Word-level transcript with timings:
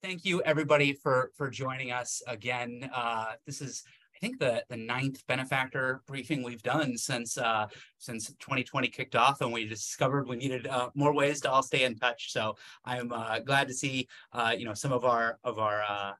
Thank 0.00 0.24
you, 0.24 0.40
everybody, 0.42 0.92
for 0.92 1.32
for 1.34 1.50
joining 1.50 1.90
us 1.90 2.22
again. 2.28 2.88
Uh, 2.94 3.32
this 3.46 3.60
is, 3.60 3.82
I 4.14 4.18
think, 4.20 4.38
the 4.38 4.62
the 4.68 4.76
ninth 4.76 5.26
benefactor 5.26 6.02
briefing 6.06 6.44
we've 6.44 6.62
done 6.62 6.96
since 6.96 7.36
uh, 7.36 7.66
since 7.98 8.28
2020 8.28 8.86
kicked 8.88 9.16
off, 9.16 9.40
and 9.40 9.52
we 9.52 9.66
discovered 9.66 10.28
we 10.28 10.36
needed 10.36 10.68
uh, 10.68 10.90
more 10.94 11.12
ways 11.12 11.40
to 11.40 11.50
all 11.50 11.64
stay 11.64 11.82
in 11.82 11.96
touch. 11.96 12.32
So 12.32 12.54
I'm 12.84 13.10
uh, 13.10 13.40
glad 13.40 13.66
to 13.68 13.74
see, 13.74 14.06
uh, 14.32 14.54
you 14.56 14.64
know, 14.64 14.74
some 14.74 14.92
of 14.92 15.04
our 15.04 15.40
of 15.42 15.58
our 15.58 15.82
uh, 15.82 16.12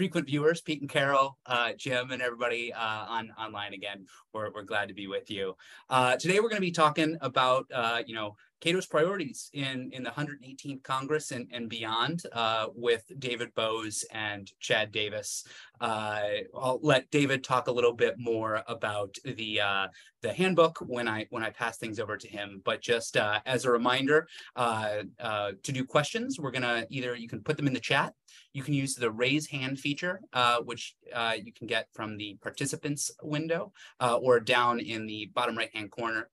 frequent 0.00 0.26
viewers, 0.26 0.62
Pete 0.62 0.80
and 0.80 0.88
Carol, 0.88 1.36
uh, 1.44 1.72
Jim, 1.76 2.10
and 2.10 2.22
everybody 2.22 2.72
uh, 2.72 3.04
on 3.06 3.30
online 3.38 3.74
again. 3.74 4.06
We're, 4.32 4.50
we're 4.50 4.62
glad 4.62 4.88
to 4.88 4.94
be 4.94 5.08
with 5.08 5.30
you. 5.30 5.56
Uh, 5.90 6.16
today, 6.16 6.40
we're 6.40 6.48
going 6.48 6.62
to 6.62 6.66
be 6.66 6.70
talking 6.70 7.18
about, 7.20 7.66
uh, 7.74 8.02
you 8.06 8.14
know, 8.14 8.36
Cato's 8.60 8.86
priorities 8.86 9.50
in, 9.52 9.90
in 9.92 10.02
the 10.02 10.10
118th 10.10 10.82
Congress 10.82 11.30
and, 11.30 11.48
and 11.52 11.68
beyond 11.68 12.22
uh, 12.32 12.66
with 12.74 13.04
David 13.18 13.54
Boaz 13.54 14.04
and 14.12 14.50
Chad 14.60 14.92
Davis. 14.92 15.44
Uh, 15.80 16.22
I'll 16.54 16.78
let 16.82 17.10
David 17.10 17.42
talk 17.42 17.68
a 17.68 17.72
little 17.72 17.94
bit 17.94 18.16
more 18.18 18.62
about 18.68 19.16
the 19.24 19.60
uh, 19.60 19.88
the 20.22 20.32
handbook 20.32 20.78
when 20.86 21.08
I 21.08 21.26
when 21.30 21.42
I 21.42 21.50
pass 21.50 21.78
things 21.78 21.98
over 21.98 22.16
to 22.16 22.28
him. 22.28 22.60
But 22.64 22.82
just 22.82 23.16
uh, 23.16 23.40
as 23.46 23.64
a 23.64 23.70
reminder, 23.70 24.28
uh, 24.56 25.04
uh, 25.18 25.52
to 25.62 25.72
do 25.72 25.84
questions, 25.84 26.38
we're 26.38 26.50
gonna 26.50 26.86
either 26.90 27.14
you 27.14 27.28
can 27.28 27.42
put 27.42 27.56
them 27.56 27.66
in 27.66 27.72
the 27.72 27.80
chat, 27.80 28.12
you 28.52 28.62
can 28.62 28.74
use 28.74 28.94
the 28.94 29.10
raise 29.10 29.46
hand 29.46 29.78
feature, 29.78 30.20
which 30.64 30.96
you 31.42 31.52
can 31.52 31.66
get 31.66 31.88
from 31.92 32.16
the 32.16 32.36
participants 32.42 33.10
window 33.22 33.72
or 34.00 34.40
down 34.40 34.80
in 34.80 35.06
the 35.06 35.30
bottom 35.34 35.56
right 35.56 35.74
hand 35.74 35.90
corner, 35.90 36.28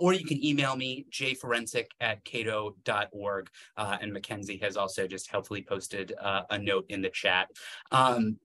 or 0.00 0.12
you 0.12 0.24
can 0.24 0.44
email 0.44 0.76
me 0.76 1.06
jforensic 1.10 1.62
forensic 1.62 1.90
at 2.00 2.24
cato.org. 2.24 3.50
Uh, 3.76 3.98
and 4.00 4.12
Mackenzie 4.12 4.58
has 4.58 4.76
also 4.76 5.06
just 5.06 5.30
helpfully 5.30 5.62
posted 5.62 6.12
uh, 6.20 6.42
a 6.50 6.58
note 6.58 6.86
in 6.88 7.02
the 7.02 7.10
chat. 7.10 7.48
Um, 7.90 8.38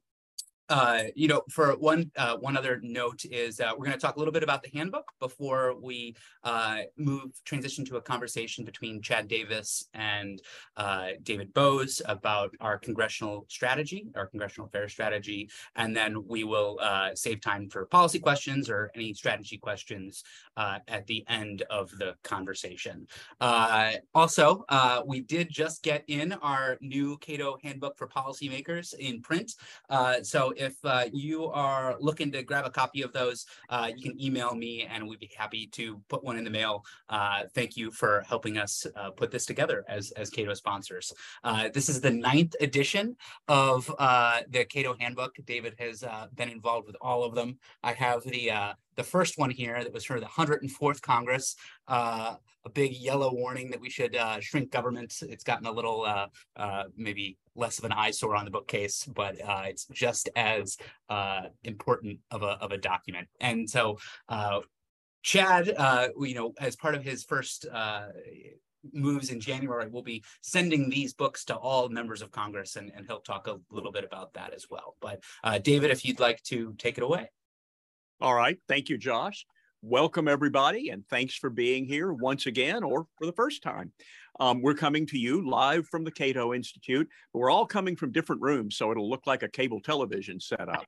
uh, 0.70 1.04
you 1.16 1.28
know, 1.28 1.44
for 1.50 1.78
one 1.78 2.12
uh, 2.18 2.36
one 2.38 2.58
other 2.58 2.80
note 2.84 3.24
is 3.26 3.60
uh, 3.60 3.72
we're 3.78 3.86
going 3.86 3.98
to 3.98 4.02
talk 4.02 4.18
a 4.18 4.20
little 4.20 4.34
bit 4.34 4.44
about 4.44 4.62
the 4.62 4.70
handbook 4.74 5.12
before 5.20 5.76
we 5.80 6.16
uh, 6.44 6.80
move 6.98 7.32
transition 7.46 7.86
to 7.86 7.96
a 7.98 8.02
conversation 8.02 8.66
between 8.66 9.02
Chad 9.02 9.28
Davis 9.28 9.88
and 9.94 10.42
uh, 10.76 11.10
David 11.24 11.54
Boaz 11.54 12.02
about 12.06 12.52
our 12.60 12.78
congressional 12.78 13.46
strategy, 13.48 14.08
our 14.16 14.28
congressional 14.28 14.68
affairs 14.68 14.92
strategy, 14.92 15.50
and 15.76 15.96
then 15.96 16.26
we 16.28 16.44
will 16.44 16.78
uh, 16.82 17.12
save 17.16 17.40
time 17.40 17.70
for 17.70 17.86
policy 17.86 18.20
questions 18.20 18.70
or 18.70 18.92
any 18.94 19.14
strategy 19.14 19.58
questions 19.58 20.24
at 20.88 21.06
the 21.08 21.24
end 21.30 21.64
of 21.70 21.92
the 21.92 22.16
conversation. 22.24 23.08
also, 24.14 24.66
we 25.06 25.22
did 25.22 25.50
just 25.50 25.84
get 25.84 26.04
in 26.08 26.34
our 26.34 26.78
new 26.82 27.18
Cato 27.20 27.58
handbook 27.64 27.98
for 27.98 28.08
policymakers 28.08 28.94
in 28.96 29.22
print, 29.22 29.54
so 30.24 30.54
if 30.58 30.76
uh, 30.84 31.06
you 31.12 31.46
are 31.46 31.96
looking 32.00 32.32
to 32.32 32.44
grab 32.44 32.66
a 32.66 32.70
copy 32.70 33.02
of 33.02 33.14
those, 33.14 33.46
uh, 33.70 33.90
you 33.96 34.10
can 34.10 34.22
email 34.22 34.56
me 34.56 34.88
and 34.90 35.08
we'd 35.08 35.20
be 35.20 35.32
happy 35.38 35.68
to 35.68 36.02
put 36.10 36.24
one 36.24 36.38
in 36.38 36.44
the 36.44 36.50
mail. 36.50 36.84
Uh, 37.10 37.44
thank 37.54 37.78
you 37.78 37.92
for 37.92 38.24
helping 38.28 38.58
us 38.58 38.86
uh, 38.96 39.12
put 39.12 39.32
this 39.32 39.46
together 39.46 39.86
as, 39.88 40.12
as 40.12 40.30
Cato 40.30 40.54
sponsors. 40.54 41.14
Uh, 41.44 41.70
this 41.74 41.90
is 41.90 42.02
the 42.02 42.12
ninth 42.12 42.56
edition 42.62 43.16
of 43.48 43.94
uh, 44.00 44.42
the 44.50 44.66
Cato 44.66 44.96
Handbook. 45.00 45.36
David 45.46 45.76
has 45.80 46.04
been 46.36 46.50
involved 46.50 46.88
with 46.88 46.98
all 47.02 47.24
of 47.24 47.36
them. 47.36 47.58
I 47.84 47.94
have 47.94 48.24
the 48.24 48.52
the 48.98 49.04
first 49.04 49.38
one 49.38 49.52
here 49.52 49.82
that 49.82 49.94
was 49.94 50.04
for 50.04 50.20
the 50.20 50.26
104th 50.26 51.02
Congress, 51.02 51.56
uh, 51.88 52.36
a 52.66 52.70
big 52.70 52.94
yellow 52.94 53.32
warning 53.32 53.70
that 53.70 53.80
we 53.80 53.90
should 53.90 54.16
uh, 54.16 54.40
shrink 54.42 54.72
government. 54.72 55.14
It's 55.22 55.44
gotten 55.44 55.68
a 55.68 55.72
little 55.72 56.04
uh, 56.04 56.28
uh 56.58 56.84
maybe 56.98 57.38
less 57.58 57.80
of 57.80 57.86
an 57.86 57.92
eyesore 57.92 58.36
on 58.36 58.46
the 58.46 58.52
bookcase, 58.52 59.04
but 59.06 59.36
uh, 59.42 59.64
it's 59.66 59.86
just 59.88 60.30
as 60.36 60.78
uh, 61.10 61.44
important 61.64 62.20
of 62.32 62.44
a, 62.44 62.58
of 62.62 62.72
a 62.72 62.78
document. 62.78 63.28
And 63.42 63.70
so 63.70 63.98
Chad, 65.24 65.68
you 65.68 66.36
know, 66.36 66.54
as 66.60 66.76
part 66.76 66.96
of 66.96 67.04
his 67.04 67.24
first 67.24 67.66
moves 68.94 69.30
in 69.30 69.40
January, 69.40 69.88
we'll 69.90 70.04
be 70.04 70.24
sending 70.42 70.90
these 70.90 71.14
books 71.14 71.44
to 71.46 71.56
all 71.56 71.90
members 71.90 72.22
of 72.22 72.32
Congress, 72.32 72.76
and, 72.76 72.92
and 72.96 73.06
he'll 73.06 73.20
talk 73.20 73.48
a 73.48 73.58
little 73.72 73.92
bit 73.92 74.04
about 74.04 74.34
that 74.34 74.54
as 74.54 74.68
well. 74.70 74.96
But 75.02 75.24
uh, 75.44 75.58
David, 75.58 75.92
if 75.92 76.06
you'd 76.06 76.20
like 76.20 76.42
to 76.44 76.74
take 76.78 76.98
it 76.98 77.04
away. 77.04 77.30
All 78.22 78.34
right. 78.34 78.58
Thank 78.68 78.90
you, 78.90 78.98
Josh. 78.98 79.46
Welcome, 79.84 80.28
everybody, 80.28 80.90
and 80.90 81.08
thanks 81.08 81.36
for 81.36 81.52
being 81.52 81.86
here 81.86 82.12
once 82.12 82.48
again 82.48 82.84
or 82.84 83.06
for 83.18 83.28
the 83.28 83.34
first 83.34 83.62
time. 83.62 83.92
Um, 84.40 84.62
we're 84.62 84.74
coming 84.74 85.06
to 85.08 85.18
you 85.18 85.48
live 85.48 85.88
from 85.88 86.04
the 86.04 86.12
Cato 86.12 86.54
Institute, 86.54 87.08
but 87.34 87.40
we're 87.40 87.50
all 87.50 87.66
coming 87.66 87.96
from 87.96 88.12
different 88.12 88.42
rooms, 88.42 88.78
so 88.78 88.92
it'll 88.92 89.10
look 89.10 89.26
like 89.28 89.44
a 89.44 89.48
cable 89.50 89.82
television 89.82 90.40
setup. 90.40 90.86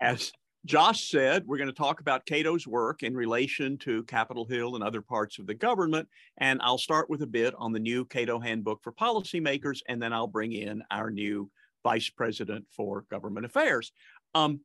As 0.00 0.32
Josh 0.64 1.10
said, 1.10 1.46
we're 1.46 1.56
going 1.56 1.68
to 1.68 1.74
talk 1.74 2.00
about 2.00 2.26
Cato's 2.26 2.66
work 2.66 3.02
in 3.02 3.14
relation 3.14 3.78
to 3.78 4.02
Capitol 4.04 4.44
Hill 4.44 4.74
and 4.74 4.84
other 4.84 5.00
parts 5.00 5.38
of 5.38 5.46
the 5.46 5.54
government. 5.54 6.08
And 6.38 6.60
I'll 6.62 6.78
start 6.78 7.08
with 7.08 7.22
a 7.22 7.26
bit 7.26 7.54
on 7.58 7.72
the 7.72 7.78
new 7.78 8.04
Cato 8.04 8.40
Handbook 8.40 8.82
for 8.82 8.92
Policymakers, 8.92 9.80
and 9.88 10.02
then 10.02 10.12
I'll 10.12 10.26
bring 10.26 10.52
in 10.52 10.82
our 10.90 11.10
new 11.10 11.50
Vice 11.84 12.10
President 12.10 12.66
for 12.70 13.04
Government 13.10 13.46
Affairs. 13.46 13.92
Um, 14.34 14.60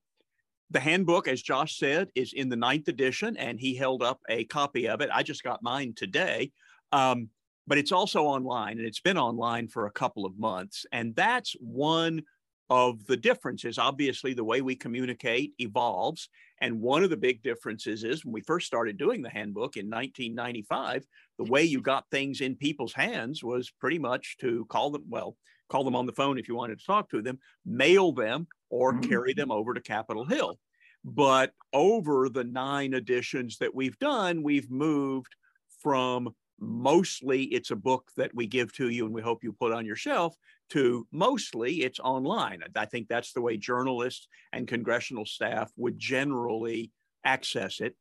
the 0.71 0.79
handbook, 0.79 1.27
as 1.27 1.41
Josh 1.41 1.77
said, 1.77 2.09
is 2.15 2.33
in 2.33 2.49
the 2.49 2.55
ninth 2.55 2.87
edition, 2.87 3.37
and 3.37 3.59
he 3.59 3.75
held 3.75 4.01
up 4.01 4.19
a 4.27 4.45
copy 4.45 4.87
of 4.89 5.01
it. 5.01 5.09
I 5.13 5.21
just 5.21 5.43
got 5.43 5.61
mine 5.61 5.93
today. 5.95 6.51
Um, 6.91 7.29
but 7.67 7.77
it's 7.77 7.91
also 7.91 8.23
online, 8.23 8.77
and 8.77 8.87
it's 8.87 8.99
been 8.99 9.17
online 9.17 9.67
for 9.67 9.85
a 9.85 9.91
couple 9.91 10.25
of 10.25 10.37
months. 10.37 10.85
And 10.91 11.15
that's 11.15 11.55
one 11.59 12.23
of 12.69 13.05
the 13.05 13.17
differences. 13.17 13.77
Obviously, 13.77 14.33
the 14.33 14.43
way 14.43 14.61
we 14.61 14.75
communicate 14.75 15.53
evolves. 15.59 16.29
And 16.61 16.81
one 16.81 17.03
of 17.03 17.09
the 17.09 17.17
big 17.17 17.43
differences 17.43 18.03
is 18.03 18.23
when 18.23 18.33
we 18.33 18.41
first 18.41 18.67
started 18.67 18.97
doing 18.97 19.21
the 19.21 19.29
handbook 19.29 19.77
in 19.77 19.89
1995, 19.89 21.05
the 21.37 21.51
way 21.51 21.63
you 21.63 21.81
got 21.81 22.05
things 22.09 22.41
in 22.41 22.55
people's 22.55 22.93
hands 22.93 23.43
was 23.43 23.71
pretty 23.79 23.99
much 23.99 24.37
to 24.39 24.65
call 24.69 24.91
them, 24.91 25.03
well, 25.07 25.35
call 25.69 25.83
them 25.83 25.95
on 25.95 26.05
the 26.05 26.13
phone 26.13 26.37
if 26.37 26.47
you 26.47 26.55
wanted 26.55 26.79
to 26.79 26.85
talk 26.85 27.09
to 27.09 27.21
them, 27.21 27.39
mail 27.65 28.11
them, 28.11 28.47
or 28.69 28.93
mm-hmm. 28.93 29.09
carry 29.09 29.33
them 29.33 29.51
over 29.51 29.73
to 29.73 29.81
Capitol 29.81 30.25
Hill. 30.25 30.57
But 31.05 31.51
over 31.73 32.29
the 32.29 32.45
nine 32.45 32.93
editions 32.93 33.57
that 33.57 33.75
we've 33.75 33.99
done, 33.99 34.41
we've 34.41 34.71
moved 34.71 35.35
from 35.81 36.33
mostly 36.63 37.43
it's 37.43 37.71
a 37.71 37.75
book 37.75 38.11
that 38.17 38.33
we 38.33 38.47
give 38.47 38.73
to 38.73 38.89
you 38.89 39.05
and 39.05 39.13
we 39.13 39.21
hope 39.21 39.43
you 39.43 39.53
put 39.53 39.71
on 39.71 39.85
your 39.85 39.95
shelf 39.95 40.35
to 40.69 41.07
mostly 41.11 41.83
it's 41.83 41.99
online. 41.99 42.63
I 42.75 42.85
think 42.85 43.07
that's 43.07 43.33
the 43.33 43.41
way 43.41 43.57
journalists 43.57 44.27
and 44.51 44.67
congressional 44.67 45.25
staff 45.25 45.71
would 45.77 45.99
generally 45.99 46.91
access 47.23 47.79
it. 47.79 47.95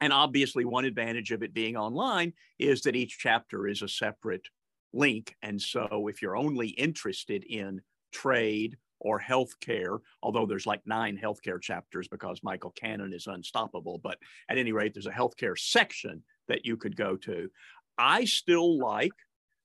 And 0.00 0.12
obviously, 0.12 0.64
one 0.64 0.86
advantage 0.86 1.30
of 1.30 1.42
it 1.42 1.52
being 1.52 1.76
online 1.76 2.32
is 2.58 2.82
that 2.82 2.96
each 2.96 3.18
chapter 3.18 3.68
is 3.68 3.82
a 3.82 3.88
separate 3.88 4.48
link. 4.92 5.36
And 5.42 5.60
so, 5.60 6.08
if 6.08 6.22
you're 6.22 6.36
only 6.36 6.68
interested 6.68 7.44
in 7.44 7.82
trade 8.12 8.76
or 9.00 9.20
healthcare, 9.20 9.98
although 10.22 10.46
there's 10.46 10.66
like 10.66 10.82
nine 10.86 11.18
healthcare 11.22 11.60
chapters 11.60 12.08
because 12.08 12.40
Michael 12.42 12.72
Cannon 12.72 13.12
is 13.12 13.26
unstoppable. 13.26 13.98
But 13.98 14.18
at 14.48 14.58
any 14.58 14.72
rate, 14.72 14.94
there's 14.94 15.06
a 15.06 15.10
healthcare 15.10 15.58
section 15.58 16.22
that 16.48 16.66
you 16.66 16.76
could 16.76 16.96
go 16.96 17.16
to. 17.16 17.48
I 18.00 18.24
still 18.24 18.78
like 18.78 19.12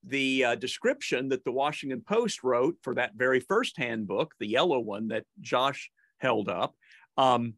the 0.04 0.44
uh, 0.44 0.56
description 0.56 1.30
that 1.30 1.46
the 1.46 1.52
Washington 1.52 2.02
Post 2.02 2.44
wrote 2.44 2.76
for 2.82 2.94
that 2.96 3.16
very 3.16 3.40
first 3.40 3.78
handbook, 3.78 4.34
the 4.40 4.48
yellow 4.48 4.80
one 4.80 5.08
that 5.08 5.24
Josh 5.40 5.90
held 6.20 6.50
up, 6.50 6.76
um, 7.18 7.54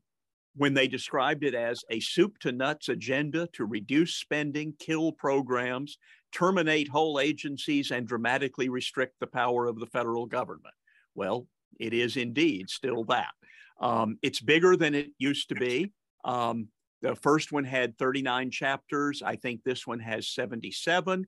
when 0.56 0.74
they 0.74 0.88
described 0.88 1.44
it 1.44 1.56
as 1.56 1.84
a 1.90 2.00
soup 2.00 2.38
to 2.40 2.52
nuts 2.52 2.90
agenda 2.90 3.48
to 3.54 3.66
reduce 3.66 4.16
spending, 4.16 4.74
kill 4.80 5.12
programs, 5.12 5.98
terminate 6.32 6.88
whole 6.88 7.20
agencies, 7.20 7.92
and 7.92 8.08
dramatically 8.08 8.70
restrict 8.70 9.16
the 9.20 9.28
power 9.28 9.66
of 9.66 9.80
the 9.80 9.86
federal 9.88 10.26
government. 10.26 10.74
Well, 11.16 11.48
it 11.80 11.94
is 11.94 12.18
indeed 12.18 12.70
still 12.70 13.04
that. 13.06 13.32
Um, 13.80 14.18
it's 14.22 14.42
bigger 14.42 14.76
than 14.76 14.96
it 14.96 15.10
used 15.18 15.50
to 15.50 15.56
be. 15.56 15.92
Um, 16.24 16.70
the 17.02 17.16
first 17.16 17.52
one 17.52 17.64
had 17.64 17.98
39 17.98 18.52
chapters. 18.52 19.22
I 19.22 19.36
think 19.36 19.64
this 19.64 19.86
one 19.86 20.00
has 20.00 20.28
77. 20.30 21.28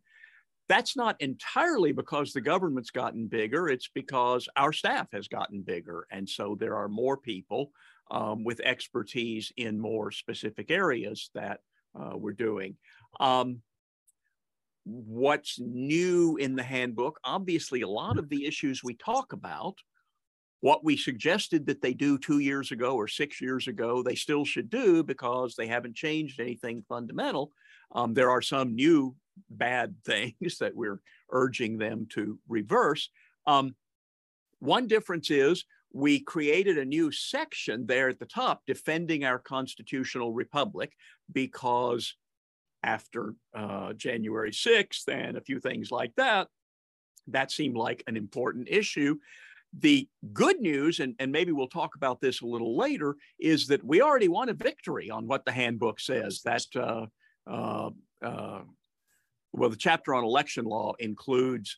That's 0.68 0.95
not 0.95 1.19
entirely 1.19 1.92
because 1.92 2.31
the 2.31 2.42
government's 2.42 2.92
gotten 2.92 3.27
bigger. 3.27 3.68
It's 3.69 3.89
because 3.94 4.48
our 4.56 4.74
staff 4.74 5.07
has 5.13 5.27
gotten 5.27 5.62
bigger. 5.62 6.06
And 6.12 6.27
so 6.27 6.56
there 6.60 6.75
are 6.75 6.88
more 6.88 7.18
people 7.18 7.71
um, 8.12 8.44
with 8.44 8.60
expertise 8.62 9.51
in 9.57 9.80
more 9.80 10.12
specific 10.12 10.71
areas 10.71 11.30
that 11.33 11.60
uh, 12.00 12.15
we're 12.15 12.33
doing. 12.33 12.77
Um, 13.19 13.62
what's 14.86 15.60
new 15.60 16.38
in 16.38 16.56
the 16.56 16.63
handbook? 16.63 17.19
Obviously, 17.24 17.81
a 17.81 17.88
lot 17.88 18.18
of 18.18 18.30
the 18.30 18.45
issues 18.45 18.83
we 18.83 18.95
talk 18.95 19.33
about 19.33 19.75
what 20.61 20.83
we 20.83 20.97
suggested 20.97 21.65
that 21.67 21.81
they 21.81 21.94
do 21.94 22.17
two 22.17 22.39
years 22.39 22.71
ago 22.71 22.95
or 22.95 23.07
six 23.07 23.39
years 23.39 23.67
ago, 23.67 24.03
they 24.03 24.15
still 24.15 24.44
should 24.44 24.69
do 24.69 25.03
because 25.03 25.56
they 25.56 25.67
haven't 25.67 25.95
changed 25.95 26.39
anything 26.39 26.83
fundamental. 26.88 27.51
Um, 27.94 28.13
there 28.13 28.29
are 28.29 28.41
some 28.41 28.75
new 28.75 29.15
bad 29.50 29.95
things 30.06 30.57
that 30.59 30.75
we're 30.75 31.01
urging 31.31 31.77
them 31.77 32.07
to 32.11 32.39
reverse. 32.47 33.09
Um, 33.47 33.75
one 34.59 34.88
difference 34.88 35.31
is 35.31 35.63
we 35.91 36.19
created 36.19 36.77
a 36.77 36.85
new 36.85 37.12
section 37.12 37.85
there 37.85 38.09
at 38.09 38.19
the 38.19 38.25
top 38.25 38.62
defending 38.67 39.23
our 39.23 39.39
constitutional 39.39 40.33
republic 40.33 40.91
because 41.31 42.15
after 42.83 43.33
uh, 43.55 43.94
January 43.94 44.51
6th 44.51 45.07
and 45.07 45.38
a 45.38 45.41
few 45.41 45.59
things 45.59 45.91
like 45.91 46.13
that, 46.15 46.47
that 47.27 47.51
seemed 47.51 47.75
like 47.75 48.03
an 48.07 48.17
important 48.17 48.67
issue. 48.69 49.17
The 49.77 50.07
good 50.33 50.60
news, 50.60 51.00
and, 51.00 51.16
and 51.19 51.31
maybe 51.31 51.51
we'll 51.51 51.68
talk 51.68 51.95
about 51.95 52.19
this 52.21 52.42
a 52.42 52.45
little 52.45 52.75
later, 52.75 53.16
is 53.39 53.68
that 53.68 53.83
we 53.83 54.01
already 54.01 54.27
won 54.27 54.50
a 54.50 54.54
victory 54.54 55.10
on 55.10 55.27
what 55.27 55.45
the 55.45 55.51
handbook 55.51 56.00
says. 56.00 56.42
That, 56.44 56.66
uh, 56.75 57.06
uh, 57.48 57.89
uh 58.24 58.62
well, 59.54 59.69
the 59.69 59.75
chapter 59.75 60.13
on 60.13 60.24
election 60.24 60.66
law 60.66 60.94
includes 61.00 61.77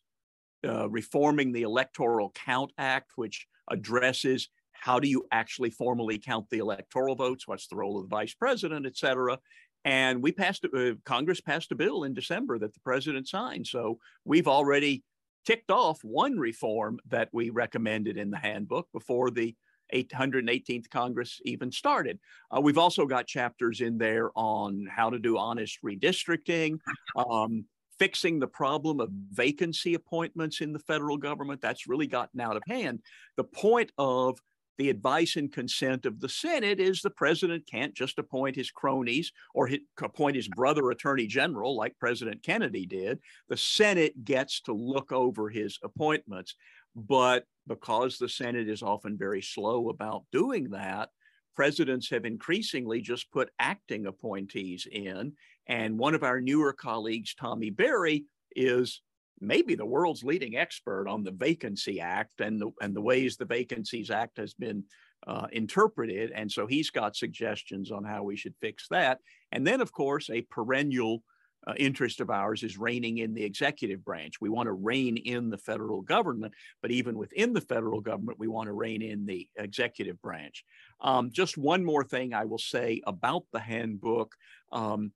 uh, 0.65 0.89
reforming 0.89 1.51
the 1.51 1.63
Electoral 1.63 2.31
Count 2.31 2.71
Act, 2.77 3.11
which 3.15 3.47
addresses 3.69 4.49
how 4.71 4.99
do 4.99 5.07
you 5.07 5.25
actually 5.31 5.69
formally 5.69 6.17
count 6.17 6.49
the 6.49 6.57
electoral 6.57 7.15
votes, 7.15 7.47
what's 7.47 7.67
the 7.67 7.75
role 7.75 7.97
of 7.97 8.09
the 8.09 8.15
vice 8.15 8.33
president, 8.33 8.85
et 8.85 8.97
cetera. 8.97 9.37
And 9.85 10.21
we 10.21 10.31
passed, 10.31 10.65
uh, 10.65 10.91
Congress 11.05 11.41
passed 11.41 11.71
a 11.71 11.75
bill 11.75 12.03
in 12.03 12.13
December 12.13 12.59
that 12.59 12.73
the 12.73 12.79
president 12.81 13.27
signed. 13.27 13.67
So 13.67 13.99
we've 14.25 14.47
already 14.47 15.03
ticked 15.45 15.71
off 15.71 16.03
one 16.03 16.37
reform 16.37 16.99
that 17.09 17.29
we 17.31 17.49
recommended 17.49 18.17
in 18.17 18.31
the 18.31 18.37
handbook 18.37 18.87
before 18.93 19.31
the 19.31 19.55
818th 19.93 20.89
Congress 20.89 21.39
even 21.45 21.71
started. 21.71 22.19
Uh, 22.55 22.61
we've 22.61 22.77
also 22.77 23.05
got 23.05 23.27
chapters 23.27 23.81
in 23.81 23.97
there 23.97 24.31
on 24.35 24.87
how 24.89 25.09
to 25.09 25.19
do 25.19 25.37
honest 25.37 25.79
redistricting, 25.83 26.79
um, 27.15 27.65
fixing 27.99 28.39
the 28.39 28.47
problem 28.47 28.99
of 28.99 29.09
vacancy 29.31 29.93
appointments 29.93 30.61
in 30.61 30.73
the 30.73 30.79
federal 30.79 31.17
government. 31.17 31.61
That's 31.61 31.87
really 31.87 32.07
gotten 32.07 32.39
out 32.39 32.57
of 32.57 32.63
hand. 32.67 33.01
The 33.37 33.43
point 33.43 33.91
of 33.97 34.39
the 34.77 34.89
advice 34.89 35.35
and 35.35 35.51
consent 35.51 36.05
of 36.05 36.19
the 36.19 36.29
Senate 36.29 36.79
is 36.79 37.01
the 37.01 37.09
president 37.09 37.67
can't 37.69 37.93
just 37.93 38.17
appoint 38.17 38.55
his 38.55 38.71
cronies 38.71 39.31
or 39.53 39.67
his, 39.67 39.79
appoint 40.01 40.35
his 40.35 40.47
brother 40.47 40.89
attorney 40.91 41.27
general 41.27 41.75
like 41.75 41.99
President 41.99 42.41
Kennedy 42.43 42.85
did. 42.85 43.19
The 43.49 43.57
Senate 43.57 44.23
gets 44.23 44.61
to 44.61 44.73
look 44.73 45.11
over 45.11 45.49
his 45.49 45.77
appointments. 45.83 46.55
But 46.95 47.45
because 47.67 48.17
the 48.17 48.29
Senate 48.29 48.67
is 48.67 48.83
often 48.83 49.17
very 49.17 49.41
slow 49.41 49.89
about 49.89 50.23
doing 50.31 50.71
that, 50.71 51.09
presidents 51.55 52.09
have 52.09 52.25
increasingly 52.25 53.01
just 53.01 53.31
put 53.31 53.51
acting 53.59 54.05
appointees 54.05 54.87
in. 54.91 55.33
And 55.67 55.97
one 55.97 56.15
of 56.15 56.23
our 56.23 56.41
newer 56.41 56.73
colleagues, 56.73 57.35
Tommy 57.35 57.69
Berry, 57.69 58.25
is 58.55 59.01
maybe 59.41 59.75
the 59.75 59.85
world's 59.85 60.23
leading 60.23 60.55
expert 60.55 61.07
on 61.07 61.23
the 61.23 61.31
Vacancy 61.31 61.99
Act 61.99 62.39
and 62.39 62.61
the, 62.61 62.71
and 62.81 62.95
the 62.95 63.01
ways 63.01 63.35
the 63.35 63.45
Vacancies 63.45 64.11
Act 64.11 64.37
has 64.37 64.53
been 64.53 64.83
uh, 65.27 65.47
interpreted. 65.51 66.31
And 66.31 66.51
so 66.51 66.67
he's 66.67 66.89
got 66.89 67.15
suggestions 67.15 67.91
on 67.91 68.03
how 68.03 68.23
we 68.23 68.35
should 68.35 68.55
fix 68.61 68.87
that. 68.89 69.19
And 69.51 69.65
then, 69.65 69.81
of 69.81 69.91
course, 69.91 70.29
a 70.29 70.41
perennial 70.41 71.23
uh, 71.67 71.73
interest 71.77 72.21
of 72.21 72.29
ours 72.29 72.63
is 72.63 72.77
reining 72.77 73.19
in 73.19 73.33
the 73.33 73.43
executive 73.43 74.03
branch. 74.03 74.41
We 74.41 74.49
want 74.49 74.67
to 74.67 74.73
rein 74.73 75.17
in 75.17 75.49
the 75.49 75.57
federal 75.57 76.01
government, 76.01 76.53
but 76.81 76.91
even 76.91 77.17
within 77.17 77.53
the 77.53 77.61
federal 77.61 78.01
government, 78.01 78.39
we 78.39 78.47
want 78.47 78.67
to 78.67 78.73
rein 78.73 79.01
in 79.01 79.25
the 79.25 79.47
executive 79.57 80.19
branch. 80.21 80.65
Um, 81.01 81.29
just 81.31 81.57
one 81.57 81.85
more 81.85 82.03
thing 82.03 82.33
I 82.33 82.45
will 82.45 82.57
say 82.57 83.01
about 83.05 83.43
the 83.51 83.59
handbook. 83.59 84.35
Um, 84.71 85.11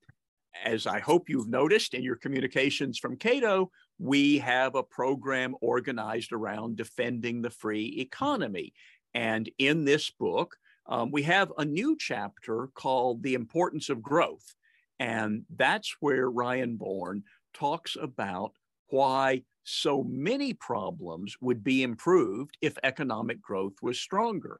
as 0.63 0.88
I 0.88 1.00
hope 1.00 1.30
you've 1.30 1.50
noticed 1.50 1.94
in 1.94 2.04
your 2.04 2.16
communications 2.16 2.98
from 2.98 3.18
Cato, 3.18 3.71
we 4.00 4.39
have 4.39 4.75
a 4.75 4.83
program 4.83 5.56
organized 5.62 6.33
around 6.33 6.77
defending 6.77 7.42
the 7.42 7.50
free 7.50 7.95
economy. 8.00 8.74
And 9.13 9.50
in 9.57 9.86
this 9.86 10.09
book, 10.09 10.57
um, 10.88 11.12
we 11.12 11.24
have 11.24 11.51
a 11.57 11.65
new 11.65 11.95
chapter 11.97 12.69
called 12.75 13.24
The 13.24 13.33
Importance 13.33 13.89
of 13.89 14.03
Growth. 14.03 14.56
And 15.00 15.44
that's 15.56 15.95
where 16.00 16.30
Ryan 16.30 16.77
Bourne 16.77 17.24
talks 17.53 17.97
about 18.00 18.51
why 18.88 19.44
so 19.63 20.03
many 20.03 20.53
problems 20.53 21.36
would 21.42 21.63
be 21.63 21.81
improved 21.81 22.57
if 22.62 22.77
economic 22.83 23.42
growth 23.42 23.74
was 23.81 24.00
stronger. 24.00 24.59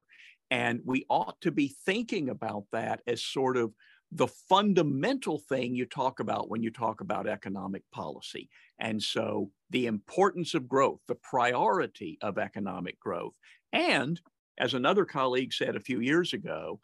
And 0.50 0.82
we 0.84 1.06
ought 1.10 1.40
to 1.42 1.52
be 1.52 1.76
thinking 1.86 2.30
about 2.30 2.66
that 2.72 3.02
as 3.08 3.24
sort 3.24 3.58
of 3.58 3.74
the 4.12 4.28
fundamental 4.28 5.40
thing 5.40 5.75
you 5.75 5.86
talk 5.86 6.19
about 6.19 6.50
when 6.50 6.63
you 6.63 6.69
talk 6.69 7.02
about 7.02 7.28
economic 7.28 7.84
policy. 7.92 8.50
And 8.80 9.02
so 9.02 9.52
the 9.72 9.88
importance 9.88 10.54
of 10.54 10.68
growth, 10.68 11.00
the 11.07 11.16
priority 11.16 12.18
of 12.22 12.38
economic 12.38 13.00
growth. 13.00 13.34
And 13.74 14.19
as 14.57 14.74
another 14.74 15.06
colleague 15.06 15.54
said 15.54 15.75
a 15.75 15.81
few 15.81 16.00
years 16.00 16.34
ago, 16.34 16.80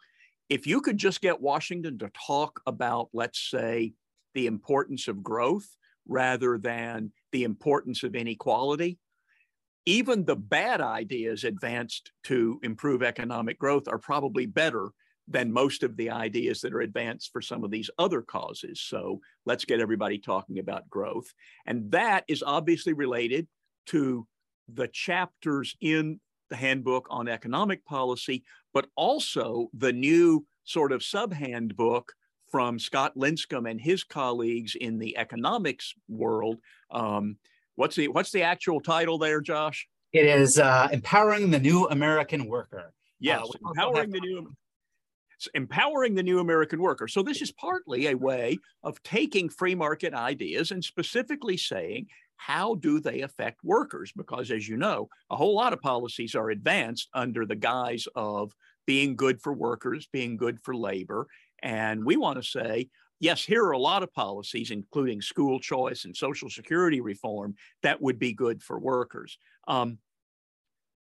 if 0.48 0.66
you 0.66 0.80
could 0.80 0.98
just 0.98 1.22
get 1.22 1.40
Washington 1.40 1.98
to 1.98 2.10
talk 2.26 2.60
about, 2.66 3.08
let's 3.14 3.50
say, 3.50 3.94
the 4.34 4.46
importance 4.46 5.08
of 5.08 5.22
growth 5.22 5.68
rather 6.06 6.58
than 6.58 7.12
the 7.30 7.44
importance 7.44 8.02
of 8.02 8.14
inequality, 8.14 8.98
even 9.86 10.24
the 10.24 10.36
bad 10.36 10.80
ideas 10.80 11.44
advanced 11.44 12.12
to 12.24 12.60
improve 12.62 13.02
economic 13.02 13.58
growth 13.58 13.88
are 13.88 13.98
probably 13.98 14.46
better 14.46 14.90
than 15.28 15.52
most 15.52 15.82
of 15.82 15.96
the 15.96 16.10
ideas 16.10 16.60
that 16.60 16.72
are 16.72 16.80
advanced 16.80 17.30
for 17.32 17.40
some 17.40 17.64
of 17.64 17.70
these 17.70 17.90
other 17.98 18.22
causes. 18.22 18.80
So 18.80 19.20
let's 19.46 19.64
get 19.64 19.80
everybody 19.80 20.18
talking 20.18 20.58
about 20.58 20.90
growth. 20.90 21.32
And 21.66 21.90
that 21.92 22.24
is 22.28 22.42
obviously 22.42 22.92
related 22.92 23.46
to 23.86 24.26
the 24.72 24.88
chapters 24.88 25.76
in 25.80 26.20
the 26.50 26.56
handbook 26.56 27.06
on 27.10 27.28
economic 27.28 27.84
policy, 27.84 28.44
but 28.74 28.86
also 28.96 29.70
the 29.72 29.92
new 29.92 30.44
sort 30.64 30.92
of 30.92 31.02
sub 31.02 31.32
handbook 31.32 32.12
from 32.50 32.78
Scott 32.78 33.16
Lincicome 33.16 33.70
and 33.70 33.80
his 33.80 34.04
colleagues 34.04 34.74
in 34.74 34.98
the 34.98 35.16
economics 35.16 35.94
world. 36.08 36.58
Um, 36.90 37.38
what's 37.76 37.96
the 37.96 38.08
what's 38.08 38.30
the 38.30 38.42
actual 38.42 38.80
title 38.80 39.18
there, 39.18 39.40
Josh? 39.40 39.88
It 40.12 40.26
is 40.26 40.58
uh, 40.58 40.88
empowering 40.92 41.50
the 41.50 41.58
new 41.58 41.88
American 41.88 42.46
worker. 42.46 42.92
Yes, 43.18 43.40
uh, 43.42 43.70
empowering 43.70 44.10
the 44.10 44.20
new 44.20 44.52
empowering 45.54 46.14
the 46.14 46.22
new 46.22 46.38
American 46.38 46.80
worker. 46.80 47.08
So, 47.08 47.22
this 47.22 47.42
is 47.42 47.52
partly 47.52 48.08
a 48.08 48.16
way 48.16 48.58
of 48.82 49.02
taking 49.02 49.48
free 49.48 49.74
market 49.74 50.14
ideas 50.14 50.70
and 50.70 50.84
specifically 50.84 51.56
saying, 51.56 52.06
how 52.36 52.74
do 52.74 52.98
they 52.98 53.20
affect 53.20 53.62
workers? 53.62 54.12
Because, 54.16 54.50
as 54.50 54.68
you 54.68 54.76
know, 54.76 55.08
a 55.30 55.36
whole 55.36 55.54
lot 55.54 55.72
of 55.72 55.80
policies 55.80 56.34
are 56.34 56.50
advanced 56.50 57.08
under 57.14 57.46
the 57.46 57.54
guise 57.54 58.06
of 58.16 58.52
being 58.86 59.14
good 59.14 59.40
for 59.40 59.52
workers, 59.52 60.08
being 60.12 60.36
good 60.36 60.60
for 60.60 60.74
labor. 60.74 61.28
And 61.62 62.04
we 62.04 62.16
want 62.16 62.42
to 62.42 62.48
say, 62.48 62.88
yes, 63.20 63.44
here 63.44 63.64
are 63.64 63.72
a 63.72 63.78
lot 63.78 64.02
of 64.02 64.12
policies, 64.12 64.72
including 64.72 65.22
school 65.22 65.60
choice 65.60 66.04
and 66.04 66.16
Social 66.16 66.50
Security 66.50 67.00
reform, 67.00 67.54
that 67.84 68.02
would 68.02 68.18
be 68.18 68.32
good 68.32 68.60
for 68.60 68.78
workers. 68.78 69.38
Um, 69.68 69.98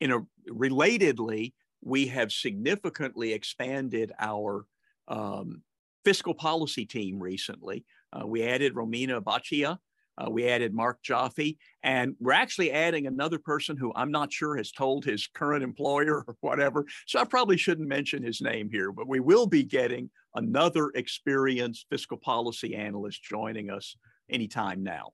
in 0.02 0.12
a 0.12 0.20
relatedly, 0.50 1.54
we 1.82 2.08
have 2.08 2.32
significantly 2.32 3.34
expanded 3.34 4.12
our 4.20 4.66
um, 5.08 5.62
fiscal 6.04 6.34
policy 6.34 6.86
team 6.86 7.20
recently. 7.20 7.86
Uh, 8.14 8.26
we 8.26 8.44
added 8.44 8.74
Romina 8.74 9.22
Boccia. 9.22 9.78
Uh, 10.18 10.30
we 10.30 10.50
added 10.50 10.74
Mark 10.74 11.02
Joffe, 11.02 11.58
and 11.82 12.14
we're 12.20 12.34
actually 12.34 12.74
adding 12.74 13.08
another 13.08 13.40
person 13.40 13.78
who 13.78 13.94
I'm 13.96 14.12
not 14.12 14.34
sure 14.34 14.58
has 14.58 14.70
told 14.70 15.06
his 15.06 15.28
current 15.28 15.64
employer 15.64 16.26
or 16.28 16.36
whatever. 16.42 16.86
So 17.08 17.20
I 17.20 17.24
probably 17.24 17.56
shouldn't 17.56 17.88
mention 17.88 18.22
his 18.22 18.42
name 18.42 18.70
here, 18.70 18.92
but 18.92 19.08
we 19.08 19.22
will 19.22 19.48
be 19.48 19.64
getting 19.64 20.10
another 20.36 20.92
experienced 20.96 21.86
fiscal 21.90 22.18
policy 22.18 22.76
analyst 22.76 23.24
joining 23.24 23.70
us 23.70 23.96
anytime 24.30 24.84
now. 24.84 25.12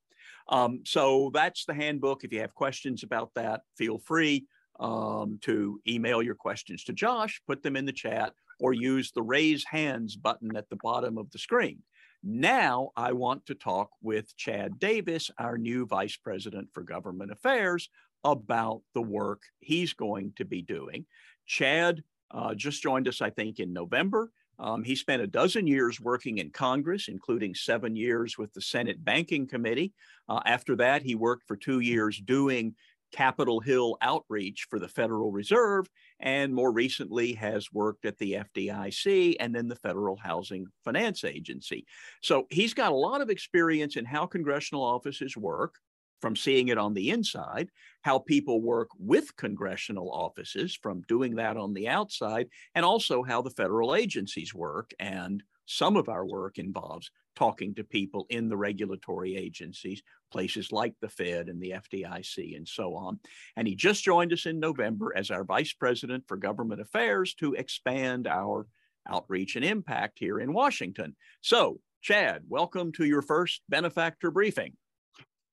Um, 0.50 0.82
so 0.86 1.30
that's 1.34 1.66
the 1.66 1.74
handbook. 1.76 2.24
If 2.24 2.34
you 2.34 2.40
have 2.40 2.56
questions 2.56 3.04
about 3.04 3.32
that, 3.36 3.62
feel 3.78 4.00
free 4.00 4.48
um, 4.80 5.40
to 5.42 5.80
email 5.88 6.22
your 6.22 6.36
questions 6.36 6.84
to 6.86 6.94
Josh, 6.94 7.42
put 7.48 7.64
them 7.64 7.76
in 7.76 7.86
the 7.86 7.94
chat, 7.94 8.34
or 8.60 8.74
use 8.74 9.12
the 9.12 9.22
raise 9.22 9.66
hands 9.66 10.16
button 10.16 10.56
at 10.56 10.70
the 10.70 10.78
bottom 10.78 11.18
of 11.18 11.30
the 11.32 11.40
screen. 11.40 11.82
Now 12.24 12.90
I 12.96 13.12
want 13.12 13.46
to 13.48 13.56
talk 13.56 13.92
with 14.02 14.36
Chad 14.36 14.80
Davis, 14.80 15.30
our 15.38 15.58
new 15.58 15.86
Vice 15.86 16.18
President 16.18 16.70
for 16.74 16.82
Government 16.82 17.32
Affairs, 17.32 17.90
about 18.24 18.82
the 18.94 19.02
work 19.02 19.44
he's 19.60 19.94
going 19.94 20.34
to 20.38 20.46
be 20.46 20.62
doing. 20.62 21.06
Chad 21.46 22.04
uh, 22.32 22.56
just 22.56 22.82
joined 22.82 23.08
us, 23.08 23.22
I 23.22 23.30
think, 23.30 23.60
in 23.60 23.72
November. 23.72 24.32
Um, 24.58 24.84
he 24.84 24.96
spent 24.96 25.22
a 25.22 25.28
dozen 25.28 25.68
years 25.68 26.00
working 26.00 26.38
in 26.38 26.50
Congress, 26.50 27.08
including 27.10 27.54
seven 27.54 27.96
years 27.96 28.38
with 28.38 28.54
the 28.54 28.62
Senate 28.62 29.04
Banking 29.04 29.48
Committee. 29.48 29.94
Uh, 30.30 30.40
after 30.46 30.76
that, 30.78 31.02
he 31.02 31.14
worked 31.14 31.46
for 31.48 31.58
two 31.58 31.82
years 31.82 32.20
doing 32.20 32.74
Capitol 33.16 33.62
Hill 33.62 33.98
outreach 34.02 34.68
for 34.70 34.78
the 34.78 34.90
Federal 34.90 35.32
Reserve, 35.32 35.88
and 36.20 36.54
more 36.54 36.74
recently 36.74 37.32
has 37.34 37.72
worked 37.72 38.06
at 38.06 38.18
the 38.18 38.44
FDIC 38.58 39.38
and 39.40 39.56
then 39.56 39.70
the 39.70 39.78
Federal 39.78 40.18
Housing 40.18 40.66
Finance 40.84 41.24
Agency. 41.24 41.86
So 42.22 42.46
he's 42.50 42.74
got 42.74 42.92
a 42.92 42.96
lot 42.96 43.22
of 43.22 43.30
experience 43.30 43.96
in 43.96 44.04
how 44.04 44.26
congressional 44.26 44.84
offices 44.84 45.38
work 45.38 45.76
from 46.20 46.36
seeing 46.36 46.68
it 46.68 46.78
on 46.78 46.94
the 46.94 47.12
inside, 47.12 47.70
how 48.02 48.20
people 48.20 48.62
work 48.62 48.90
with 49.00 49.34
congressional 49.38 50.12
offices 50.12 50.78
from 50.82 51.02
doing 51.08 51.36
that 51.36 51.56
on 51.56 51.74
the 51.74 51.88
outside, 51.88 52.50
and 52.74 52.84
also 52.84 53.24
how 53.24 53.42
the 53.42 53.50
federal 53.50 53.96
agencies 53.96 54.54
work. 54.54 54.92
And 55.00 55.42
some 55.66 55.98
of 55.98 56.10
our 56.10 56.26
work 56.26 56.58
involves 56.58 57.10
talking 57.36 57.76
to 57.76 57.84
people 57.84 58.26
in 58.30 58.50
the 58.50 58.58
regulatory 58.58 59.36
agencies, 59.36 60.02
places 60.32 60.72
like 60.72 60.94
the 61.02 61.10
Fed 61.10 61.50
and 61.50 61.62
the 61.62 61.72
FDIC 61.72 62.56
and 62.56 62.68
so 62.68 62.96
on. 62.96 63.20
And 63.56 63.68
he 63.68 63.76
just 63.76 64.04
joined 64.04 64.34
us 64.34 64.46
in 64.46 64.60
November 64.60 65.14
as 65.16 65.32
our 65.32 65.44
Vice 65.44 65.74
President 65.74 66.24
for 66.28 66.38
Government 66.38 66.82
Affairs 66.82 67.34
to 67.36 67.54
expand 67.54 68.28
our 68.28 68.68
outreach 69.08 69.56
and 69.56 69.66
impact 69.66 70.20
here 70.20 70.40
in 70.40 70.54
Washington. 70.54 71.16
So, 71.42 71.80
Chad, 72.02 72.44
welcome 72.48 72.92
to 72.94 73.06
your 73.06 73.22
first 73.22 73.62
benefactor 73.70 74.32
briefing. 74.32 74.74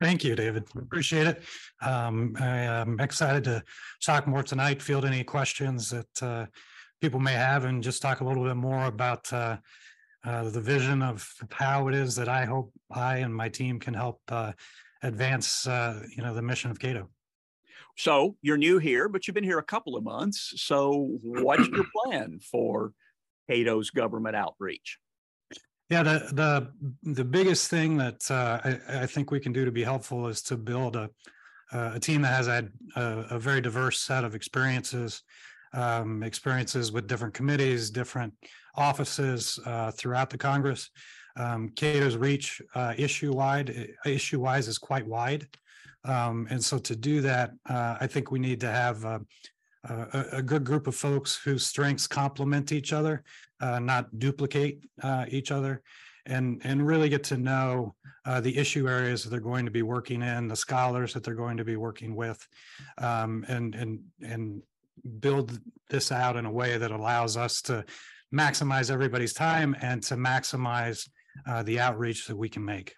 Thank 0.00 0.25
you, 0.25 0.35
David. 0.35 0.64
Appreciate 0.76 1.28
it. 1.28 1.42
Um, 1.81 2.37
I 2.40 2.59
am 2.59 2.99
excited 2.99 3.45
to 3.45 3.62
talk 4.04 4.26
more 4.26 4.42
tonight, 4.42 4.83
field 4.83 5.04
any 5.04 5.23
questions 5.23 5.90
that 5.90 6.23
uh, 6.23 6.47
people 7.00 7.21
may 7.21 7.35
have, 7.35 7.64
and 7.64 7.83
just 7.83 8.02
talk 8.02 8.21
a 8.21 8.25
little 8.25 8.42
bit 8.42 8.57
more 8.57 8.87
about 8.87 9.33
uh, 9.33 9.59
uh, 10.25 10.50
the 10.50 10.61
vision 10.61 11.02
of 11.02 11.29
how 11.50 11.88
it 11.88 11.95
is 11.95 12.14
that 12.17 12.29
I 12.29 12.45
hope 12.45 12.73
I 12.91 13.19
and 13.19 13.35
my 13.35 13.49
team 13.49 13.81
can 13.81 13.95
help 13.95 14.21
uh, 14.29 14.52
advance, 15.02 15.67
uh, 15.67 16.02
you 16.14 16.23
know, 16.23 16.33
the 16.35 16.43
mission 16.43 16.71
of 16.71 16.79
Cato. 16.79 17.09
So 17.97 18.37
you're 18.41 18.57
new 18.57 18.79
here, 18.79 19.09
but 19.09 19.26
you've 19.26 19.35
been 19.35 19.45
here 19.45 19.59
a 19.59 19.64
couple 19.64 19.97
of 19.97 20.05
months. 20.05 20.55
So 20.57 21.19
what's 21.23 21.69
your 21.69 21.85
plan 22.05 22.41
for 22.41 22.93
Cato's 23.50 23.91
government 23.91 24.37
outreach? 24.37 24.99
Yeah, 25.91 26.02
the 26.02 26.31
the 26.33 27.12
the 27.12 27.25
biggest 27.25 27.69
thing 27.69 27.99
that 27.99 28.31
uh, 28.31 28.61
I, 28.64 29.02
I, 29.02 29.07
think 29.07 29.31
we 29.31 29.41
can 29.41 29.52
do 29.52 29.67
to 29.67 29.71
be 29.71 29.85
helpful 29.85 30.26
is 30.26 30.41
to 30.45 30.57
build 30.57 30.97
a 30.97 31.11
a 31.73 32.00
team 32.00 32.23
that 32.23 32.35
has 32.35 32.47
had 32.47 32.71
a, 32.97 33.26
a 33.31 33.38
very 33.38 33.61
diverse 33.61 34.00
set 34.00 34.25
of 34.25 34.35
experiences, 34.35 35.23
um, 35.73 36.23
experiences 36.23 36.93
with 36.93 37.07
different 37.07 37.35
committees, 37.35 37.91
different 37.91 38.33
offices 38.75 39.59
uh, 39.67 39.91
throughout 39.91 40.31
the 40.31 40.38
Congress. 40.38 40.91
Um, 41.37 41.71
Cato's 41.71 42.17
reach 42.17 42.61
uh, 42.75 42.95
issue 42.97 43.33
wide 43.33 43.95
issue 44.05 44.41
wise 44.41 44.69
is 44.69 44.79
quite 44.79 45.07
wide, 45.07 45.47
um, 46.05 46.47
and 46.50 46.62
so 46.62 46.79
to 46.79 46.95
do 46.95 47.21
that, 47.23 47.52
uh, 47.69 47.97
I 48.00 48.07
think 48.07 48.31
we 48.31 48.38
need 48.38 48.61
to 48.61 48.71
have 48.71 49.05
uh, 49.05 49.21
a, 49.85 50.25
a, 50.33 50.43
good 50.43 50.64
group 50.64 50.87
of 50.87 50.95
folks 50.95 51.41
whose 51.43 51.67
strengths 51.67 52.07
complement 52.07 52.71
each 52.71 52.93
other, 52.93 53.25
uh, 53.61 53.79
not 53.79 54.19
duplicate 54.19 54.85
uh, 55.02 55.25
each 55.29 55.50
other, 55.50 55.83
and 56.26 56.61
and 56.64 56.87
really 56.87 57.09
get 57.09 57.25
to 57.25 57.38
know 57.38 57.95
the 58.41 58.57
issue 58.57 58.88
areas 58.88 59.25
that 59.25 59.31
they're 59.31 59.41
going 59.41 59.64
to 59.64 59.73
be 59.73 59.83
working 59.83 60.23
in, 60.23 60.49
the 60.49 60.57
scholars 60.57 61.14
that 61.14 61.25
they're 61.25 61.35
going 61.35 61.57
to 61.57 61.64
be 61.64 61.76
working 61.76 62.14
with, 62.14 62.47
um, 62.99 63.45
and 63.49 63.75
and 63.75 64.00
and 64.23 64.62
build 65.19 65.59
this 65.88 66.12
out 66.12 66.37
in 66.37 66.45
a 66.45 66.52
way 66.52 66.79
that 66.79 66.91
allows 66.91 67.37
us 67.37 67.62
to 67.62 67.85
maximize 68.33 68.91
everybody's 68.91 69.33
time 69.33 69.77
and 69.81 70.03
to 70.05 70.17
maximize 70.17 71.09
uh, 71.47 71.62
the 71.62 71.79
outreach 71.81 72.27
that 72.27 72.37
we 72.37 72.49
can 72.49 72.65
make. 72.65 72.95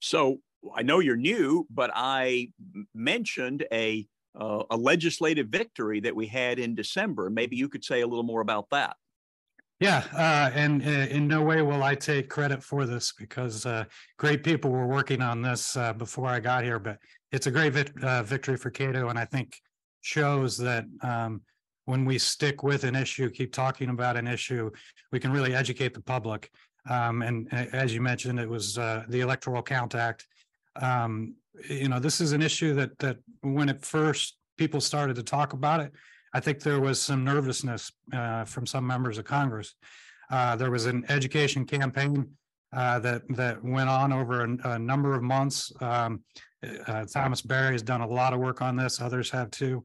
So 0.00 0.38
I 0.74 0.82
know 0.82 1.00
you're 1.00 1.16
new, 1.16 1.66
but 1.70 1.90
I 1.94 2.50
mentioned 2.94 3.66
a 3.72 4.06
uh, 4.38 4.64
a 4.70 4.76
legislative 4.76 5.48
victory 5.48 5.98
that 6.00 6.14
we 6.14 6.26
had 6.26 6.58
in 6.58 6.74
December. 6.74 7.30
Maybe 7.30 7.56
you 7.56 7.70
could 7.70 7.82
say 7.82 8.02
a 8.02 8.06
little 8.06 8.22
more 8.22 8.42
about 8.42 8.68
that. 8.70 8.96
Yeah, 9.80 10.04
uh, 10.14 10.50
and 10.54 10.82
uh, 10.82 11.14
in 11.14 11.28
no 11.28 11.42
way 11.42 11.60
will 11.60 11.82
I 11.82 11.94
take 11.94 12.30
credit 12.30 12.62
for 12.62 12.86
this 12.86 13.12
because 13.12 13.66
uh, 13.66 13.84
great 14.18 14.42
people 14.42 14.70
were 14.70 14.86
working 14.86 15.20
on 15.20 15.42
this 15.42 15.76
uh, 15.76 15.92
before 15.92 16.28
I 16.28 16.40
got 16.40 16.64
here. 16.64 16.78
But 16.78 16.98
it's 17.30 17.46
a 17.46 17.50
great 17.50 17.74
uh, 18.02 18.22
victory 18.22 18.56
for 18.56 18.70
Cato, 18.70 19.08
and 19.08 19.18
I 19.18 19.26
think 19.26 19.60
shows 20.00 20.56
that 20.58 20.86
um, 21.02 21.42
when 21.86 22.04
we 22.04 22.18
stick 22.18 22.62
with 22.62 22.84
an 22.84 22.94
issue, 22.94 23.30
keep 23.30 23.52
talking 23.52 23.88
about 23.88 24.16
an 24.16 24.26
issue, 24.26 24.70
we 25.12 25.18
can 25.18 25.32
really 25.32 25.54
educate 25.54 25.94
the 25.94 26.00
public. 26.02 26.50
Um, 26.88 27.22
and 27.22 27.52
as 27.72 27.94
you 27.94 28.00
mentioned, 28.00 28.38
it 28.38 28.48
was 28.48 28.76
uh, 28.76 29.04
the 29.08 29.20
Electoral 29.20 29.62
Count 29.62 29.94
Act. 29.94 30.26
Um, 30.80 31.34
you 31.68 31.88
know, 31.88 31.98
this 31.98 32.20
is 32.20 32.32
an 32.32 32.42
issue 32.42 32.74
that 32.74 32.98
that 32.98 33.16
when 33.40 33.68
it 33.68 33.84
first 33.84 34.36
people 34.58 34.80
started 34.80 35.16
to 35.16 35.22
talk 35.22 35.52
about 35.52 35.80
it, 35.80 35.92
I 36.34 36.40
think 36.40 36.60
there 36.60 36.80
was 36.80 37.00
some 37.00 37.24
nervousness 37.24 37.92
uh, 38.12 38.44
from 38.44 38.66
some 38.66 38.86
members 38.86 39.18
of 39.18 39.24
Congress. 39.24 39.74
Uh, 40.30 40.56
there 40.56 40.70
was 40.70 40.86
an 40.86 41.04
education 41.08 41.64
campaign 41.64 42.28
uh, 42.72 42.98
that 42.98 43.22
that 43.30 43.62
went 43.64 43.88
on 43.88 44.12
over 44.12 44.44
a, 44.44 44.70
a 44.74 44.78
number 44.78 45.14
of 45.14 45.22
months. 45.22 45.72
Um, 45.80 46.22
uh, 46.86 47.04
Thomas 47.06 47.42
Berry 47.42 47.72
has 47.72 47.82
done 47.82 48.00
a 48.00 48.06
lot 48.06 48.32
of 48.32 48.40
work 48.40 48.60
on 48.60 48.76
this; 48.76 49.00
others 49.00 49.30
have 49.30 49.50
too. 49.50 49.84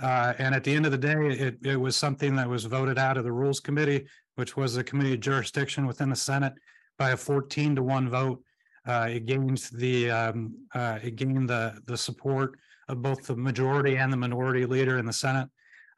Uh, 0.00 0.34
and 0.38 0.54
at 0.54 0.62
the 0.62 0.74
end 0.74 0.84
of 0.84 0.92
the 0.92 0.98
day, 0.98 1.14
it, 1.14 1.58
it 1.62 1.76
was 1.76 1.96
something 1.96 2.36
that 2.36 2.48
was 2.48 2.64
voted 2.64 2.98
out 2.98 3.16
of 3.16 3.24
the 3.24 3.32
Rules 3.32 3.60
Committee, 3.60 4.06
which 4.34 4.56
was 4.56 4.76
a 4.76 4.84
committee 4.84 5.14
of 5.14 5.20
jurisdiction 5.20 5.86
within 5.86 6.10
the 6.10 6.16
Senate 6.16 6.52
by 6.98 7.10
a 7.10 7.16
14 7.16 7.76
to 7.76 7.82
1 7.82 8.08
vote. 8.10 8.42
Uh, 8.86 9.08
it 9.10 9.26
gained 9.26 9.68
the 9.72 10.10
um, 10.10 10.54
uh, 10.74 10.98
it 11.02 11.16
gained 11.16 11.48
the 11.48 11.76
the 11.86 11.96
support 11.96 12.56
of 12.88 13.02
both 13.02 13.26
the 13.26 13.34
majority 13.34 13.96
and 13.96 14.12
the 14.12 14.16
minority 14.16 14.64
leader 14.64 14.98
in 14.98 15.06
the 15.06 15.12
Senate. 15.12 15.48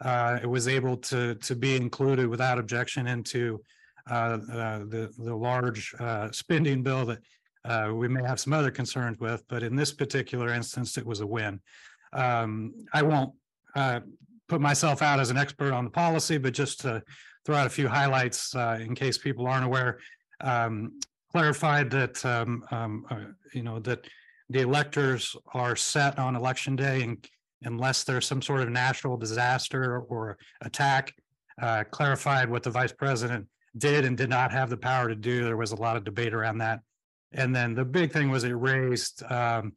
Uh, 0.03 0.39
it 0.43 0.47
was 0.47 0.69
able 0.69 0.97
to 0.97 1.35
to 1.35 1.55
be 1.55 1.77
included 1.77 2.27
without 2.27 2.59
objection 2.59 3.07
into 3.07 3.61
uh, 4.11 4.39
uh, 4.51 4.79
the 4.79 5.13
the 5.19 5.35
large 5.35 5.95
spending 6.33 6.83
bill 6.83 7.05
that 7.05 7.93
we 7.93 8.09
may 8.09 8.23
have 8.23 8.41
some 8.41 8.55
other 8.55 8.71
concerns 8.71 9.19
with, 9.19 9.45
but 9.49 9.63
in 9.63 9.77
this 9.77 9.93
particular 9.93 10.55
instance, 10.55 10.97
it 10.97 11.05
was 11.05 11.21
a 11.21 11.27
win. 11.27 11.61
Um, 12.15 12.73
I 12.95 13.03
won't 13.03 13.35
uh, 13.75 14.01
put 14.49 14.61
myself 14.61 15.03
out 15.03 15.21
as 15.21 15.31
an 15.31 15.37
expert 15.37 15.73
on 15.73 15.85
the 15.85 15.91
policy, 15.91 16.39
but 16.39 16.55
just 16.55 16.81
to 16.81 17.03
throw 17.45 17.57
out 17.57 17.67
a 17.67 17.71
few 17.71 17.89
highlights 17.89 18.55
uh, 18.55 18.79
in 18.81 18.95
case 18.95 19.19
people 19.19 19.47
aren't 19.47 19.65
aware. 19.65 19.99
Um, 20.41 20.99
clarified 21.31 21.91
that 21.91 22.25
um, 22.25 22.65
um, 22.71 23.07
uh, 23.11 23.21
you 23.53 23.63
know 23.63 23.79
that 23.81 24.07
the 24.49 24.61
electors 24.61 25.37
are 25.53 25.77
set 25.77 26.19
on 26.19 26.37
election 26.37 26.77
day, 26.77 27.03
and 27.03 27.27
unless 27.63 28.05
there's 28.05 28.27
some 28.27 28.41
sort 28.41 28.61
of 28.61 28.71
natural 28.71 29.17
disaster 29.17 30.01
or 30.09 30.39
attack. 30.63 31.15
Uh, 31.61 31.83
clarified 31.91 32.49
what 32.49 32.63
the 32.63 32.71
vice 32.71 32.93
president 32.93 33.45
did 33.77 34.05
and 34.05 34.17
did 34.17 34.31
not 34.31 34.53
have 34.53 34.71
the 34.71 34.77
power 34.77 35.09
to 35.09 35.15
do. 35.15 35.43
There 35.45 35.57
was 35.57 35.73
a 35.73 35.77
lot 35.77 35.97
of 35.97 36.05
debate 36.05 36.33
around 36.33 36.59
that. 36.59 36.81
And 37.33 37.55
then 37.55 37.75
the 37.75 37.85
big 37.85 38.13
thing 38.13 38.31
was 38.31 38.45
it 38.45 38.53
raised 38.53 39.23
um, 39.31 39.73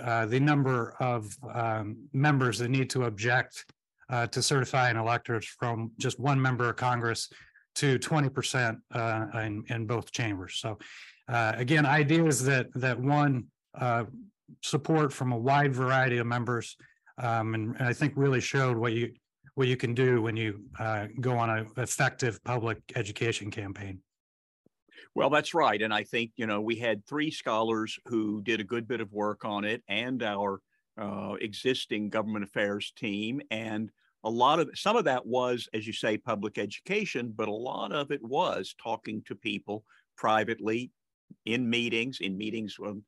uh, 0.00 0.26
the 0.26 0.40
number 0.40 0.94
of 1.00 1.36
um, 1.54 1.96
members 2.12 2.58
that 2.58 2.68
need 2.68 2.90
to 2.90 3.04
object 3.04 3.64
uh, 4.08 4.26
to 4.26 4.42
certifying 4.42 4.96
electors 4.96 5.46
from 5.46 5.92
just 5.98 6.18
one 6.18 6.40
member 6.40 6.68
of 6.68 6.76
Congress 6.76 7.28
to 7.76 7.98
20% 7.98 8.78
uh, 8.92 9.26
in, 9.38 9.64
in 9.68 9.86
both 9.86 10.10
chambers. 10.10 10.56
So 10.56 10.78
uh, 11.28 11.52
again, 11.56 11.86
ideas 11.86 12.42
that 12.44 12.66
that 12.74 12.98
one 12.98 13.44
uh, 13.78 14.04
support 14.62 15.12
from 15.12 15.30
a 15.30 15.38
wide 15.38 15.72
variety 15.72 16.18
of 16.18 16.26
members, 16.26 16.76
um, 17.18 17.54
and, 17.54 17.76
and, 17.76 17.86
I 17.86 17.92
think 17.92 18.14
really 18.16 18.40
showed 18.40 18.76
what 18.76 18.94
you 18.94 19.12
what 19.54 19.68
you 19.68 19.76
can 19.76 19.94
do 19.94 20.20
when 20.22 20.36
you 20.36 20.60
go 21.20 21.38
on 21.38 21.50
an 21.50 21.68
effective 21.76 22.42
public 22.42 22.78
education 22.96 23.50
campaign. 23.50 24.00
Well, 25.14 25.30
that's 25.30 25.54
right. 25.54 25.80
And 25.82 25.92
I 25.92 26.04
think, 26.04 26.32
you 26.36 26.46
know, 26.46 26.60
we 26.60 26.76
had 26.76 27.04
three 27.04 27.30
scholars 27.30 27.98
who 28.06 28.42
did 28.42 28.60
a 28.60 28.64
good 28.64 28.86
bit 28.86 29.00
of 29.00 29.12
work 29.12 29.44
on 29.44 29.64
it 29.64 29.82
and 29.88 30.22
our 30.22 30.60
uh, 31.00 31.34
existing 31.40 32.10
government 32.10 32.44
affairs 32.44 32.92
team. 32.96 33.40
And 33.50 33.90
a 34.22 34.30
lot 34.30 34.60
of 34.60 34.70
some 34.74 34.96
of 34.96 35.04
that 35.04 35.26
was, 35.26 35.68
as 35.74 35.86
you 35.86 35.92
say, 35.92 36.16
public 36.16 36.58
education, 36.58 37.32
but 37.34 37.48
a 37.48 37.52
lot 37.52 37.92
of 37.92 38.10
it 38.12 38.22
was 38.22 38.74
talking 38.82 39.22
to 39.26 39.34
people 39.34 39.84
privately 40.16 40.92
in 41.44 41.68
meetings, 41.68 42.18
in 42.20 42.36
meetings 42.36 42.74
from 42.74 43.02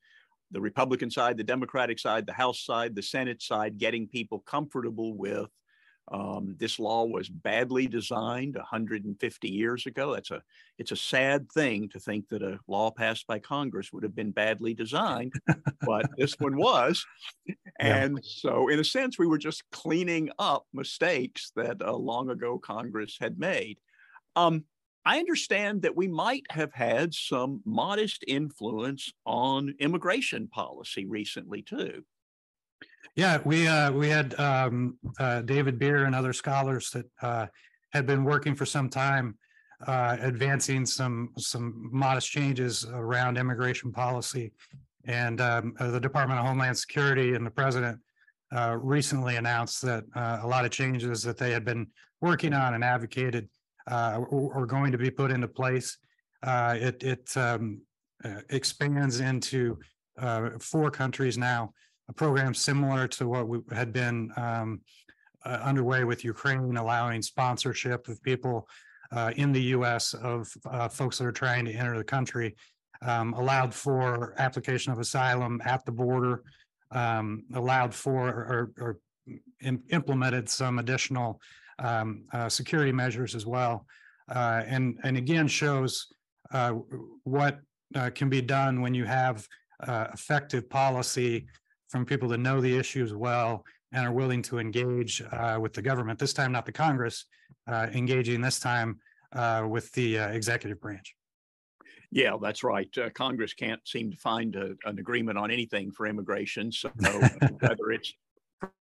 the 0.51 0.61
Republican 0.61 1.11
side, 1.11 1.37
the 1.37 1.45
Democratic 1.45 1.99
side, 1.99 2.27
the 2.27 2.33
House 2.33 2.65
side, 2.65 2.95
the 2.95 3.03
Senate 3.03 3.43
side, 3.43 3.79
getting 3.79 4.09
people 4.09 4.41
comfortable 4.41 5.15
with 5.15 5.49
um, 6.11 6.57
this 6.59 6.79
law 6.79 7.05
was 7.05 7.29
badly 7.29 7.87
designed 7.87 8.57
150 8.57 9.49
years 9.49 9.87
ago. 9.87 10.15
That's 10.15 10.31
a 10.31 10.43
it's 10.79 10.91
a 10.91 10.97
sad 10.97 11.51
thing 11.53 11.89
to 11.91 12.01
think 12.01 12.29
that 12.29 12.43
a 12.43 12.59
law 12.67 12.91
passed 12.91 13.27
by 13.27 13.39
Congress 13.39 13.93
would 13.93 14.03
have 14.03 14.15
been 14.15 14.33
badly 14.33 14.75
designed, 14.75 15.33
but 15.87 16.07
this 16.17 16.35
one 16.39 16.57
was. 16.57 17.05
And 17.81 18.21
yeah. 18.23 18.23
so, 18.23 18.69
in 18.69 18.79
a 18.79 18.85
sense, 18.85 19.19
we 19.19 19.27
were 19.27 19.39
just 19.39 19.65
cleaning 19.73 20.31
up 20.39 20.67
mistakes 20.73 21.51
that 21.57 21.83
uh, 21.83 21.97
long 21.97 22.31
ago 22.31 22.57
Congress 22.59 23.17
had 23.21 23.41
made. 23.41 23.79
Um, 24.37 24.67
I 25.05 25.19
understand 25.19 25.83
that 25.83 25.97
we 25.97 26.07
might 26.07 26.45
have 26.51 26.73
had 26.73 27.13
some 27.13 27.61
modest 27.65 28.25
influence 28.29 29.13
on 29.27 29.75
immigration 29.81 30.47
policy 30.47 31.07
recently 31.07 31.63
too. 31.63 32.05
Yeah, 33.15 33.41
we 33.45 33.69
uh, 33.69 33.93
we 33.93 34.09
had 34.09 34.39
um, 34.41 34.97
uh, 35.19 35.43
David 35.43 35.79
Bier 35.79 36.05
and 36.05 36.15
other 36.15 36.33
scholars 36.33 36.91
that 36.91 37.07
uh, 37.21 37.47
had 37.91 38.07
been 38.07 38.25
working 38.25 38.55
for 38.55 38.65
some 38.65 38.89
time, 38.89 39.37
uh, 39.87 40.17
advancing 40.21 40.87
some 40.87 41.31
some 41.37 41.91
modest 41.93 42.31
changes 42.31 42.87
around 42.91 43.37
immigration 43.37 43.93
policy, 43.93 44.53
And 45.05 45.41
um, 45.43 45.75
uh, 45.79 45.91
the 45.91 46.01
Department 46.01 46.41
of 46.41 46.47
Homeland 46.47 46.79
Security 46.79 47.35
and 47.35 47.45
the 47.45 47.51
president 47.51 48.01
uh, 48.57 48.79
recently 48.81 49.37
announced 49.37 49.83
that 49.83 50.05
a 50.15 50.47
lot 50.47 50.65
of 50.65 50.71
changes 50.71 51.23
that 51.23 51.37
they 51.37 51.53
had 51.53 51.65
been 51.65 51.89
working 52.23 52.55
on 52.55 52.75
and 52.75 52.85
advocated 52.85 53.49
are, 53.89 54.67
going 54.67 54.93
to 54.93 54.99
be 54.99 55.11
put 55.11 55.31
into 55.31 55.49
place. 55.49 55.99
It 56.43 57.03
it 57.03 57.37
um, 57.37 57.83
expands 58.49 59.21
into 59.21 59.79
four 60.61 60.91
countries 60.91 61.37
now, 61.37 61.73
a 62.09 62.13
program 62.13 62.55
similar 62.55 63.07
to 63.09 63.29
what 63.29 63.49
we 63.49 63.59
had 63.73 63.93
been 63.93 64.31
um, 64.37 64.81
uh, 65.45 65.59
underway 65.63 66.05
with 66.05 66.25
Ukraine, 66.25 66.77
allowing 66.77 67.23
sponsorship 67.23 68.09
of 68.09 68.23
people 68.23 68.69
uh, 69.13 69.33
in 69.37 69.53
the 69.53 69.63
U.S. 69.77 70.15
of 70.15 70.53
uh, 70.67 70.89
folks 70.89 71.19
that 71.19 71.27
are 71.27 71.33
trying 71.33 71.65
to 71.67 71.73
enter 71.73 71.97
the 71.97 72.05
country, 72.05 72.57
um, 73.03 73.35
allowed 73.35 73.75
for 73.75 74.35
application 74.39 74.93
of 74.93 74.99
asylum 74.99 75.61
at 75.65 75.85
the 75.85 75.93
border, 75.93 76.43
um, 76.91 77.45
allowed 77.55 77.95
for 77.95 78.29
or, 78.29 78.73
or 78.79 78.99
im- 79.61 79.83
implemented 79.91 80.49
some 80.49 80.79
additional 80.79 81.41
um, 81.79 82.25
uh, 82.33 82.49
security 82.49 82.93
measures 82.93 83.35
as 83.35 83.47
well, 83.47 83.87
uh, 84.31 84.63
and 84.67 84.99
and 85.05 85.17
again 85.17 85.49
shows 85.49 86.07
uh, 86.53 86.73
what 87.25 87.59
can 88.15 88.31
be 88.31 88.41
done 88.41 88.81
when 88.81 88.95
you 88.95 89.05
have 89.05 89.47
effective 90.15 90.71
policy 90.71 91.47
from 91.93 92.07
people 92.07 92.29
that 92.31 92.39
know 92.39 92.61
the 92.61 92.75
issues 92.77 93.13
well 93.13 93.65
and 93.93 94.07
are 94.07 94.13
willing 94.13 94.41
to 94.41 94.59
engage 94.59 95.23
uh, 95.31 95.59
with 95.61 95.75
the 95.75 95.83
government. 95.83 96.19
This 96.19 96.33
time, 96.33 96.51
not 96.51 96.65
the 96.65 96.73
Congress, 96.73 97.27
uh, 97.69 97.89
engaging 97.93 98.41
this 98.41 98.59
time 98.59 98.99
uh, 99.33 99.67
with 99.69 99.93
the 99.93 100.19
uh, 100.19 100.29
executive 100.29 100.81
branch. 100.81 101.15
Yeah, 102.11 102.37
that's 102.41 102.65
right. 102.65 102.89
Uh, 102.97 103.11
Congress 103.11 103.53
can't 103.53 103.87
seem 103.87 104.11
to 104.11 104.17
find 104.17 104.57
a, 104.57 104.75
an 104.87 104.99
agreement 104.99 105.37
on 105.37 105.51
anything 105.51 105.93
for 105.93 106.07
immigration. 106.07 106.73
So 106.73 106.91
whether 107.61 107.91
it's 107.91 108.15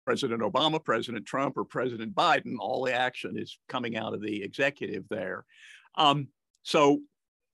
President 0.07 0.43
Obama, 0.43 0.83
President 0.83 1.27
Trump, 1.27 1.57
or 1.57 1.65
President 1.65 2.15
Biden, 2.15 2.55
all 2.61 2.85
the 2.85 2.95
action 2.95 3.37
is 3.37 3.59
coming 3.69 3.97
out 3.97 4.15
of 4.15 4.23
the 4.23 4.43
executive 4.43 5.05
there. 5.11 5.45
Um, 5.97 6.29
so 6.63 7.01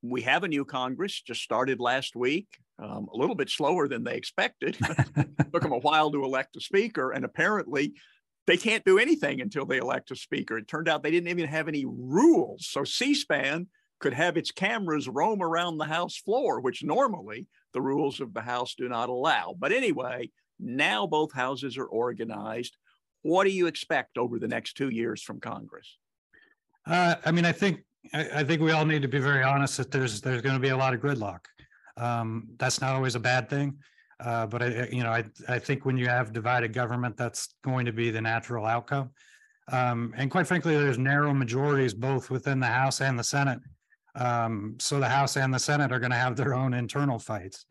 we 0.03 0.23
have 0.23 0.45
a 0.45 0.49
new 0.49 0.67
Congress, 0.67 1.23
just 1.23 1.41
started 1.43 1.81
last 1.81 2.15
week, 2.15 2.59
um, 2.79 3.09
a 3.13 3.17
little 3.17 3.35
bit 3.35 3.51
slower 3.51 3.89
than 3.89 4.05
they 4.05 4.17
expected. 4.17 4.77
Took 5.53 5.63
them 5.63 5.73
a 5.73 5.79
while 5.79 6.11
to 6.11 6.25
elect 6.25 6.57
a 6.57 6.61
speaker, 6.61 7.13
and 7.13 7.25
apparently 7.25 7.95
they 8.47 8.57
can't 8.57 8.85
do 8.85 8.99
anything 8.99 9.41
until 9.41 9.67
they 9.67 9.79
elect 9.79 10.11
a 10.11 10.17
speaker. 10.17 10.59
It 10.59 10.69
turned 10.69 10.89
out 10.89 11.03
they 11.03 11.11
didn't 11.11 11.29
even 11.29 11.49
have 11.49 11.69
any 11.69 11.85
rules. 11.87 12.67
So 12.67 12.85
C 12.85 13.15
SPAN 13.15 13.67
could 13.99 14.13
have 14.13 14.37
its 14.37 14.51
cameras 14.51 15.09
roam 15.09 15.43
around 15.43 15.79
the 15.79 15.85
House 15.85 16.17
floor, 16.17 16.61
which 16.61 16.85
normally 16.85 17.47
the 17.73 17.81
rules 17.81 18.21
of 18.21 18.35
the 18.35 18.43
House 18.43 18.75
do 18.75 18.89
not 18.89 19.09
allow. 19.09 19.55
But 19.59 19.73
anyway, 19.73 20.31
now 20.61 21.07
both 21.07 21.33
houses 21.33 21.77
are 21.77 21.87
organized. 21.87 22.77
What 23.23 23.45
do 23.45 23.51
you 23.51 23.67
expect 23.67 24.19
over 24.19 24.39
the 24.39 24.49
next 24.49 24.75
two 24.75 24.91
years 24.91 25.23
from 25.23 25.41
Congress? 25.41 25.97
Uh, 26.87 27.17
I 27.25 27.33
mean, 27.33 27.45
I 27.45 27.53
think 27.53 27.81
I, 28.13 28.29
I 28.37 28.45
think 28.45 28.61
we 28.61 28.71
all 28.71 28.85
need 28.85 29.03
to 29.03 29.09
be 29.09 29.19
very 29.19 29.43
honest 29.43 29.77
that 29.79 29.91
there's 29.91 30.21
there's 30.21 30.43
going 30.43 30.55
to 30.55 30.61
be 30.61 30.69
a 30.69 30.77
lot 30.77 30.95
of 30.95 31.01
gridlock. 31.01 31.41
Um, 31.97 32.49
that's 32.59 32.81
not 32.81 32.95
always 32.95 33.15
a 33.15 33.21
bad 33.21 33.49
thing, 33.49 33.79
uh, 34.21 34.47
but 34.47 34.63
I, 34.63 34.89
you 34.93 35.03
know, 35.03 35.11
I 35.11 35.25
I 35.49 35.59
think 35.59 35.85
when 35.85 35.97
you 35.97 36.09
have 36.09 36.33
divided 36.33 36.73
government, 36.73 37.17
that's 37.17 37.55
going 37.63 37.87
to 37.87 37.93
be 37.93 38.11
the 38.11 38.21
natural 38.21 38.67
outcome. 38.67 39.11
Um, 39.73 40.15
and 40.17 40.31
quite 40.31 40.47
frankly, 40.47 40.77
there's 40.77 40.99
narrow 40.99 41.35
majorities 41.35 41.95
both 41.95 42.31
within 42.31 42.61
the 42.61 42.67
House 42.67 43.01
and 43.01 43.19
the 43.19 43.25
Senate. 43.25 43.59
Um, 44.15 44.77
so 44.79 45.01
the 45.01 45.09
House 45.09 45.37
and 45.37 45.53
the 45.53 45.59
Senate 45.59 45.93
are 45.93 45.99
going 45.99 46.13
to 46.13 46.17
have 46.17 46.37
their 46.37 46.55
own 46.55 46.73
internal 46.73 47.19
fights. 47.19 47.67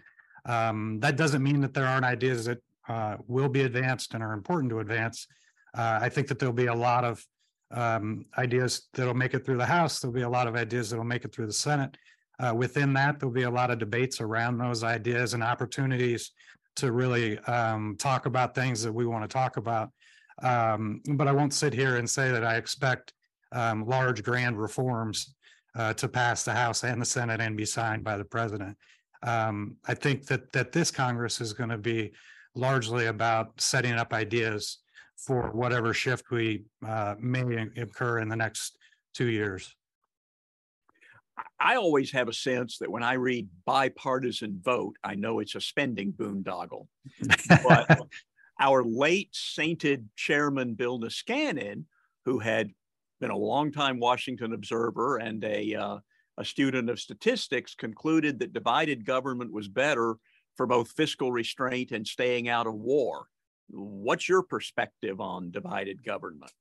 Um, 0.46 1.00
that 1.00 1.16
doesn't 1.16 1.42
mean 1.42 1.62
that 1.62 1.74
there 1.74 1.88
aren't 1.88 2.06
ideas 2.06 2.46
that 2.46 2.60
uh, 2.88 3.18
will 3.28 3.50
be 3.50 3.62
advanced 3.62 4.14
and 4.14 4.22
are 4.22 4.34
important 4.34 4.70
to 4.72 4.80
advance. 4.80 5.28
Uh, 5.76 6.00
I 6.02 6.10
think 6.10 6.28
that 6.28 6.38
there'll 6.38 6.54
be 6.54 6.68
a 6.68 6.74
lot 6.74 7.04
of 7.04 7.26
um, 7.72 8.26
ideas 8.38 8.88
that'll 8.94 9.16
make 9.16 9.34
it 9.34 9.44
through 9.46 9.58
the 9.58 9.66
House. 9.66 10.00
There'll 10.00 10.14
be 10.14 10.22
a 10.22 10.30
lot 10.30 10.48
of 10.48 10.56
ideas 10.56 10.90
that'll 10.90 11.06
make 11.06 11.26
it 11.26 11.34
through 11.34 11.48
the 11.48 11.54
Senate. 11.54 11.98
Uh, 12.40 12.54
within 12.56 12.94
that, 12.94 13.20
there'll 13.20 13.34
be 13.34 13.44
a 13.44 13.50
lot 13.50 13.72
of 13.72 13.80
debates 13.80 14.22
around 14.22 14.58
those 14.58 14.84
ideas 14.84 15.34
and 15.34 15.44
opportunities 15.44 16.32
to 16.76 16.92
really 16.92 17.40
um, 17.40 17.96
talk 17.98 18.26
about 18.26 18.54
things 18.54 18.84
that 18.84 18.92
we 18.92 19.06
want 19.06 19.24
to 19.24 19.34
talk 19.34 19.58
about. 19.58 19.90
Um, 20.44 21.02
but 21.14 21.28
I 21.28 21.32
won't 21.32 21.54
sit 21.54 21.74
here 21.74 21.96
and 21.96 22.10
say 22.10 22.32
that 22.32 22.44
I 22.44 22.58
expect 22.58 23.14
um, 23.54 23.86
large, 23.86 24.22
grand 24.24 24.60
reforms 24.60 25.34
uh, 25.76 25.94
to 25.94 26.08
pass 26.08 26.44
the 26.44 26.54
House 26.54 26.84
and 26.84 27.02
the 27.02 27.06
Senate 27.06 27.40
and 27.40 27.56
be 27.56 27.66
signed 27.66 28.04
by 28.04 28.18
the 28.18 28.26
president. 28.26 28.78
Um, 29.24 29.78
I 29.88 29.94
think 29.94 30.28
that 30.28 30.52
that 30.52 30.72
this 30.72 30.92
Congress 30.92 31.42
is 31.42 31.54
going 31.54 31.70
to 31.70 31.78
be 31.78 32.12
largely 32.54 33.08
about 33.08 33.60
setting 33.60 33.94
up 33.94 34.14
ideas 34.14 34.80
for 35.18 35.52
whatever 35.52 35.94
shift 35.94 36.32
we 36.32 36.64
uh, 36.86 37.16
may 37.20 37.68
occur 37.78 38.20
in 38.20 38.30
the 38.30 38.36
next 38.36 38.78
two 39.14 39.28
years. 39.28 39.76
I 41.60 41.76
always 41.76 42.12
have 42.12 42.28
a 42.28 42.34
sense 42.34 42.78
that 42.78 42.92
when 42.92 43.04
I 43.04 43.14
read 43.14 43.50
bipartisan 43.66 44.60
vote, 44.62 44.96
I 45.04 45.16
know 45.16 45.40
it's 45.40 45.56
a 45.56 45.62
spending 45.62 46.14
boondoggle. 46.14 46.88
but 47.50 48.00
our 48.60 48.84
late 48.84 49.30
sainted 49.34 50.08
chairman, 50.16 50.76
Bill 50.76 51.00
Niskanen, 51.00 51.84
who 52.24 52.40
had 52.40 52.72
been 53.20 53.32
a 53.32 53.38
longtime 53.38 54.00
Washington 54.00 54.54
observer 54.54 55.18
and 55.18 55.44
a, 55.44 55.76
uh, 55.76 55.98
a 56.38 56.46
student 56.46 56.90
of 56.90 57.00
statistics, 57.00 57.76
concluded 57.76 58.40
that 58.40 58.54
divided 58.54 59.06
government 59.06 59.52
was 59.52 59.68
better 59.68 60.16
for 60.56 60.66
both 60.66 60.92
fiscal 60.92 61.32
restraint 61.32 61.92
and 61.92 62.08
staying 62.08 62.48
out 62.48 62.68
of 62.68 62.76
war. 62.76 63.28
What's 63.70 64.30
your 64.30 64.44
perspective 64.44 65.20
on 65.20 65.52
divided 65.52 66.04
government? 66.04 66.52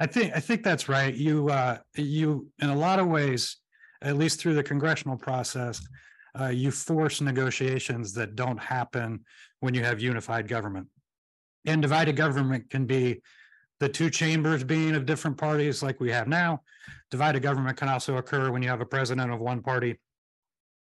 I 0.00 0.06
think 0.06 0.34
I 0.34 0.40
think 0.40 0.64
that's 0.64 0.88
right. 0.88 1.14
You 1.14 1.48
uh, 1.50 1.78
you 1.94 2.48
in 2.60 2.68
a 2.68 2.76
lot 2.76 2.98
of 2.98 3.06
ways, 3.06 3.58
at 4.04 4.16
least 4.16 4.40
through 4.40 4.54
the 4.54 4.62
congressional 4.62 5.16
process, 5.16 5.86
uh, 6.38 6.48
you 6.48 6.70
force 6.70 7.20
negotiations 7.20 8.12
that 8.14 8.36
don't 8.36 8.58
happen 8.58 9.24
when 9.60 9.74
you 9.74 9.82
have 9.82 10.00
unified 10.00 10.48
government. 10.48 10.86
And 11.64 11.80
divided 11.80 12.16
government 12.16 12.68
can 12.70 12.86
be 12.86 13.22
the 13.80 13.88
two 13.88 14.10
chambers 14.10 14.62
being 14.62 14.94
of 14.94 15.06
different 15.06 15.36
parties 15.36 15.82
like 15.82 16.00
we 16.00 16.10
have 16.10 16.28
now. 16.28 16.62
Divided 17.10 17.42
government 17.42 17.76
can 17.76 17.88
also 17.88 18.16
occur 18.16 18.50
when 18.50 18.62
you 18.62 18.68
have 18.68 18.80
a 18.80 18.86
president 18.86 19.32
of 19.32 19.40
one 19.40 19.62
party 19.62 19.98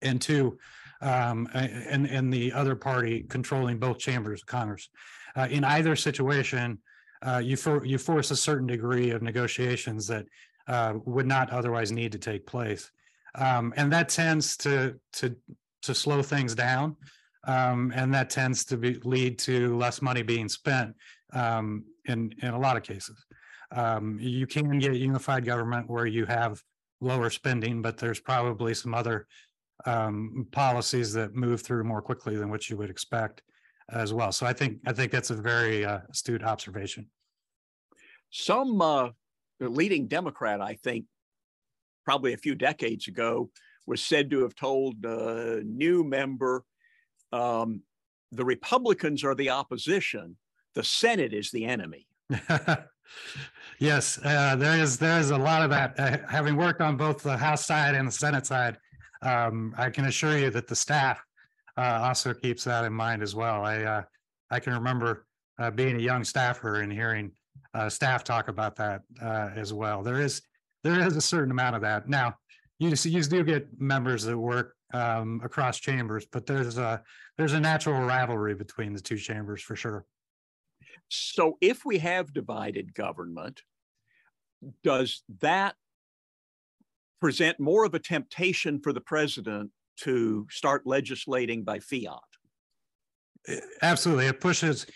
and 0.02 0.20
two 0.20 0.58
um, 1.00 1.48
and, 1.54 2.06
and 2.06 2.32
the 2.32 2.52
other 2.52 2.74
party 2.74 3.24
controlling 3.28 3.78
both 3.78 3.98
chambers 3.98 4.42
of 4.42 4.46
Congress. 4.46 4.88
Uh, 5.36 5.46
in 5.50 5.64
either 5.64 5.96
situation, 5.96 6.78
uh, 7.22 7.40
you 7.42 7.56
for, 7.56 7.84
you 7.84 7.98
force 7.98 8.30
a 8.30 8.36
certain 8.36 8.66
degree 8.66 9.10
of 9.10 9.22
negotiations 9.22 10.06
that 10.06 10.26
uh, 10.68 10.94
would 11.04 11.26
not 11.26 11.50
otherwise 11.50 11.92
need 11.92 12.12
to 12.12 12.18
take 12.18 12.46
place, 12.46 12.90
um, 13.36 13.72
and 13.76 13.92
that 13.92 14.08
tends 14.08 14.56
to 14.58 14.98
to 15.14 15.36
to 15.82 15.94
slow 15.94 16.22
things 16.22 16.54
down, 16.54 16.96
um, 17.44 17.92
and 17.94 18.12
that 18.12 18.28
tends 18.28 18.64
to 18.66 18.76
be, 18.76 18.94
lead 19.04 19.38
to 19.40 19.76
less 19.76 20.02
money 20.02 20.22
being 20.22 20.48
spent 20.48 20.94
um, 21.32 21.84
in 22.06 22.32
in 22.42 22.50
a 22.50 22.58
lot 22.58 22.76
of 22.76 22.82
cases. 22.82 23.24
Um, 23.72 24.18
you 24.20 24.46
can 24.46 24.78
get 24.78 24.94
unified 24.94 25.44
government 25.44 25.88
where 25.88 26.06
you 26.06 26.26
have 26.26 26.62
lower 27.00 27.30
spending, 27.30 27.82
but 27.82 27.96
there's 27.96 28.20
probably 28.20 28.74
some 28.74 28.94
other 28.94 29.26
um, 29.86 30.46
policies 30.50 31.12
that 31.12 31.34
move 31.34 31.62
through 31.62 31.84
more 31.84 32.02
quickly 32.02 32.36
than 32.36 32.50
what 32.50 32.68
you 32.68 32.76
would 32.76 32.90
expect 32.90 33.42
as 33.90 34.12
well. 34.12 34.32
So 34.32 34.46
I 34.46 34.52
think 34.52 34.78
I 34.86 34.92
think 34.92 35.12
that's 35.12 35.30
a 35.30 35.34
very 35.34 35.84
uh, 35.84 36.00
astute 36.10 36.42
observation. 36.42 37.06
Some 38.30 38.80
uh, 38.80 39.10
leading 39.60 40.06
Democrat, 40.06 40.60
I 40.60 40.74
think, 40.74 41.06
probably 42.04 42.32
a 42.32 42.38
few 42.38 42.54
decades 42.54 43.08
ago, 43.08 43.50
was 43.86 44.02
said 44.02 44.30
to 44.30 44.42
have 44.42 44.54
told 44.54 45.04
a 45.04 45.62
new 45.64 46.04
member, 46.04 46.64
um, 47.32 47.82
"The 48.32 48.44
Republicans 48.44 49.24
are 49.24 49.34
the 49.34 49.50
opposition. 49.50 50.36
The 50.74 50.84
Senate 50.84 51.32
is 51.32 51.50
the 51.50 51.64
enemy." 51.64 52.06
yes, 53.78 54.18
uh, 54.24 54.56
there 54.56 54.80
is 54.80 54.98
there 54.98 55.18
is 55.18 55.30
a 55.30 55.38
lot 55.38 55.62
of 55.62 55.70
that. 55.70 55.98
Uh, 55.98 56.18
having 56.28 56.56
worked 56.56 56.80
on 56.80 56.96
both 56.96 57.22
the 57.22 57.36
House 57.36 57.66
side 57.66 57.94
and 57.94 58.08
the 58.08 58.12
Senate 58.12 58.46
side, 58.46 58.78
um, 59.22 59.74
I 59.76 59.90
can 59.90 60.06
assure 60.06 60.38
you 60.38 60.50
that 60.50 60.68
the 60.68 60.76
staff 60.76 61.24
uh, 61.76 62.00
also 62.02 62.34
keeps 62.34 62.64
that 62.64 62.84
in 62.84 62.92
mind 62.92 63.22
as 63.22 63.34
well. 63.34 63.64
I 63.64 63.82
uh, 63.82 64.02
I 64.50 64.60
can 64.60 64.74
remember 64.74 65.26
uh, 65.58 65.70
being 65.70 65.96
a 65.96 66.00
young 66.00 66.24
staffer 66.24 66.80
and 66.80 66.92
hearing 66.92 67.32
uh, 67.74 67.88
staff 67.88 68.24
talk 68.24 68.48
about 68.48 68.76
that 68.76 69.02
uh, 69.22 69.50
as 69.54 69.72
well. 69.72 70.02
There 70.02 70.20
is 70.20 70.42
there 70.82 71.06
is 71.06 71.16
a 71.16 71.20
certain 71.20 71.50
amount 71.50 71.76
of 71.76 71.82
that. 71.82 72.08
Now, 72.08 72.36
you 72.78 72.94
you 73.04 73.22
do 73.22 73.44
get 73.44 73.68
members 73.80 74.24
that 74.24 74.36
work 74.36 74.74
um, 74.92 75.40
across 75.44 75.78
chambers, 75.78 76.26
but 76.30 76.46
there's 76.46 76.78
a 76.78 77.02
there's 77.36 77.52
a 77.52 77.60
natural 77.60 78.00
rivalry 78.00 78.54
between 78.54 78.94
the 78.94 79.00
two 79.00 79.16
chambers 79.16 79.62
for 79.62 79.76
sure. 79.76 80.04
So, 81.08 81.58
if 81.60 81.84
we 81.84 81.98
have 81.98 82.32
divided 82.32 82.94
government, 82.94 83.62
does 84.82 85.22
that 85.40 85.74
present 87.20 87.60
more 87.60 87.84
of 87.84 87.94
a 87.94 87.98
temptation 87.98 88.80
for 88.80 88.92
the 88.92 89.00
president 89.00 89.70
to 89.98 90.46
start 90.50 90.86
legislating 90.86 91.64
by 91.64 91.78
fiat? 91.80 92.20
eh, 93.48 93.60
absolutely, 93.82 94.26
it 94.26 94.40
pushes. 94.40 94.86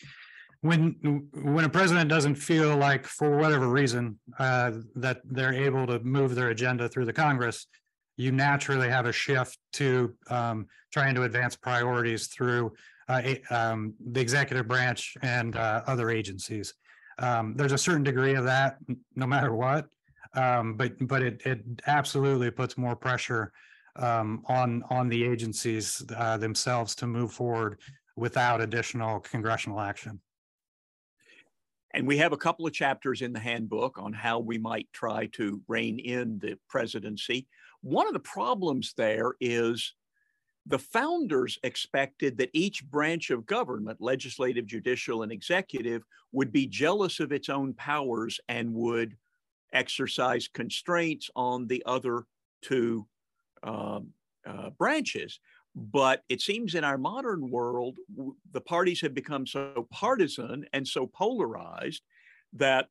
When, 0.64 1.28
when 1.34 1.66
a 1.66 1.68
president 1.68 2.08
doesn't 2.08 2.36
feel 2.36 2.74
like, 2.78 3.06
for 3.06 3.36
whatever 3.36 3.68
reason, 3.68 4.18
uh, 4.38 4.70
that 4.94 5.20
they're 5.24 5.52
able 5.52 5.86
to 5.86 5.98
move 6.00 6.34
their 6.34 6.48
agenda 6.48 6.88
through 6.88 7.04
the 7.04 7.12
Congress. 7.12 7.66
You 8.16 8.32
naturally 8.32 8.88
have 8.88 9.04
a 9.04 9.12
shift 9.12 9.58
to, 9.74 10.14
um, 10.30 10.66
trying 10.90 11.14
to 11.16 11.24
advance 11.24 11.54
priorities 11.54 12.28
through, 12.28 12.72
uh, 13.10 13.20
um, 13.50 13.92
the 14.12 14.22
executive 14.22 14.66
branch 14.66 15.18
and, 15.20 15.54
uh, 15.54 15.82
other 15.86 16.08
agencies. 16.08 16.72
Um, 17.18 17.54
there's 17.56 17.72
a 17.72 17.84
certain 17.86 18.02
degree 18.02 18.34
of 18.34 18.44
that, 18.44 18.78
no 19.14 19.26
matter 19.26 19.54
what. 19.54 19.84
Um, 20.32 20.78
but, 20.78 20.92
but 21.06 21.22
it, 21.22 21.42
it 21.44 21.60
absolutely 21.86 22.50
puts 22.50 22.78
more 22.78 22.96
pressure 22.96 23.52
um, 23.96 24.42
on, 24.46 24.82
on 24.88 25.10
the 25.10 25.24
agencies 25.24 26.02
uh, 26.16 26.38
themselves 26.38 26.94
to 26.94 27.06
move 27.06 27.32
forward 27.32 27.80
without 28.16 28.62
additional 28.62 29.20
congressional 29.20 29.78
action. 29.78 30.22
And 31.94 32.08
we 32.08 32.18
have 32.18 32.32
a 32.32 32.36
couple 32.36 32.66
of 32.66 32.72
chapters 32.72 33.22
in 33.22 33.32
the 33.32 33.38
handbook 33.38 33.98
on 33.98 34.12
how 34.12 34.40
we 34.40 34.58
might 34.58 34.88
try 34.92 35.26
to 35.34 35.62
rein 35.68 36.00
in 36.00 36.40
the 36.40 36.58
presidency. 36.68 37.46
One 37.82 38.08
of 38.08 38.12
the 38.12 38.18
problems 38.18 38.94
there 38.96 39.34
is 39.40 39.94
the 40.66 40.78
founders 40.78 41.56
expected 41.62 42.36
that 42.38 42.50
each 42.52 42.84
branch 42.86 43.30
of 43.30 43.46
government, 43.46 44.00
legislative, 44.00 44.66
judicial, 44.66 45.22
and 45.22 45.30
executive, 45.30 46.02
would 46.32 46.52
be 46.52 46.66
jealous 46.66 47.20
of 47.20 47.30
its 47.30 47.48
own 47.48 47.74
powers 47.74 48.40
and 48.48 48.74
would 48.74 49.16
exercise 49.72 50.48
constraints 50.48 51.30
on 51.36 51.68
the 51.68 51.82
other 51.86 52.24
two 52.60 53.06
um, 53.62 54.08
uh, 54.44 54.70
branches. 54.70 55.38
But 55.74 56.22
it 56.28 56.40
seems 56.40 56.74
in 56.74 56.84
our 56.84 56.98
modern 56.98 57.50
world, 57.50 57.98
the 58.52 58.60
parties 58.60 59.00
have 59.00 59.14
become 59.14 59.46
so 59.46 59.88
partisan 59.90 60.66
and 60.72 60.86
so 60.86 61.06
polarized 61.06 62.02
that 62.52 62.88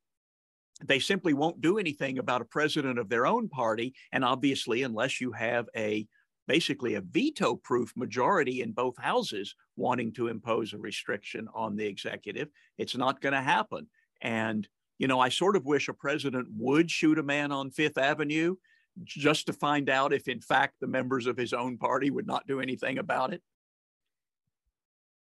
they 0.83 0.99
simply 0.99 1.33
won't 1.33 1.61
do 1.61 1.77
anything 1.77 2.17
about 2.17 2.41
a 2.41 2.45
president 2.45 2.99
of 2.99 3.07
their 3.07 3.25
own 3.25 3.47
party. 3.47 3.93
And 4.11 4.25
obviously, 4.25 4.83
unless 4.83 5.21
you 5.21 5.31
have 5.31 5.67
a 5.75 6.07
basically 6.45 6.95
a 6.95 7.01
veto 7.01 7.55
proof 7.55 7.93
majority 7.95 8.61
in 8.61 8.73
both 8.73 8.97
houses 8.97 9.55
wanting 9.77 10.11
to 10.13 10.27
impose 10.27 10.73
a 10.73 10.77
restriction 10.77 11.47
on 11.53 11.77
the 11.77 11.85
executive, 11.85 12.49
it's 12.77 12.97
not 12.97 13.21
going 13.21 13.33
to 13.33 13.41
happen. 13.41 13.87
And, 14.21 14.67
you 14.97 15.07
know, 15.07 15.21
I 15.21 15.29
sort 15.29 15.55
of 15.55 15.65
wish 15.65 15.87
a 15.87 15.93
president 15.93 16.49
would 16.57 16.91
shoot 16.91 17.17
a 17.17 17.23
man 17.23 17.53
on 17.53 17.71
Fifth 17.71 17.97
Avenue 17.97 18.55
just 19.03 19.47
to 19.47 19.53
find 19.53 19.89
out 19.89 20.13
if, 20.13 20.27
in 20.27 20.41
fact, 20.41 20.75
the 20.79 20.87
members 20.87 21.25
of 21.25 21.37
his 21.37 21.53
own 21.53 21.77
party 21.77 22.09
would 22.09 22.27
not 22.27 22.45
do 22.47 22.59
anything 22.61 22.97
about 22.97 23.33
it. 23.33 23.41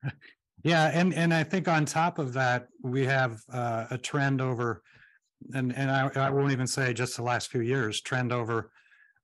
Yeah, 0.63 0.91
and 0.93 1.13
and 1.13 1.33
I 1.33 1.43
think 1.43 1.67
on 1.67 1.83
top 1.83 2.19
of 2.19 2.31
that, 2.33 2.69
we 2.81 3.05
have 3.05 3.41
uh, 3.51 3.85
a 3.91 3.97
trend 3.97 4.39
over, 4.39 4.81
and 5.53 5.75
and 5.75 5.91
I, 5.91 6.09
I 6.15 6.29
won't 6.29 6.53
even 6.53 6.67
say 6.67 6.93
just 6.93 7.17
the 7.17 7.23
last 7.23 7.51
few 7.51 7.59
years, 7.59 7.99
trend 7.99 8.31
over 8.31 8.71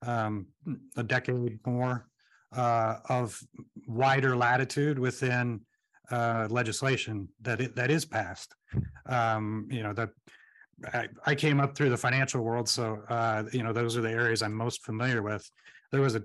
um, 0.02 0.48
a 0.96 1.02
decade 1.02 1.58
more 1.66 2.06
uh, 2.54 2.96
of 3.08 3.40
wider 3.86 4.36
latitude 4.36 4.98
within 4.98 5.62
uh, 6.10 6.46
legislation 6.50 7.28
that 7.40 7.60
it, 7.60 7.76
that 7.76 7.90
is 7.90 8.04
passed. 8.04 8.54
Um, 9.06 9.66
you 9.70 9.82
know, 9.82 9.94
that 9.94 10.10
I, 10.92 11.08
I 11.26 11.34
came 11.34 11.60
up 11.60 11.74
through 11.74 11.90
the 11.90 11.96
financial 11.96 12.42
world, 12.42 12.68
so 12.68 13.02
uh, 13.08 13.44
you 13.52 13.62
know 13.62 13.72
those 13.72 13.96
are 13.96 14.00
the 14.00 14.10
areas 14.10 14.42
I'm 14.42 14.54
most 14.54 14.84
familiar 14.84 15.22
with. 15.22 15.48
There 15.92 16.00
was 16.00 16.14
a, 16.14 16.22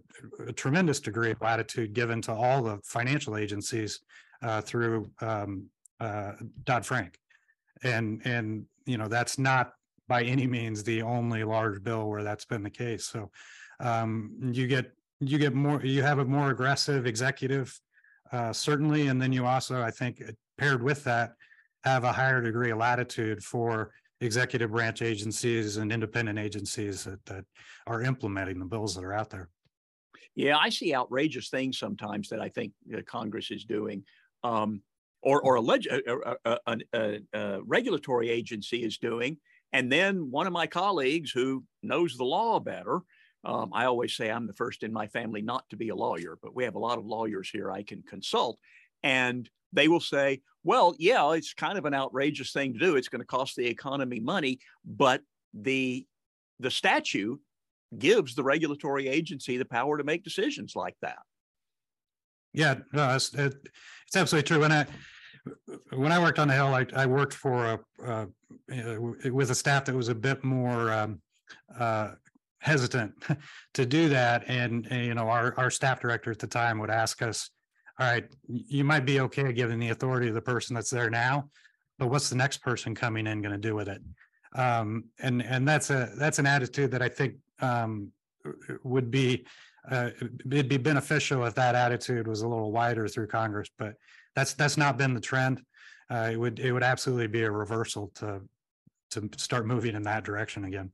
a 0.47 0.53
tremendous 0.53 0.99
degree 0.99 1.31
of 1.31 1.41
latitude 1.41 1.93
given 1.93 2.21
to 2.23 2.31
all 2.31 2.61
the 2.61 2.79
financial 2.83 3.35
agencies 3.37 4.01
uh, 4.41 4.61
through 4.61 5.09
um, 5.21 5.65
uh, 5.99 6.33
Dodd 6.63 6.85
Frank, 6.85 7.19
and 7.83 8.21
and 8.25 8.65
you 8.85 8.97
know 8.97 9.07
that's 9.07 9.37
not 9.37 9.73
by 10.07 10.23
any 10.23 10.47
means 10.47 10.83
the 10.83 11.01
only 11.01 11.43
large 11.43 11.83
bill 11.83 12.09
where 12.09 12.23
that's 12.23 12.45
been 12.45 12.63
the 12.63 12.69
case. 12.69 13.05
So 13.05 13.31
um, 13.79 14.35
you 14.53 14.67
get 14.67 14.91
you 15.19 15.37
get 15.37 15.53
more 15.53 15.83
you 15.83 16.01
have 16.01 16.19
a 16.19 16.25
more 16.25 16.51
aggressive 16.51 17.05
executive 17.05 17.79
uh, 18.31 18.53
certainly, 18.53 19.07
and 19.07 19.21
then 19.21 19.31
you 19.31 19.45
also 19.45 19.81
I 19.81 19.91
think 19.91 20.23
paired 20.57 20.81
with 20.81 21.03
that 21.03 21.33
have 21.83 22.03
a 22.03 22.11
higher 22.11 22.41
degree 22.41 22.71
of 22.71 22.79
latitude 22.79 23.43
for 23.43 23.91
executive 24.25 24.71
branch 24.71 25.01
agencies 25.01 25.77
and 25.77 25.91
independent 25.91 26.39
agencies 26.39 27.03
that, 27.03 27.23
that 27.25 27.45
are 27.87 28.01
implementing 28.01 28.59
the 28.59 28.65
bills 28.65 28.95
that 28.95 29.03
are 29.03 29.13
out 29.13 29.29
there. 29.29 29.49
Yeah, 30.35 30.57
I 30.57 30.69
see 30.69 30.93
outrageous 30.93 31.49
things 31.49 31.77
sometimes 31.79 32.27
that 32.29 32.41
I 32.41 32.49
think 32.49 32.73
Congress 33.05 33.51
is 33.51 33.63
doing, 33.63 34.03
um, 34.43 34.81
or 35.21 35.41
or 35.41 35.55
a, 35.55 35.61
leg- 35.61 35.87
a, 35.89 36.35
a, 36.45 36.77
a, 36.93 37.19
a 37.33 37.63
regulatory 37.63 38.29
agency 38.29 38.83
is 38.83 38.97
doing, 38.97 39.37
and 39.71 39.89
then 39.89 40.29
one 40.31 40.45
of 40.45 40.53
my 40.53 40.67
colleagues 40.67 41.31
who 41.31 41.63
knows 41.81 42.17
the 42.17 42.25
law 42.25 42.59
better. 42.59 42.99
Um, 43.45 43.69
I 43.73 43.85
always 43.85 44.15
say 44.15 44.29
I'm 44.29 44.47
the 44.47 44.53
first 44.53 44.83
in 44.83 44.91
my 44.91 45.07
family 45.07 45.41
not 45.41 45.69
to 45.69 45.77
be 45.77 45.89
a 45.89 45.95
lawyer, 45.95 46.37
but 46.41 46.55
we 46.55 46.63
have 46.63 46.75
a 46.75 46.79
lot 46.79 46.97
of 46.97 47.05
lawyers 47.05 47.49
here 47.49 47.71
I 47.71 47.83
can 47.83 48.01
consult, 48.01 48.59
and 49.03 49.49
they 49.71 49.87
will 49.87 50.01
say, 50.01 50.41
well, 50.65 50.95
yeah, 50.97 51.31
it's 51.33 51.53
kind 51.53 51.77
of 51.77 51.85
an 51.85 51.93
outrageous 51.93 52.51
thing 52.51 52.73
to 52.73 52.79
do. 52.79 52.95
It's 52.95 53.07
going 53.07 53.21
to 53.21 53.27
cost 53.27 53.55
the 53.55 53.67
economy 53.67 54.19
money, 54.19 54.59
but 54.83 55.21
the 55.53 56.05
the 56.59 56.71
statute 56.71 57.39
gives 57.97 58.33
the 58.33 58.43
regulatory 58.43 59.07
agency 59.07 59.57
the 59.57 59.65
power 59.65 59.97
to 59.97 60.03
make 60.03 60.23
decisions 60.23 60.75
like 60.75 60.95
that. 61.01 61.19
Yeah, 62.53 62.75
no, 62.93 63.15
it's, 63.15 63.33
it, 63.33 63.53
it's 64.07 64.15
absolutely 64.15 64.47
true. 64.47 64.61
When 64.61 64.71
I 64.71 64.85
when 65.93 66.11
I 66.11 66.19
worked 66.19 66.39
on 66.39 66.47
the 66.47 66.55
Hill, 66.55 66.73
I, 66.73 66.87
I 66.95 67.05
worked 67.05 67.33
for 67.33 67.79
a 68.03 68.05
uh, 68.05 68.25
with 69.31 69.51
a 69.51 69.55
staff 69.55 69.85
that 69.85 69.95
was 69.95 70.09
a 70.09 70.15
bit 70.15 70.43
more 70.43 70.91
um, 70.91 71.21
uh, 71.77 72.11
hesitant 72.59 73.13
to 73.75 73.85
do 73.85 74.09
that, 74.09 74.45
and, 74.47 74.87
and, 74.89 75.05
you 75.05 75.13
know 75.13 75.29
our 75.29 75.53
our 75.57 75.69
staff 75.69 75.99
director 75.99 76.31
at 76.31 76.39
the 76.39 76.47
time 76.47 76.79
would 76.79 76.89
ask 76.89 77.21
us, 77.21 77.51
"All 77.99 78.11
right, 78.11 78.25
you 78.47 78.83
might 78.83 79.05
be 79.05 79.19
okay 79.21 79.51
giving 79.53 79.79
the 79.79 79.89
authority 79.89 80.27
to 80.27 80.33
the 80.33 80.41
person 80.41 80.75
that's 80.75 80.89
there 80.89 81.09
now, 81.09 81.49
but 81.97 82.07
what's 82.07 82.29
the 82.29 82.35
next 82.35 82.57
person 82.57 82.95
coming 82.95 83.27
in 83.27 83.41
going 83.41 83.53
to 83.53 83.57
do 83.69 83.75
with 83.75 83.87
it?" 83.87 84.01
Um, 84.55 85.05
and 85.19 85.43
and 85.43 85.67
that's 85.67 85.89
a 85.89 86.11
that's 86.17 86.39
an 86.39 86.45
attitude 86.45 86.91
that 86.91 87.01
I 87.01 87.09
think 87.09 87.35
um, 87.61 88.11
would 88.83 89.11
be 89.11 89.45
uh, 89.89 90.09
it'd 90.51 90.69
be 90.69 90.77
beneficial 90.77 91.45
if 91.45 91.55
that 91.55 91.75
attitude 91.75 92.27
was 92.27 92.41
a 92.41 92.47
little 92.47 92.71
wider 92.71 93.07
through 93.07 93.27
Congress, 93.27 93.69
but 93.77 93.95
that's 94.35 94.53
that's 94.53 94.77
not 94.77 94.97
been 94.97 95.13
the 95.13 95.21
trend. 95.21 95.61
Uh, 96.09 96.29
it 96.31 96.37
would 96.37 96.59
it 96.59 96.71
would 96.71 96.83
absolutely 96.83 97.27
be 97.27 97.43
a 97.43 97.51
reversal 97.51 98.11
to 98.15 98.41
to 99.11 99.29
start 99.37 99.65
moving 99.65 99.95
in 99.95 100.03
that 100.03 100.23
direction 100.23 100.65
again. 100.65 100.91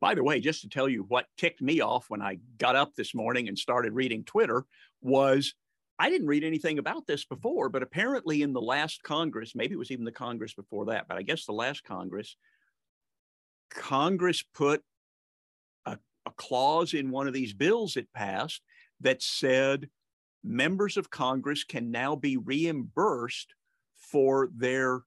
By 0.00 0.14
the 0.14 0.22
way, 0.22 0.40
just 0.40 0.60
to 0.62 0.68
tell 0.68 0.88
you 0.88 1.04
what 1.08 1.26
ticked 1.36 1.60
me 1.60 1.80
off 1.80 2.08
when 2.08 2.22
I 2.22 2.38
got 2.58 2.76
up 2.76 2.94
this 2.94 3.14
morning 3.14 3.48
and 3.48 3.58
started 3.58 3.92
reading 3.92 4.24
Twitter 4.24 4.64
was 5.00 5.54
I 5.98 6.10
didn't 6.10 6.28
read 6.28 6.44
anything 6.44 6.78
about 6.78 7.06
this 7.06 7.24
before, 7.24 7.68
but 7.68 7.82
apparently 7.82 8.42
in 8.42 8.52
the 8.52 8.60
last 8.60 9.02
Congress, 9.02 9.54
maybe 9.54 9.74
it 9.74 9.78
was 9.78 9.90
even 9.90 10.04
the 10.04 10.12
Congress 10.12 10.54
before 10.54 10.86
that, 10.86 11.08
but 11.08 11.16
I 11.16 11.22
guess 11.22 11.44
the 11.44 11.52
last 11.52 11.82
Congress, 11.82 12.36
Congress 13.70 14.44
put 14.54 14.82
a, 15.86 15.98
a 16.26 16.30
clause 16.36 16.94
in 16.94 17.10
one 17.10 17.26
of 17.26 17.34
these 17.34 17.52
bills 17.52 17.96
it 17.96 18.12
passed 18.14 18.62
that 19.00 19.22
said 19.22 19.88
members 20.44 20.96
of 20.96 21.10
Congress 21.10 21.64
can 21.64 21.90
now 21.90 22.14
be 22.14 22.36
reimbursed 22.36 23.54
for 23.96 24.50
their 24.56 25.02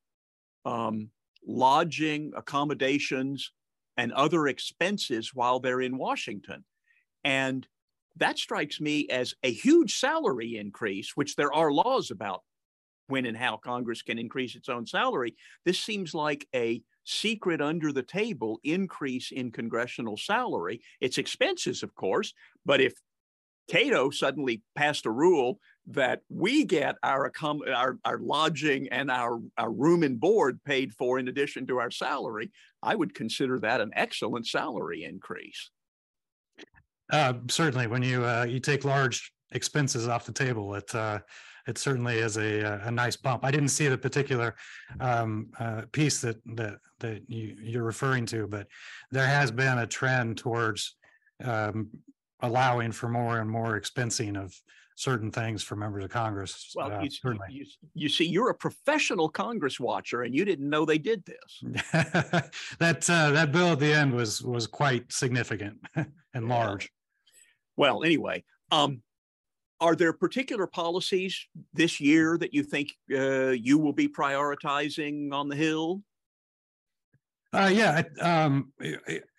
um, 0.65 1.09
lodging, 1.45 2.33
accommodations, 2.35 3.51
and 3.97 4.11
other 4.11 4.47
expenses 4.47 5.33
while 5.33 5.59
they're 5.59 5.81
in 5.81 5.97
Washington. 5.97 6.63
And 7.23 7.67
that 8.17 8.37
strikes 8.37 8.79
me 8.79 9.07
as 9.09 9.33
a 9.43 9.51
huge 9.51 9.97
salary 9.97 10.57
increase, 10.57 11.11
which 11.15 11.35
there 11.35 11.53
are 11.53 11.71
laws 11.71 12.11
about 12.11 12.43
when 13.07 13.25
and 13.25 13.37
how 13.37 13.57
Congress 13.57 14.01
can 14.01 14.17
increase 14.17 14.55
its 14.55 14.69
own 14.69 14.85
salary. 14.85 15.35
This 15.65 15.79
seems 15.79 16.13
like 16.13 16.47
a 16.55 16.81
secret 17.03 17.61
under 17.61 17.91
the 17.91 18.03
table 18.03 18.59
increase 18.63 19.31
in 19.31 19.51
congressional 19.51 20.17
salary. 20.17 20.81
It's 20.99 21.17
expenses, 21.17 21.83
of 21.83 21.93
course, 21.95 22.33
but 22.65 22.79
if 22.79 22.93
Cato 23.69 24.09
suddenly 24.09 24.61
passed 24.75 25.05
a 25.05 25.11
rule 25.11 25.59
that 25.87 26.21
we 26.29 26.65
get 26.65 26.95
our, 27.03 27.31
our, 27.41 27.97
our 28.05 28.19
lodging 28.19 28.89
and 28.89 29.09
our, 29.09 29.39
our 29.57 29.71
room 29.71 30.03
and 30.03 30.19
board 30.19 30.59
paid 30.63 30.93
for 30.93 31.19
in 31.19 31.27
addition 31.27 31.67
to 31.67 31.79
our 31.79 31.91
salary, 31.91 32.51
I 32.83 32.95
would 32.95 33.13
consider 33.13 33.59
that 33.59 33.81
an 33.81 33.91
excellent 33.95 34.47
salary 34.47 35.03
increase. 35.03 35.71
Uh, 37.11 37.33
certainly, 37.49 37.87
when 37.87 38.01
you 38.01 38.25
uh, 38.25 38.43
you 38.43 38.59
take 38.59 38.85
large 38.85 39.31
expenses 39.51 40.07
off 40.07 40.25
the 40.25 40.31
table, 40.31 40.73
it 40.75 40.93
uh, 40.95 41.19
it 41.67 41.77
certainly 41.77 42.17
is 42.19 42.37
a 42.37 42.81
a 42.85 42.91
nice 42.91 43.15
bump. 43.15 43.43
I 43.45 43.51
didn't 43.51 43.69
see 43.69 43.87
the 43.87 43.97
particular 43.97 44.55
um, 44.99 45.51
uh, 45.59 45.83
piece 45.91 46.21
that 46.21 46.37
that 46.55 46.77
that 46.99 47.21
you 47.27 47.55
you're 47.61 47.83
referring 47.83 48.25
to, 48.27 48.47
but 48.47 48.67
there 49.11 49.27
has 49.27 49.51
been 49.51 49.79
a 49.79 49.87
trend 49.87 50.37
towards 50.37 50.95
um, 51.43 51.89
allowing 52.41 52.91
for 52.91 53.09
more 53.09 53.39
and 53.39 53.49
more 53.49 53.79
expensing 53.79 54.41
of 54.41 54.53
certain 54.95 55.31
things 55.31 55.63
for 55.63 55.75
members 55.75 56.03
of 56.03 56.11
Congress. 56.11 56.73
Well, 56.75 56.91
uh, 56.91 57.01
you, 57.01 57.09
certainly. 57.09 57.47
you, 57.49 57.65
you 57.93 58.09
see, 58.09 58.25
you're 58.25 58.49
a 58.49 58.55
professional 58.55 59.29
Congress 59.29 59.79
watcher, 59.79 60.21
and 60.23 60.35
you 60.35 60.45
didn't 60.45 60.69
know 60.69 60.85
they 60.85 60.99
did 60.99 61.25
this. 61.25 61.63
that 62.79 63.09
uh, 63.09 63.31
that 63.31 63.51
bill 63.51 63.71
at 63.73 63.79
the 63.79 63.91
end 63.91 64.13
was 64.13 64.41
was 64.43 64.67
quite 64.67 65.11
significant 65.11 65.77
and 65.95 66.07
Yeah. 66.33 66.39
large. 66.41 66.89
Well, 67.81 68.03
anyway, 68.03 68.43
um, 68.69 69.01
are 69.79 69.95
there 69.95 70.13
particular 70.13 70.67
policies 70.67 71.47
this 71.73 71.99
year 71.99 72.37
that 72.37 72.53
you 72.53 72.61
think 72.61 72.91
uh, 73.11 73.55
you 73.57 73.79
will 73.79 73.91
be 73.91 74.07
prioritizing 74.07 75.33
on 75.33 75.49
the 75.49 75.55
Hill? 75.55 76.03
Uh, 77.51 77.71
yeah, 77.73 78.03
um, 78.21 78.71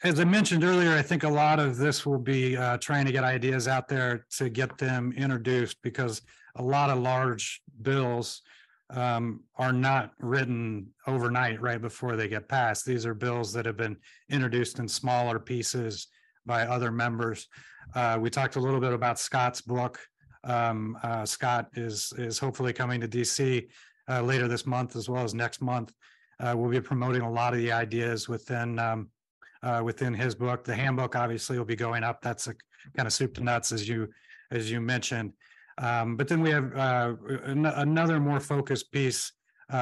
as 0.02 0.18
I 0.18 0.24
mentioned 0.24 0.64
earlier, 0.64 0.90
I 0.90 1.02
think 1.02 1.22
a 1.22 1.28
lot 1.28 1.61
of 1.61 1.76
this 1.76 2.05
will 2.05 2.18
be 2.18 2.57
uh, 2.57 2.78
trying 2.78 3.07
to 3.07 3.12
get 3.12 3.22
ideas 3.22 3.68
out 3.68 3.87
there 3.87 4.26
to 4.38 4.48
get 4.48 4.76
them 4.76 5.12
introduced 5.16 5.81
because 5.81 6.22
a 6.57 6.62
lot 6.64 6.90
of 6.90 6.98
large 6.98 7.62
bills 7.81 8.42
um, 8.90 9.44
are 9.55 9.72
not 9.72 10.14
written 10.18 10.88
overnight 11.07 11.62
right 11.62 11.81
before 11.81 12.16
they 12.16 12.26
get 12.26 12.48
passed. 12.48 12.85
These 12.85 13.07
are 13.07 13.14
bills 13.14 13.52
that 13.52 13.66
have 13.66 13.76
been 13.76 13.98
introduced 14.31 14.81
in 14.81 14.88
smaller 14.88 15.38
pieces 15.38 16.09
by 16.46 16.62
other 16.62 16.90
members. 16.90 17.48
Uh, 17.94 18.18
we 18.20 18.31
talked 18.31 18.57
a 18.57 18.61
little 18.61 18.81
bit 18.81 18.92
about 18.92 19.18
Scott's 19.18 19.61
book. 19.61 20.00
Um, 20.44 20.98
uh, 21.02 21.24
Scott 21.24 21.68
is 21.74 22.12
is 22.18 22.38
hopefully 22.38 22.72
coming 22.72 23.00
to 23.00 23.09
DC 23.09 23.68
uh, 24.09 24.22
later 24.22 24.48
this 24.48 24.66
month 24.66 24.96
as 24.96 25.09
well 25.09 25.24
as 25.24 25.35
next 25.35 25.61
month. 25.61 25.92
Uh, 26.40 26.55
we'll 26.57 26.70
be 26.70 26.81
promoting 26.81 27.22
a 27.22 27.31
lot 27.31 27.52
of 27.52 27.61
the 27.61 27.70
ideas 27.70 28.28
within 28.28 28.78
um, 28.78 29.09
uh, 29.62 29.83
within 29.85 30.12
his 30.14 30.35
book. 30.35 30.64
The 30.64 30.74
handbook 30.74 31.14
obviously 31.14 31.59
will 31.59 31.64
be 31.64 31.76
going 31.76 32.02
up. 32.02 32.20
That's 32.22 32.48
a 32.48 32.55
kind 32.96 33.07
of 33.07 33.12
soup 33.12 33.35
to 33.35 33.44
nuts 33.44 33.70
as 33.72 33.88
you 33.88 34.09
as 34.50 34.70
you 34.70 34.81
mentioned. 34.81 35.33
Um, 35.78 36.16
but 36.16 36.28
then 36.28 36.42
we 36.42 36.50
have 36.50 36.74
uh, 36.76 37.14
an- 37.44 37.66
another 37.66 38.20
more 38.20 38.40
focused 38.40 38.92
piece 38.92 39.33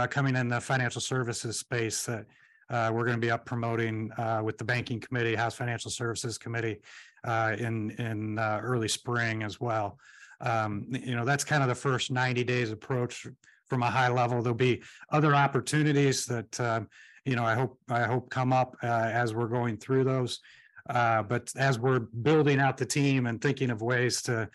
coming 0.08 0.36
in 0.36 0.46
the 0.46 0.60
financial 0.60 1.00
services 1.00 1.58
space 1.58 2.04
that 2.04 2.24
uh, 2.70 2.90
we're 2.92 3.04
going 3.04 3.16
to 3.16 3.20
be 3.20 3.30
up 3.30 3.44
promoting 3.44 4.10
uh, 4.12 4.40
with 4.42 4.56
the 4.56 4.64
banking 4.64 5.00
committee, 5.00 5.34
House 5.34 5.56
Financial 5.56 5.90
Services 5.90 6.38
Committee 6.38 6.78
uh, 7.24 7.56
in 7.58 7.90
in 7.92 8.38
uh, 8.38 8.60
early 8.62 8.88
spring 8.88 9.42
as 9.42 9.60
well. 9.60 9.98
Um, 10.40 10.86
you 10.90 11.16
know, 11.16 11.24
that's 11.24 11.44
kind 11.44 11.62
of 11.62 11.68
the 11.68 11.74
first 11.74 12.10
90 12.10 12.44
days 12.44 12.70
approach 12.70 13.26
from 13.68 13.82
a 13.82 13.90
high 13.90 14.08
level. 14.08 14.40
There'll 14.40 14.56
be 14.56 14.82
other 15.10 15.34
opportunities 15.34 16.24
that 16.26 16.60
um, 16.60 16.88
you 17.24 17.34
know 17.34 17.44
I 17.44 17.54
hope 17.54 17.78
I 17.88 18.04
hope 18.04 18.30
come 18.30 18.52
up 18.52 18.76
uh, 18.82 18.86
as 18.86 19.34
we're 19.34 19.48
going 19.48 19.76
through 19.76 20.04
those. 20.04 20.40
Uh, 20.88 21.22
but 21.22 21.52
as 21.56 21.78
we're 21.78 22.00
building 22.00 22.58
out 22.58 22.76
the 22.76 22.86
team 22.86 23.26
and 23.26 23.40
thinking 23.40 23.70
of 23.70 23.82
ways 23.82 24.22
to 24.22 24.48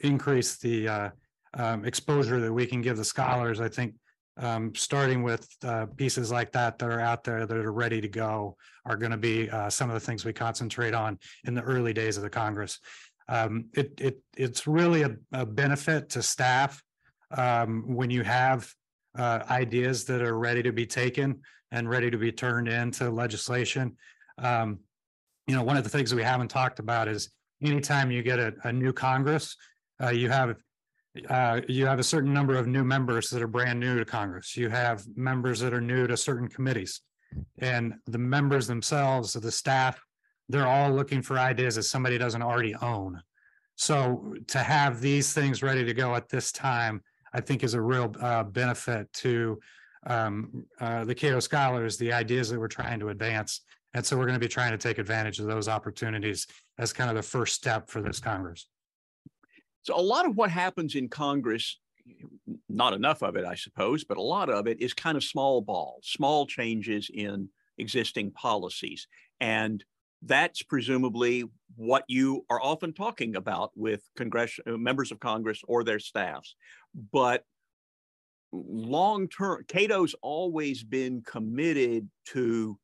increase 0.00 0.56
the 0.56 1.12
um, 1.54 1.84
exposure 1.84 2.40
that 2.40 2.52
we 2.52 2.66
can 2.66 2.80
give 2.80 2.96
the 2.96 3.04
scholars, 3.04 3.60
I 3.60 3.68
think 3.68 3.94
um, 4.38 4.74
starting 4.74 5.22
with 5.22 5.48
uh, 5.64 5.86
pieces 5.96 6.30
like 6.30 6.52
that 6.52 6.78
that 6.78 6.88
are 6.88 7.00
out 7.00 7.24
there 7.24 7.46
that 7.46 7.56
are 7.56 7.72
ready 7.72 8.00
to 8.00 8.08
go 8.08 8.56
are 8.86 8.96
going 8.96 9.10
to 9.10 9.16
be 9.16 9.50
uh, 9.50 9.68
some 9.68 9.90
of 9.90 9.94
the 9.94 10.00
things 10.00 10.24
we 10.24 10.32
concentrate 10.32 10.94
on 10.94 11.18
in 11.44 11.54
the 11.54 11.62
early 11.62 11.92
days 11.92 12.16
of 12.16 12.22
the 12.22 12.30
Congress. 12.30 12.78
Um, 13.28 13.66
it 13.74 13.92
it 14.00 14.18
it's 14.36 14.66
really 14.66 15.02
a, 15.02 15.16
a 15.32 15.46
benefit 15.46 16.08
to 16.10 16.22
staff 16.22 16.82
um, 17.36 17.94
when 17.94 18.10
you 18.10 18.22
have 18.22 18.70
uh, 19.16 19.40
ideas 19.50 20.04
that 20.04 20.22
are 20.22 20.38
ready 20.38 20.62
to 20.62 20.72
be 20.72 20.86
taken 20.86 21.40
and 21.70 21.88
ready 21.88 22.10
to 22.10 22.18
be 22.18 22.32
turned 22.32 22.68
into 22.68 23.10
legislation. 23.10 23.96
Um, 24.38 24.80
you 25.46 25.54
know, 25.54 25.62
one 25.62 25.76
of 25.76 25.84
the 25.84 25.90
things 25.90 26.14
we 26.14 26.22
haven't 26.22 26.48
talked 26.48 26.78
about 26.78 27.08
is 27.08 27.30
anytime 27.62 28.10
you 28.10 28.22
get 28.22 28.38
a, 28.38 28.54
a 28.64 28.72
new 28.72 28.92
Congress, 28.92 29.56
uh, 30.02 30.10
you 30.10 30.28
have 30.28 30.56
uh, 31.28 31.60
you 31.68 31.86
have 31.86 31.98
a 31.98 32.04
certain 32.04 32.32
number 32.32 32.56
of 32.56 32.66
new 32.66 32.84
members 32.84 33.28
that 33.30 33.42
are 33.42 33.48
brand 33.48 33.78
new 33.78 33.98
to 33.98 34.04
Congress. 34.04 34.56
You 34.56 34.68
have 34.70 35.04
members 35.14 35.60
that 35.60 35.74
are 35.74 35.80
new 35.80 36.06
to 36.06 36.16
certain 36.16 36.48
committees. 36.48 37.00
And 37.58 37.94
the 38.06 38.18
members 38.18 38.66
themselves, 38.66 39.32
the 39.34 39.50
staff, 39.50 40.02
they're 40.48 40.66
all 40.66 40.90
looking 40.90 41.22
for 41.22 41.38
ideas 41.38 41.76
that 41.76 41.84
somebody 41.84 42.18
doesn't 42.18 42.42
already 42.42 42.74
own. 42.76 43.22
So 43.76 44.34
to 44.48 44.58
have 44.58 45.00
these 45.00 45.32
things 45.32 45.62
ready 45.62 45.84
to 45.84 45.94
go 45.94 46.14
at 46.14 46.28
this 46.28 46.52
time, 46.52 47.02
I 47.32 47.40
think 47.40 47.64
is 47.64 47.74
a 47.74 47.80
real 47.80 48.14
uh, 48.20 48.44
benefit 48.44 49.12
to 49.14 49.58
um, 50.06 50.66
uh, 50.80 51.04
the 51.04 51.14
Cato 51.14 51.40
scholars, 51.40 51.96
the 51.96 52.12
ideas 52.12 52.50
that 52.50 52.58
we're 52.58 52.68
trying 52.68 53.00
to 53.00 53.08
advance. 53.08 53.62
And 53.94 54.04
so 54.04 54.16
we're 54.16 54.26
going 54.26 54.34
to 54.34 54.40
be 54.40 54.48
trying 54.48 54.72
to 54.72 54.78
take 54.78 54.98
advantage 54.98 55.38
of 55.38 55.46
those 55.46 55.68
opportunities 55.68 56.46
as 56.78 56.92
kind 56.92 57.10
of 57.10 57.16
the 57.16 57.22
first 57.22 57.54
step 57.54 57.88
for 57.88 58.00
this 58.00 58.18
Congress. 58.18 58.66
So, 59.82 59.98
a 59.98 60.00
lot 60.00 60.26
of 60.26 60.36
what 60.36 60.50
happens 60.50 60.94
in 60.94 61.08
Congress, 61.08 61.78
not 62.68 62.94
enough 62.94 63.22
of 63.22 63.36
it, 63.36 63.44
I 63.44 63.54
suppose, 63.54 64.04
but 64.04 64.16
a 64.16 64.22
lot 64.22 64.48
of 64.48 64.66
it 64.66 64.80
is 64.80 64.94
kind 64.94 65.16
of 65.16 65.24
small 65.24 65.60
ball, 65.60 65.98
small 66.02 66.46
changes 66.46 67.10
in 67.12 67.48
existing 67.78 68.32
policies. 68.32 69.08
And 69.40 69.84
that's 70.22 70.62
presumably 70.62 71.44
what 71.74 72.04
you 72.06 72.44
are 72.48 72.62
often 72.62 72.92
talking 72.92 73.34
about 73.34 73.72
with 73.74 74.02
Congress, 74.16 74.58
uh, 74.66 74.72
members 74.72 75.10
of 75.10 75.18
Congress 75.18 75.62
or 75.66 75.82
their 75.82 75.98
staffs. 75.98 76.54
But 77.12 77.44
long 78.52 79.28
term, 79.28 79.64
Cato's 79.66 80.14
always 80.22 80.84
been 80.84 81.22
committed 81.22 82.08
to 82.26 82.78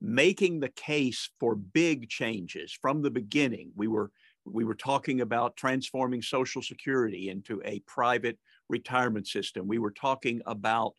making 0.00 0.60
the 0.60 0.68
case 0.68 1.30
for 1.40 1.54
big 1.54 2.08
changes 2.10 2.76
from 2.80 3.00
the 3.00 3.10
beginning. 3.10 3.72
We 3.74 3.88
were 3.88 4.10
we 4.46 4.64
were 4.64 4.74
talking 4.74 5.20
about 5.20 5.56
transforming 5.56 6.22
Social 6.22 6.62
Security 6.62 7.28
into 7.28 7.60
a 7.64 7.80
private 7.80 8.38
retirement 8.68 9.26
system. 9.26 9.66
We 9.66 9.78
were 9.78 9.90
talking 9.90 10.40
about 10.46 10.94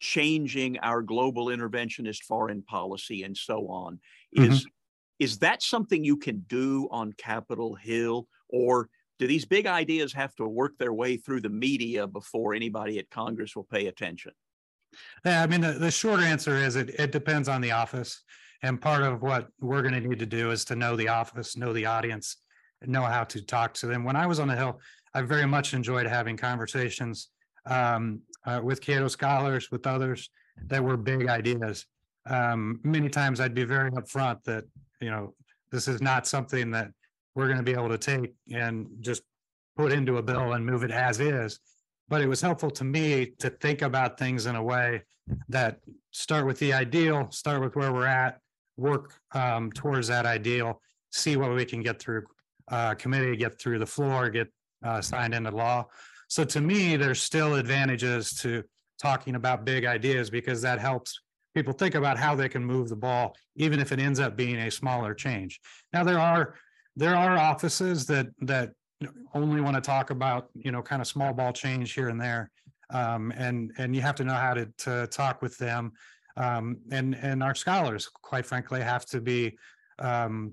changing 0.00 0.78
our 0.78 1.02
global 1.02 1.46
interventionist 1.46 2.22
foreign 2.22 2.62
policy 2.62 3.24
and 3.24 3.36
so 3.36 3.68
on. 3.68 3.98
Mm-hmm. 4.36 4.52
Is 4.52 4.66
is 5.18 5.38
that 5.38 5.62
something 5.62 6.04
you 6.04 6.16
can 6.16 6.44
do 6.48 6.86
on 6.92 7.12
Capitol 7.14 7.74
Hill, 7.74 8.28
or 8.48 8.88
do 9.18 9.26
these 9.26 9.44
big 9.44 9.66
ideas 9.66 10.12
have 10.12 10.32
to 10.36 10.46
work 10.46 10.78
their 10.78 10.92
way 10.92 11.16
through 11.16 11.40
the 11.40 11.48
media 11.48 12.06
before 12.06 12.54
anybody 12.54 13.00
at 13.00 13.10
Congress 13.10 13.56
will 13.56 13.64
pay 13.64 13.88
attention? 13.88 14.30
Yeah, 15.24 15.42
I 15.42 15.48
mean, 15.48 15.60
the, 15.60 15.72
the 15.72 15.90
short 15.90 16.20
answer 16.20 16.56
is 16.56 16.76
it, 16.76 16.90
it 16.90 17.10
depends 17.10 17.48
on 17.48 17.60
the 17.60 17.72
office. 17.72 18.22
And 18.62 18.80
part 18.80 19.02
of 19.02 19.22
what 19.22 19.48
we're 19.60 19.82
going 19.82 19.94
to 19.94 20.08
need 20.08 20.18
to 20.20 20.26
do 20.26 20.50
is 20.50 20.64
to 20.66 20.76
know 20.76 20.96
the 20.96 21.08
office, 21.08 21.56
know 21.56 21.72
the 21.72 21.86
audience, 21.86 22.36
know 22.86 23.02
how 23.02 23.24
to 23.24 23.42
talk 23.42 23.74
to 23.74 23.86
them. 23.86 24.04
When 24.04 24.16
I 24.16 24.26
was 24.26 24.38
on 24.38 24.48
the 24.48 24.56
Hill, 24.56 24.80
I 25.14 25.22
very 25.22 25.46
much 25.46 25.74
enjoyed 25.74 26.06
having 26.06 26.36
conversations 26.36 27.30
um, 27.66 28.20
uh, 28.46 28.60
with 28.62 28.80
Cato 28.80 29.08
scholars, 29.08 29.70
with 29.70 29.86
others 29.86 30.30
that 30.66 30.82
were 30.82 30.96
big 30.96 31.28
ideas. 31.28 31.86
Um, 32.26 32.80
many 32.82 33.08
times 33.08 33.40
I'd 33.40 33.54
be 33.54 33.64
very 33.64 33.90
upfront 33.92 34.44
that, 34.44 34.64
you 35.00 35.10
know, 35.10 35.34
this 35.70 35.88
is 35.88 36.00
not 36.00 36.26
something 36.26 36.70
that 36.72 36.90
we're 37.34 37.46
going 37.46 37.58
to 37.58 37.62
be 37.62 37.72
able 37.72 37.88
to 37.88 37.98
take 37.98 38.34
and 38.52 38.86
just 39.00 39.22
put 39.76 39.92
into 39.92 40.16
a 40.16 40.22
bill 40.22 40.54
and 40.54 40.64
move 40.64 40.82
it 40.82 40.90
as 40.90 41.20
is. 41.20 41.60
But 42.08 42.20
it 42.20 42.28
was 42.28 42.40
helpful 42.40 42.70
to 42.72 42.84
me 42.84 43.32
to 43.38 43.50
think 43.50 43.82
about 43.82 44.18
things 44.18 44.46
in 44.46 44.56
a 44.56 44.62
way 44.62 45.02
that 45.48 45.80
start 46.10 46.46
with 46.46 46.58
the 46.58 46.72
ideal, 46.72 47.28
start 47.30 47.60
with 47.60 47.76
where 47.76 47.92
we're 47.92 48.06
at, 48.06 48.40
work 48.76 49.14
um, 49.32 49.70
towards 49.72 50.08
that 50.08 50.24
ideal, 50.24 50.80
see 51.10 51.36
what 51.36 51.54
we 51.54 51.64
can 51.64 51.82
get 51.82 52.00
through 52.00 52.24
uh, 52.70 52.94
committee, 52.94 53.36
get 53.36 53.60
through 53.60 53.78
the 53.78 53.86
floor, 53.86 54.30
get 54.30 54.48
uh, 54.84 55.00
signed 55.00 55.34
into 55.34 55.50
law. 55.50 55.86
So 56.28 56.44
to 56.44 56.60
me, 56.60 56.96
there's 56.96 57.22
still 57.22 57.54
advantages 57.54 58.32
to 58.40 58.62
talking 59.00 59.34
about 59.34 59.64
big 59.64 59.84
ideas 59.84 60.28
because 60.30 60.60
that 60.62 60.78
helps 60.78 61.20
people 61.54 61.72
think 61.72 61.94
about 61.94 62.18
how 62.18 62.34
they 62.34 62.48
can 62.48 62.64
move 62.64 62.88
the 62.88 62.96
ball, 62.96 63.34
even 63.56 63.80
if 63.80 63.92
it 63.92 63.98
ends 63.98 64.20
up 64.20 64.36
being 64.36 64.56
a 64.56 64.70
smaller 64.70 65.14
change. 65.14 65.60
Now 65.92 66.04
there 66.04 66.18
are 66.18 66.54
there 66.96 67.16
are 67.16 67.38
offices 67.38 68.06
that 68.06 68.26
that 68.40 68.72
only 69.34 69.60
want 69.60 69.76
to 69.76 69.80
talk 69.80 70.10
about 70.10 70.48
you 70.54 70.72
know 70.72 70.82
kind 70.82 71.00
of 71.00 71.08
small 71.08 71.32
ball 71.32 71.52
change 71.52 71.94
here 71.94 72.08
and 72.08 72.20
there, 72.20 72.50
um, 72.90 73.32
and 73.36 73.72
and 73.78 73.94
you 73.94 74.02
have 74.02 74.16
to 74.16 74.24
know 74.24 74.34
how 74.34 74.54
to 74.54 74.66
to 74.78 75.06
talk 75.08 75.40
with 75.42 75.56
them, 75.58 75.92
um, 76.36 76.76
and 76.90 77.16
and 77.16 77.42
our 77.42 77.54
scholars, 77.54 78.08
quite 78.08 78.44
frankly, 78.44 78.80
have 78.80 79.06
to 79.06 79.20
be 79.20 79.56
um, 79.98 80.52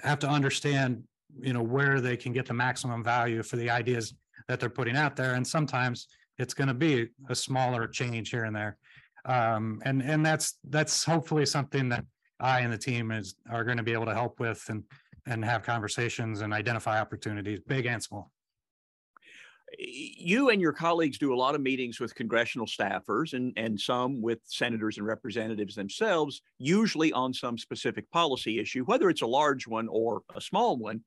have 0.00 0.18
to 0.20 0.28
understand 0.28 1.02
you 1.40 1.52
know 1.52 1.62
where 1.62 2.00
they 2.00 2.16
can 2.16 2.32
get 2.32 2.46
the 2.46 2.54
maximum 2.54 3.04
value 3.04 3.42
for 3.42 3.56
the 3.56 3.68
ideas 3.70 4.14
that 4.48 4.60
they're 4.60 4.70
putting 4.70 4.96
out 4.96 5.16
there, 5.16 5.34
and 5.34 5.46
sometimes 5.46 6.08
it's 6.38 6.54
going 6.54 6.68
to 6.68 6.74
be 6.74 7.08
a 7.28 7.34
smaller 7.34 7.86
change 7.86 8.30
here 8.30 8.44
and 8.44 8.54
there, 8.54 8.76
um, 9.24 9.80
and 9.84 10.02
and 10.02 10.24
that's 10.24 10.58
that's 10.70 11.04
hopefully 11.04 11.46
something 11.46 11.88
that 11.88 12.04
I 12.40 12.60
and 12.60 12.72
the 12.72 12.78
team 12.78 13.10
is 13.10 13.36
are 13.50 13.64
going 13.64 13.78
to 13.78 13.82
be 13.82 13.92
able 13.92 14.06
to 14.06 14.14
help 14.14 14.40
with 14.40 14.64
and 14.68 14.84
and 15.26 15.44
have 15.44 15.62
conversations 15.62 16.40
and 16.40 16.54
identify 16.54 17.00
opportunities, 17.00 17.60
big 17.66 17.86
and 17.86 18.02
small. 18.02 18.30
You 19.78 20.50
and 20.50 20.60
your 20.60 20.72
colleagues 20.72 21.18
do 21.18 21.34
a 21.34 21.36
lot 21.36 21.54
of 21.54 21.60
meetings 21.60 21.98
with 21.98 22.14
congressional 22.14 22.66
staffers 22.66 23.32
and, 23.32 23.52
and 23.56 23.78
some 23.78 24.22
with 24.22 24.38
senators 24.44 24.96
and 24.96 25.06
representatives 25.06 25.74
themselves, 25.74 26.42
usually 26.58 27.12
on 27.12 27.34
some 27.34 27.58
specific 27.58 28.10
policy 28.10 28.60
issue, 28.60 28.84
whether 28.84 29.10
it's 29.10 29.22
a 29.22 29.26
large 29.26 29.66
one 29.66 29.88
or 29.88 30.22
a 30.34 30.40
small 30.40 30.76
one. 30.76 31.02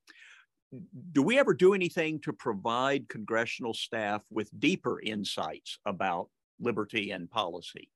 do 1.13 1.23
we 1.23 1.39
ever 1.39 1.53
do 1.53 1.73
anything 1.73 2.19
to 2.19 2.33
provide 2.33 3.07
congressional 3.07 3.73
staff 3.73 4.21
with 4.29 4.49
deeper 4.59 4.99
insights 5.01 5.79
about 5.85 6.29
liberty 6.59 7.11
and 7.11 7.29
policy? 7.31 7.89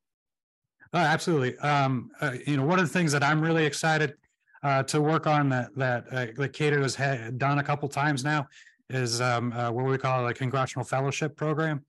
Uh, 0.94 0.98
absolutely. 0.98 1.58
Um, 1.58 2.12
uh, 2.22 2.36
you 2.46 2.56
know, 2.56 2.66
one 2.66 2.80
of 2.80 2.86
the 2.86 2.94
things 2.94 3.12
that 3.12 3.24
I'm 3.24 3.42
really 3.42 3.66
excited 3.66 4.16
uh, 4.64 4.84
to 4.84 5.02
work 5.02 5.28
on 5.28 5.50
that 5.50 5.76
that 5.76 6.06
uh, 6.12 6.28
that 6.38 6.54
Cato 6.54 6.82
has 6.82 6.96
had 6.96 7.38
done 7.38 7.60
a 7.60 7.64
couple 7.64 7.90
times 7.90 8.24
now 8.24 8.48
is 8.94 9.22
um, 9.22 9.52
uh, 9.54 9.72
what 9.72 9.86
we 9.86 9.98
call 9.98 10.28
a 10.28 10.34
congressional 10.34 10.86
fellowship 10.86 11.36
program, 11.36 11.84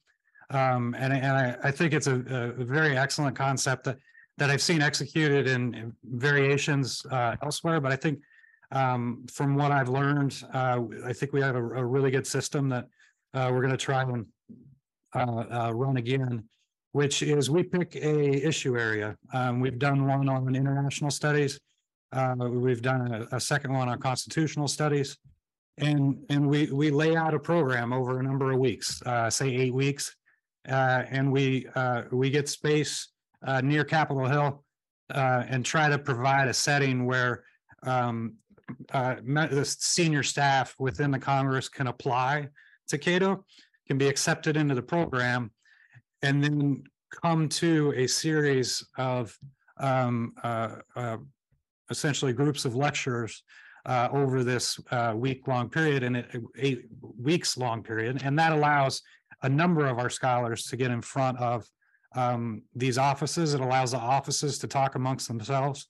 um, 0.51 0.95
and 0.99 1.13
and 1.13 1.37
I, 1.37 1.57
I 1.63 1.71
think 1.71 1.93
it's 1.93 2.07
a, 2.07 2.17
a, 2.59 2.65
very 2.65 2.97
excellent 2.97 3.37
concept 3.37 3.85
that 3.85 3.99
that 4.39 4.51
I've 4.51 4.63
seen 4.63 4.83
executed 4.83 5.47
in, 5.47 5.75
in 5.75 5.97
variations 6.05 7.05
uh, 7.11 7.37
elsewhere. 7.43 7.81
But 7.81 7.93
I 7.93 7.97
think 7.97 8.21
um, 8.73 9.25
from 9.31 9.55
what 9.55 9.71
I've 9.71 9.89
learned, 9.89 10.43
uh, 10.53 10.81
I 11.05 11.13
think 11.13 11.33
we 11.33 11.41
have 11.41 11.55
a, 11.55 11.63
a 11.63 11.85
really 11.85 12.11
good 12.11 12.27
system 12.27 12.69
that 12.71 12.89
uh, 13.33 13.51
we're 13.53 13.61
going 13.61 13.71
to 13.71 13.77
try 13.77 14.03
and 14.03 14.27
uh, 15.15 15.45
uh, 15.51 15.73
run 15.73 15.97
again, 15.99 16.43
which 16.93 17.23
is 17.23 17.51
we 17.51 17.63
pick 17.63 17.95
a 17.97 18.47
issue 18.47 18.77
area. 18.77 19.17
Um, 19.33 19.61
we've 19.61 19.79
done 19.79 20.07
one 20.07 20.29
on 20.29 20.55
international 20.57 21.11
studies. 21.11 21.61
We've 22.39 22.83
done 22.83 23.13
a, 23.13 23.37
a 23.37 23.41
second 23.41 23.73
one 23.73 23.89
on 23.89 23.99
constitutional 23.99 24.69
studies. 24.69 25.17
And, 25.79 26.25
and 26.31 26.49
we, 26.49 26.71
we 26.71 26.91
lay 26.91 27.17
out 27.17 27.35
a 27.35 27.39
program 27.39 27.93
over 27.93 28.21
a 28.21 28.23
number 28.23 28.53
of 28.53 28.59
weeks, 28.59 29.03
uh, 29.07 29.29
say 29.29 29.49
eight 29.55 29.75
weeks. 29.75 30.15
Uh, 30.69 31.03
and 31.11 31.31
we, 31.31 31.67
uh, 31.75 32.03
we 32.11 32.31
get 32.31 32.49
space, 32.49 33.09
uh, 33.47 33.61
near 33.61 33.85
Capitol 33.85 34.27
Hill, 34.27 34.65
uh, 35.13 35.45
and 35.49 35.65
try 35.65 35.89
to 35.89 35.99
provide 35.99 36.49
a 36.49 36.55
setting 36.55 37.05
where, 37.05 37.45
um, 37.83 38.35
uh, 38.93 39.17
the 39.23 39.65
senior 39.65 40.23
staff 40.23 40.75
within 40.79 41.11
the 41.11 41.19
Congress 41.19 41.69
can 41.69 41.89
apply 41.89 42.49
to 42.89 42.97
Cato, 42.97 43.45
can 43.87 43.99
be 43.99 44.09
accepted 44.09 44.57
into 44.57 44.75
the 44.75 44.83
program, 44.83 45.51
and 46.23 46.43
then 46.43 46.83
come 47.23 47.49
to 47.49 47.93
a 47.95 48.07
series 48.07 48.83
of, 48.97 49.37
um, 49.79 50.33
uh, 50.43 50.77
uh, 50.97 51.19
essentially 51.91 52.33
groups 52.33 52.65
of 52.65 52.75
lectures 52.75 53.43
uh, 53.87 54.09
over 54.13 54.43
this 54.45 54.81
uh, 54.91 55.13
week-long 55.17 55.69
period 55.69 56.03
and 56.03 56.17
it, 56.17 56.27
eight 56.57 56.87
weeks-long 57.21 57.83
period, 57.83 58.23
and 58.25 58.39
that 58.39 58.53
allows 58.53 59.03
a 59.43 59.49
number 59.49 59.87
of 59.87 59.99
our 59.99 60.11
scholars 60.11 60.65
to 60.65 60.77
get 60.77 60.91
in 60.91 61.03
front 61.03 61.39
of 61.39 61.67
um, 62.15 62.63
these 62.75 62.97
offices. 62.97 63.55
It 63.55 63.61
allows 63.61 63.91
the 63.91 63.99
offices 63.99 64.59
to 64.61 64.67
talk 64.67 64.95
amongst 64.95 65.29
themselves, 65.29 65.87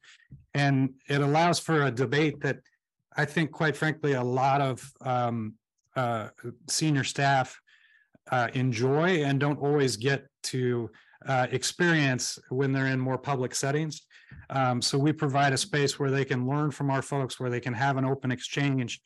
and 0.55 0.91
it 1.09 1.21
allows 1.21 1.59
for 1.59 1.85
a 1.85 1.91
debate 1.91 2.41
that 2.41 2.59
I 3.17 3.25
think, 3.25 3.53
quite 3.53 3.77
frankly, 3.77 4.15
a 4.15 4.23
lot 4.23 4.61
of 4.61 4.91
um, 5.03 5.55
uh, 5.95 6.29
senior 6.69 7.05
staff 7.05 7.61
uh, 8.31 8.49
enjoy 8.55 9.23
and 9.23 9.39
don't 9.39 9.61
always 9.61 9.97
get 9.97 10.27
to 10.45 10.91
uh, 11.27 11.47
experience 11.51 12.39
when 12.51 12.73
they're 12.73 12.87
in 12.87 13.01
more 13.01 13.19
public 13.19 13.55
settings. 13.55 14.03
Um, 14.51 14.83
so 14.83 14.99
we 14.99 15.13
provide 15.13 15.53
a 15.53 15.59
space 15.59 15.99
where 15.99 16.11
they 16.11 16.25
can 16.25 16.47
learn 16.47 16.71
from 16.71 16.91
our 16.91 17.03
folks, 17.03 17.39
where 17.39 17.51
they 17.51 17.61
can 17.61 17.75
have 17.75 17.97
an 17.97 18.05
open 18.05 18.31
exchange. 18.31 19.01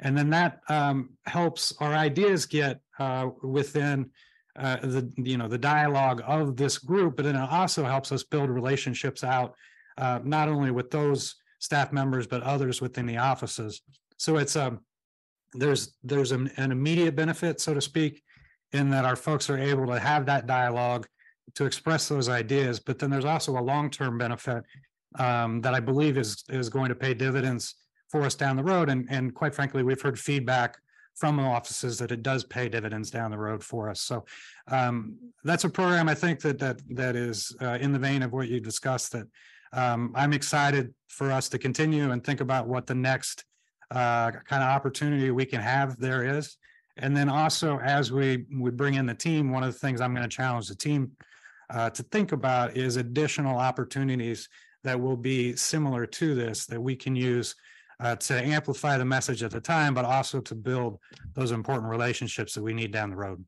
And 0.00 0.16
then 0.16 0.30
that 0.30 0.60
um, 0.68 1.10
helps 1.26 1.74
our 1.80 1.94
ideas 1.94 2.46
get 2.46 2.80
uh, 2.98 3.28
within 3.42 4.10
uh, 4.58 4.76
the, 4.82 5.12
you 5.16 5.36
know, 5.36 5.48
the 5.48 5.58
dialogue 5.58 6.22
of 6.26 6.56
this 6.56 6.78
group, 6.78 7.16
but 7.16 7.24
then 7.24 7.36
it 7.36 7.50
also 7.50 7.84
helps 7.84 8.10
us 8.10 8.24
build 8.24 8.50
relationships 8.50 9.22
out, 9.22 9.54
uh, 9.98 10.18
not 10.24 10.48
only 10.48 10.70
with 10.70 10.90
those 10.90 11.36
staff 11.60 11.92
members, 11.92 12.26
but 12.26 12.42
others 12.42 12.80
within 12.80 13.06
the 13.06 13.18
offices. 13.18 13.82
So 14.16 14.38
it's, 14.38 14.56
um, 14.56 14.80
there's, 15.52 15.94
there's 16.02 16.32
an, 16.32 16.50
an 16.56 16.72
immediate 16.72 17.14
benefit, 17.14 17.60
so 17.60 17.74
to 17.74 17.80
speak, 17.80 18.22
in 18.72 18.90
that 18.90 19.04
our 19.04 19.16
folks 19.16 19.50
are 19.50 19.58
able 19.58 19.86
to 19.86 19.98
have 19.98 20.26
that 20.26 20.46
dialogue 20.46 21.06
to 21.54 21.64
express 21.64 22.08
those 22.08 22.28
ideas, 22.28 22.80
but 22.80 22.98
then 22.98 23.10
there's 23.10 23.24
also 23.24 23.58
a 23.58 23.60
long-term 23.60 24.18
benefit 24.18 24.64
um, 25.18 25.60
that 25.60 25.74
I 25.74 25.80
believe 25.80 26.16
is 26.16 26.44
is 26.48 26.68
going 26.68 26.88
to 26.88 26.94
pay 26.94 27.14
dividends 27.14 27.74
for 28.08 28.22
us 28.22 28.34
down 28.34 28.56
the 28.56 28.64
road. 28.64 28.88
And 28.88 29.06
and 29.10 29.34
quite 29.34 29.54
frankly, 29.54 29.82
we've 29.82 30.00
heard 30.00 30.18
feedback 30.18 30.78
from 31.16 31.38
offices 31.38 31.98
that 31.98 32.12
it 32.12 32.22
does 32.22 32.44
pay 32.44 32.68
dividends 32.68 33.10
down 33.10 33.30
the 33.30 33.38
road 33.38 33.62
for 33.62 33.90
us. 33.90 34.00
So 34.00 34.24
um, 34.68 35.16
that's 35.44 35.64
a 35.64 35.68
program 35.68 36.08
I 36.08 36.14
think 36.14 36.40
that 36.40 36.58
that 36.58 36.80
that 36.90 37.16
is 37.16 37.54
uh, 37.60 37.78
in 37.80 37.92
the 37.92 37.98
vein 37.98 38.22
of 38.22 38.32
what 38.32 38.48
you 38.48 38.60
discussed. 38.60 39.12
That 39.12 39.26
um, 39.72 40.12
I'm 40.14 40.32
excited 40.32 40.94
for 41.08 41.30
us 41.30 41.48
to 41.50 41.58
continue 41.58 42.10
and 42.12 42.24
think 42.24 42.40
about 42.40 42.68
what 42.68 42.86
the 42.86 42.94
next 42.94 43.44
uh, 43.90 44.30
kind 44.30 44.62
of 44.62 44.68
opportunity 44.68 45.30
we 45.30 45.44
can 45.44 45.60
have 45.60 45.98
there 45.98 46.38
is. 46.38 46.56
And 46.96 47.16
then 47.16 47.28
also 47.28 47.78
as 47.80 48.12
we 48.12 48.46
we 48.56 48.70
bring 48.70 48.94
in 48.94 49.06
the 49.06 49.14
team, 49.14 49.50
one 49.50 49.62
of 49.62 49.72
the 49.72 49.78
things 49.78 50.00
I'm 50.00 50.14
going 50.14 50.28
to 50.28 50.36
challenge 50.36 50.68
the 50.68 50.76
team 50.76 51.12
uh, 51.70 51.90
to 51.90 52.02
think 52.04 52.32
about 52.32 52.76
is 52.76 52.96
additional 52.96 53.58
opportunities 53.58 54.48
that 54.84 55.00
will 55.00 55.16
be 55.16 55.54
similar 55.56 56.06
to 56.06 56.34
this 56.34 56.66
that 56.66 56.80
we 56.80 56.96
can 56.96 57.14
use 57.14 57.54
uh, 58.00 58.16
to 58.16 58.34
amplify 58.42 58.96
the 58.96 59.04
message 59.04 59.42
at 59.42 59.50
the 59.50 59.60
time, 59.60 59.92
but 59.92 60.04
also 60.04 60.40
to 60.40 60.54
build 60.54 60.98
those 61.34 61.52
important 61.52 61.90
relationships 61.90 62.54
that 62.54 62.62
we 62.62 62.72
need 62.72 62.90
down 62.90 63.10
the 63.10 63.16
road. 63.16 63.44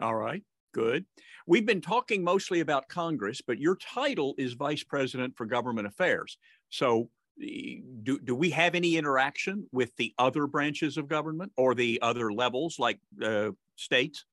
All 0.00 0.14
right, 0.14 0.42
good. 0.74 1.04
We've 1.46 1.66
been 1.66 1.80
talking 1.80 2.22
mostly 2.22 2.60
about 2.60 2.88
Congress, 2.88 3.40
but 3.40 3.58
your 3.58 3.76
title 3.76 4.34
is 4.38 4.52
Vice 4.52 4.84
President 4.84 5.36
for 5.36 5.46
Government 5.46 5.86
Affairs. 5.86 6.36
So 6.68 7.08
do, 7.38 8.18
do 8.22 8.34
we 8.34 8.50
have 8.50 8.74
any 8.74 8.96
interaction 8.96 9.66
with 9.72 9.96
the 9.96 10.14
other 10.18 10.46
branches 10.46 10.96
of 10.96 11.08
government 11.08 11.52
or 11.56 11.74
the 11.74 11.98
other 12.02 12.32
levels 12.32 12.78
like 12.78 13.00
uh, 13.22 13.50
states? 13.76 14.24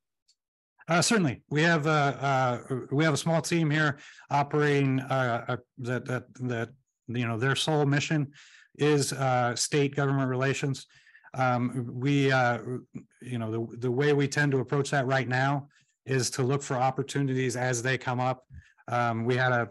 Uh, 0.90 1.04
certainly, 1.04 1.40
we 1.52 1.62
have 1.62 1.86
uh, 1.86 2.16
uh, 2.20 2.60
we 2.92 3.04
have 3.04 3.14
a 3.14 3.18
small 3.18 3.44
team 3.44 3.70
here 3.70 4.00
operating 4.32 5.00
uh, 5.02 5.46
uh, 5.48 5.58
that 5.78 6.04
that 6.06 6.24
that 6.40 6.70
you 7.08 7.28
know 7.28 7.38
their 7.38 7.56
sole 7.56 7.86
mission 7.86 8.32
is 8.80 9.14
uh, 9.14 9.56
state 9.56 9.96
government 9.96 10.28
relations. 10.28 10.88
Um, 11.36 11.88
we 11.94 12.30
you 12.30 13.38
know 13.38 13.52
the 13.52 13.78
the 13.78 13.92
way 13.92 14.14
we 14.14 14.28
tend 14.28 14.52
to 14.54 14.60
approach 14.62 14.90
that 14.90 15.06
right 15.06 15.28
now 15.28 15.68
is 16.08 16.32
to 16.32 16.42
look 16.42 16.64
for 16.64 16.76
opportunities 16.76 17.56
as 17.56 17.84
they 17.84 17.96
come 17.96 18.20
up. 18.20 18.46
Um, 18.88 19.26
we 19.26 19.36
had 19.36 19.52
a, 19.52 19.70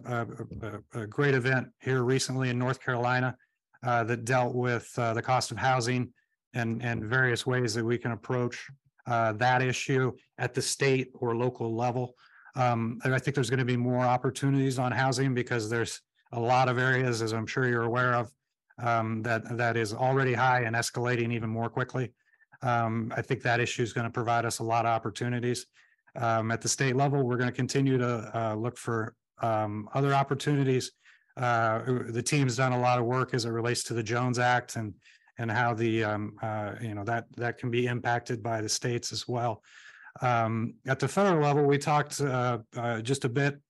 a, 0.95 1.01
a, 1.01 1.07
great 1.09 1.35
event 1.35 1.67
here 1.81 2.05
recently 2.05 2.51
in 2.51 2.59
North 2.61 2.81
Carolina 2.81 3.37
that 3.83 4.25
dealt 4.25 4.55
with 4.55 4.95
the 4.95 5.21
cost 5.21 5.51
of 5.51 5.57
housing 5.57 6.13
and 6.55 6.81
and 6.81 7.03
various 7.03 7.45
ways 7.45 7.75
that 7.75 7.85
we 7.85 7.99
can 7.99 8.13
approach 8.13 8.71
uh, 9.09 9.33
that 9.33 9.63
issue 9.63 10.13
at 10.39 10.55
the 10.55 10.63
state 10.63 11.11
or 11.15 11.35
local 11.37 11.75
level. 11.75 12.15
Um, 12.55 13.01
and 13.05 13.15
I 13.15 13.19
think 13.19 13.35
there's 13.35 13.51
going 13.51 13.59
to 13.59 13.65
be 13.65 13.77
more 13.77 14.05
opportunities 14.05 14.79
on 14.79 14.93
housing 14.93 15.35
because 15.35 15.71
there's 15.71 16.01
a 16.33 16.41
lot 16.41 16.69
of 16.69 16.79
areas, 16.79 17.23
as 17.23 17.33
I'm 17.33 17.47
sure 17.47 17.69
you're 17.69 17.85
aware 17.85 18.15
of, 18.15 18.31
um, 18.79 19.23
that 19.23 19.57
that 19.57 19.77
is 19.77 19.95
already 19.95 20.35
high 20.35 20.63
and 20.63 20.77
escalating 20.77 21.33
even 21.33 21.49
more 21.49 21.71
quickly. 21.71 22.13
Um, 22.63 23.13
I 23.17 23.23
think 23.23 23.43
that 23.43 23.61
issue 23.61 23.83
is 23.83 23.93
going 23.93 24.07
to 24.07 24.11
provide 24.13 24.45
us 24.45 24.59
a 24.59 24.65
lot 24.65 24.85
of 24.85 24.91
opportunities. 24.91 25.67
Um, 26.17 26.51
at 26.51 26.61
the 26.61 26.69
state 26.69 26.97
level, 26.97 27.23
we're 27.23 27.37
going 27.37 27.51
to 27.51 27.57
continue 27.57 27.97
to 27.99 28.31
uh, 28.35 28.55
look 28.55 28.77
for 28.77 29.15
um, 29.41 29.89
other 29.95 30.13
opportunities. 30.13 30.93
Uh, 31.37 31.81
the 32.09 32.23
team's 32.23 32.57
done 32.57 32.73
a 32.73 32.81
lot 32.81 32.99
of 32.99 33.05
work 33.05 33.33
as 33.33 33.45
it 33.45 33.51
relates 33.51 33.85
to 33.85 33.95
the 33.95 34.03
Jones 34.03 34.39
Act 34.39 34.75
and 34.75 34.93
and 35.39 35.51
how 35.51 35.73
the 35.73 36.05
um, 36.05 36.37
uh, 36.43 36.75
you 36.81 36.95
know 36.95 37.05
that 37.05 37.27
that 37.37 37.59
can 37.59 37.71
be 37.71 37.87
impacted 37.87 38.43
by 38.43 38.61
the 38.61 38.69
states 38.69 39.13
as 39.13 39.27
well. 39.27 39.63
Um, 40.21 40.75
at 40.87 40.99
the 40.99 41.09
federal 41.09 41.43
level, 41.43 41.65
we 41.65 41.79
talked 41.79 42.21
uh, 42.21 42.59
uh, 42.77 43.01
just 43.01 43.25
a 43.25 43.29
bit 43.29 43.61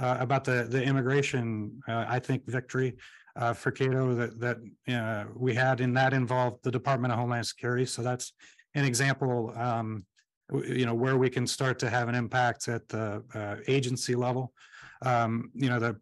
uh, 0.00 0.16
about 0.20 0.44
the 0.44 0.66
the 0.70 0.82
immigration. 0.82 1.80
Uh, 1.88 2.04
I 2.08 2.18
think 2.20 2.46
victory 2.46 2.96
uh, 3.34 3.52
for 3.52 3.70
Cato 3.70 4.14
that 4.14 4.38
that 4.40 5.30
we 5.34 5.54
had, 5.54 5.80
and 5.80 5.96
that 5.96 6.12
involved 6.12 6.62
the 6.62 6.70
Department 6.70 7.12
of 7.12 7.18
Homeland 7.18 7.46
Security. 7.46 7.86
So 7.86 8.02
that's 8.02 8.32
an 8.74 8.84
example. 8.84 9.52
Um, 9.56 10.04
you 10.64 10.86
know 10.86 10.94
where 10.94 11.16
we 11.16 11.28
can 11.28 11.44
start 11.44 11.76
to 11.80 11.90
have 11.90 12.08
an 12.08 12.14
impact 12.14 12.68
at 12.68 12.88
the 12.88 13.62
agency 13.66 14.14
level. 14.14 14.52
Um, 15.02 15.50
you 15.54 15.68
know 15.68 15.80
the 15.80 15.96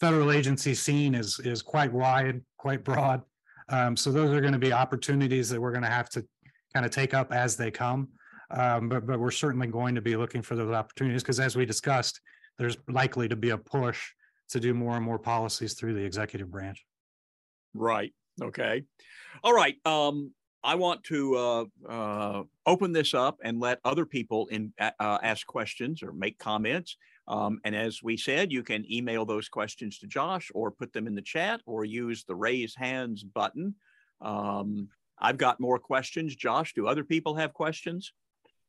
federal 0.00 0.32
agency 0.32 0.74
scene 0.74 1.14
is 1.14 1.38
is 1.40 1.60
quite 1.60 1.92
wide, 1.92 2.40
quite 2.56 2.82
broad. 2.82 3.22
Um, 3.68 3.96
so 3.96 4.12
those 4.12 4.30
are 4.30 4.40
going 4.40 4.52
to 4.52 4.58
be 4.58 4.72
opportunities 4.72 5.48
that 5.48 5.60
we're 5.60 5.72
going 5.72 5.84
to 5.84 5.90
have 5.90 6.10
to 6.10 6.24
kind 6.72 6.84
of 6.84 6.92
take 6.92 7.14
up 7.14 7.32
as 7.32 7.56
they 7.56 7.70
come. 7.70 8.08
Um, 8.50 8.88
but 8.88 9.06
but 9.06 9.18
we're 9.18 9.30
certainly 9.30 9.66
going 9.66 9.94
to 9.94 10.02
be 10.02 10.16
looking 10.16 10.42
for 10.42 10.54
those 10.54 10.72
opportunities 10.72 11.22
because 11.22 11.40
as 11.40 11.56
we 11.56 11.64
discussed, 11.64 12.20
there's 12.58 12.76
likely 12.88 13.28
to 13.28 13.36
be 13.36 13.50
a 13.50 13.58
push 13.58 14.12
to 14.50 14.60
do 14.60 14.74
more 14.74 14.96
and 14.96 15.04
more 15.04 15.18
policies 15.18 15.74
through 15.74 15.94
the 15.94 16.04
executive 16.04 16.50
branch. 16.50 16.84
Right. 17.72 18.12
Okay. 18.40 18.84
All 19.42 19.52
right. 19.52 19.74
Um, 19.86 20.32
I 20.62 20.76
want 20.76 21.04
to 21.04 21.36
uh, 21.36 21.64
uh, 21.88 22.42
open 22.64 22.92
this 22.92 23.12
up 23.12 23.38
and 23.42 23.60
let 23.60 23.80
other 23.84 24.06
people 24.06 24.46
in, 24.46 24.72
uh, 24.78 24.90
ask 25.22 25.46
questions 25.46 26.02
or 26.02 26.12
make 26.12 26.38
comments. 26.38 26.96
Um, 27.26 27.60
and 27.64 27.74
as 27.74 28.02
we 28.02 28.16
said, 28.16 28.52
you 28.52 28.62
can 28.62 28.90
email 28.92 29.24
those 29.24 29.48
questions 29.48 29.98
to 29.98 30.06
Josh 30.06 30.50
or 30.54 30.70
put 30.70 30.92
them 30.92 31.06
in 31.06 31.14
the 31.14 31.22
chat 31.22 31.60
or 31.66 31.84
use 31.84 32.24
the 32.24 32.34
raise 32.36 32.74
hands 32.74 33.24
button. 33.24 33.74
Um, 34.20 34.88
I've 35.18 35.38
got 35.38 35.60
more 35.60 35.78
questions. 35.78 36.36
Josh, 36.36 36.74
do 36.74 36.86
other 36.86 37.04
people 37.04 37.36
have 37.36 37.54
questions? 37.54 38.12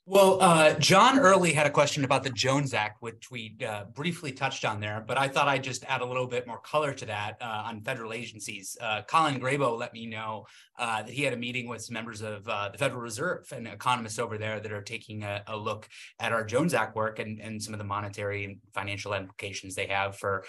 Well, 0.07 0.39
uh, 0.39 0.75
John 0.75 1.17
Early 1.17 1.51
had 1.51 1.65
a 1.65 1.71
question 1.71 2.03
about 2.03 2.21
the 2.21 2.29
Jones 2.29 2.75
Act, 2.75 3.01
which 3.01 3.31
we 3.31 3.57
uh, 3.67 3.85
briefly 3.85 4.31
touched 4.31 4.63
on 4.63 4.79
there, 4.79 5.03
but 5.07 5.17
I 5.17 5.27
thought 5.27 5.47
I'd 5.47 5.63
just 5.63 5.83
add 5.85 6.01
a 6.01 6.05
little 6.05 6.27
bit 6.27 6.45
more 6.45 6.59
color 6.59 6.93
to 6.93 7.07
that 7.07 7.37
uh, 7.41 7.63
on 7.65 7.81
federal 7.81 8.13
agencies. 8.13 8.77
Uh, 8.79 9.01
Colin 9.07 9.39
Grabow 9.39 9.75
let 9.75 9.93
me 9.93 10.05
know 10.05 10.45
uh, 10.77 11.01
that 11.01 11.09
he 11.09 11.23
had 11.23 11.33
a 11.33 11.37
meeting 11.37 11.67
with 11.67 11.89
members 11.89 12.21
of 12.21 12.47
uh, 12.47 12.69
the 12.69 12.77
Federal 12.77 13.01
Reserve 13.01 13.51
and 13.51 13.67
economists 13.67 14.19
over 14.19 14.37
there 14.37 14.59
that 14.59 14.71
are 14.71 14.83
taking 14.83 15.23
a, 15.23 15.41
a, 15.47 15.57
look 15.57 15.89
at 16.19 16.31
our 16.31 16.45
Jones 16.45 16.75
Act 16.75 16.95
work 16.95 17.17
and, 17.17 17.41
and 17.41 17.59
some 17.61 17.73
of 17.73 17.79
the 17.79 17.83
monetary 17.83 18.45
and 18.45 18.57
financial 18.75 19.11
implications 19.11 19.73
they 19.73 19.87
have 19.87 20.15
for, 20.15 20.45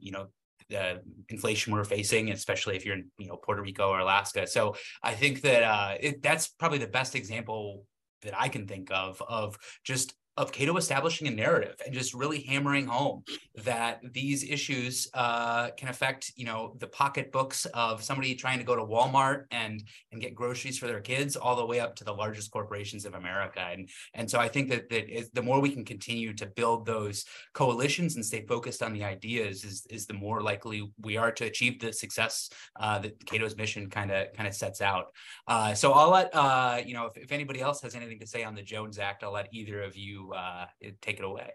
you 0.00 0.10
know, 0.10 0.26
the 0.70 1.00
inflation 1.28 1.72
we're 1.72 1.84
facing, 1.84 2.32
especially 2.32 2.74
if 2.74 2.84
you're 2.84 2.96
in 2.96 3.04
you 3.18 3.28
know 3.28 3.36
Puerto 3.36 3.62
Rico 3.62 3.88
or 3.90 3.98
Alaska. 3.98 4.46
So 4.46 4.74
I 5.02 5.12
think 5.12 5.42
that 5.42 5.62
uh, 5.62 5.94
it, 6.00 6.22
that's 6.22 6.48
probably 6.48 6.78
the 6.78 6.86
best 6.86 7.14
example 7.14 7.84
that 8.22 8.38
I 8.38 8.48
can 8.48 8.66
think 8.66 8.90
of 8.90 9.22
of 9.28 9.58
just 9.84 10.14
of 10.36 10.50
Cato 10.50 10.76
establishing 10.76 11.28
a 11.28 11.30
narrative 11.30 11.76
and 11.84 11.94
just 11.94 12.14
really 12.14 12.40
hammering 12.42 12.86
home 12.86 13.22
that 13.64 14.00
these 14.12 14.42
issues 14.48 15.08
uh, 15.12 15.70
can 15.76 15.88
affect, 15.88 16.32
you 16.36 16.46
know, 16.46 16.74
the 16.78 16.86
pocketbooks 16.86 17.66
of 17.66 18.02
somebody 18.02 18.34
trying 18.34 18.58
to 18.58 18.64
go 18.64 18.74
to 18.74 18.82
Walmart 18.82 19.44
and 19.50 19.82
and 20.10 20.22
get 20.22 20.34
groceries 20.34 20.78
for 20.78 20.86
their 20.86 21.00
kids, 21.00 21.36
all 21.36 21.54
the 21.54 21.66
way 21.66 21.80
up 21.80 21.94
to 21.96 22.04
the 22.04 22.12
largest 22.12 22.50
corporations 22.50 23.04
of 23.04 23.14
America. 23.14 23.60
And 23.60 23.90
and 24.14 24.30
so 24.30 24.38
I 24.38 24.48
think 24.48 24.70
that 24.70 24.88
that 24.88 25.10
is, 25.10 25.30
the 25.30 25.42
more 25.42 25.60
we 25.60 25.70
can 25.70 25.84
continue 25.84 26.32
to 26.34 26.46
build 26.46 26.86
those 26.86 27.26
coalitions 27.52 28.16
and 28.16 28.24
stay 28.24 28.46
focused 28.46 28.82
on 28.82 28.94
the 28.94 29.04
ideas, 29.04 29.64
is 29.64 29.86
is 29.90 30.06
the 30.06 30.14
more 30.14 30.40
likely 30.40 30.90
we 31.02 31.18
are 31.18 31.32
to 31.32 31.44
achieve 31.44 31.78
the 31.78 31.92
success 31.92 32.48
uh, 32.80 32.98
that 33.00 33.24
Cato's 33.26 33.56
mission 33.56 33.90
kind 33.90 34.10
of 34.10 34.32
kind 34.32 34.48
of 34.48 34.54
sets 34.54 34.80
out. 34.80 35.06
Uh, 35.46 35.74
so 35.74 35.92
I'll 35.92 36.10
let 36.10 36.34
uh, 36.34 36.80
you 36.84 36.94
know 36.94 37.06
if, 37.06 37.18
if 37.18 37.32
anybody 37.32 37.60
else 37.60 37.82
has 37.82 37.94
anything 37.94 38.20
to 38.20 38.26
say 38.26 38.44
on 38.44 38.54
the 38.54 38.62
Jones 38.62 38.98
Act, 38.98 39.24
I'll 39.24 39.32
let 39.32 39.52
either 39.52 39.82
of 39.82 39.94
you 39.94 40.21
uh, 40.30 40.66
take 41.00 41.18
it 41.18 41.24
away. 41.24 41.50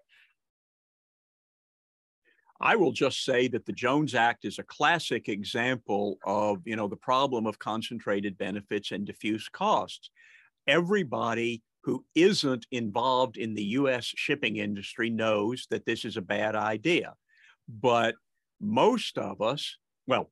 I 2.59 2.75
will 2.75 2.91
just 2.91 3.23
say 3.23 3.47
that 3.49 3.65
the 3.65 3.73
Jones 3.73 4.15
Act 4.15 4.43
is 4.43 4.57
a 4.57 4.63
classic 4.63 5.29
example 5.29 6.17
of, 6.25 6.61
you 6.65 6.75
know, 6.75 6.87
the 6.87 6.95
problem 6.95 7.45
of 7.45 7.59
concentrated 7.59 8.37
benefits 8.37 8.91
and 8.91 9.05
diffuse 9.05 9.47
costs. 9.47 10.09
Everybody 10.67 11.61
who 11.83 12.03
isn't 12.15 12.65
involved 12.71 13.37
in 13.37 13.53
the 13.53 13.63
US 13.63 14.05
shipping 14.05 14.57
industry 14.57 15.09
knows 15.09 15.67
that 15.69 15.85
this 15.85 16.03
is 16.03 16.17
a 16.17 16.21
bad 16.21 16.55
idea. 16.55 17.13
But 17.69 18.15
most 18.59 19.17
of 19.17 19.41
us, 19.41 19.77
well, 20.07 20.31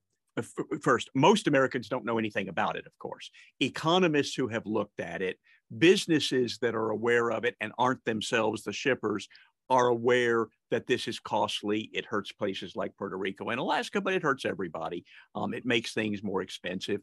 first, 0.81 1.09
most 1.13 1.47
Americans 1.47 1.87
don't 1.87 2.05
know 2.05 2.17
anything 2.17 2.49
about 2.49 2.75
it, 2.75 2.85
of 2.85 2.97
course. 2.97 3.29
Economists 3.59 4.35
who 4.35 4.47
have 4.47 4.65
looked 4.65 4.99
at 4.99 5.21
it 5.21 5.37
businesses 5.77 6.57
that 6.59 6.75
are 6.75 6.89
aware 6.89 7.31
of 7.31 7.45
it 7.45 7.55
and 7.59 7.71
aren't 7.77 8.03
themselves 8.05 8.63
the 8.63 8.73
shippers 8.73 9.27
are 9.69 9.87
aware 9.87 10.47
that 10.71 10.87
this 10.87 11.07
is 11.07 11.19
costly. 11.19 11.89
It 11.93 12.05
hurts 12.05 12.31
places 12.31 12.75
like 12.75 12.95
Puerto 12.97 13.17
Rico 13.17 13.49
and 13.49 13.59
Alaska, 13.59 13.99
but 13.99 14.13
it 14.13 14.21
hurts 14.23 14.45
everybody. 14.45 15.05
Um, 15.33 15.53
it 15.53 15.65
makes 15.65 15.93
things 15.93 16.23
more 16.23 16.41
expensive. 16.41 17.01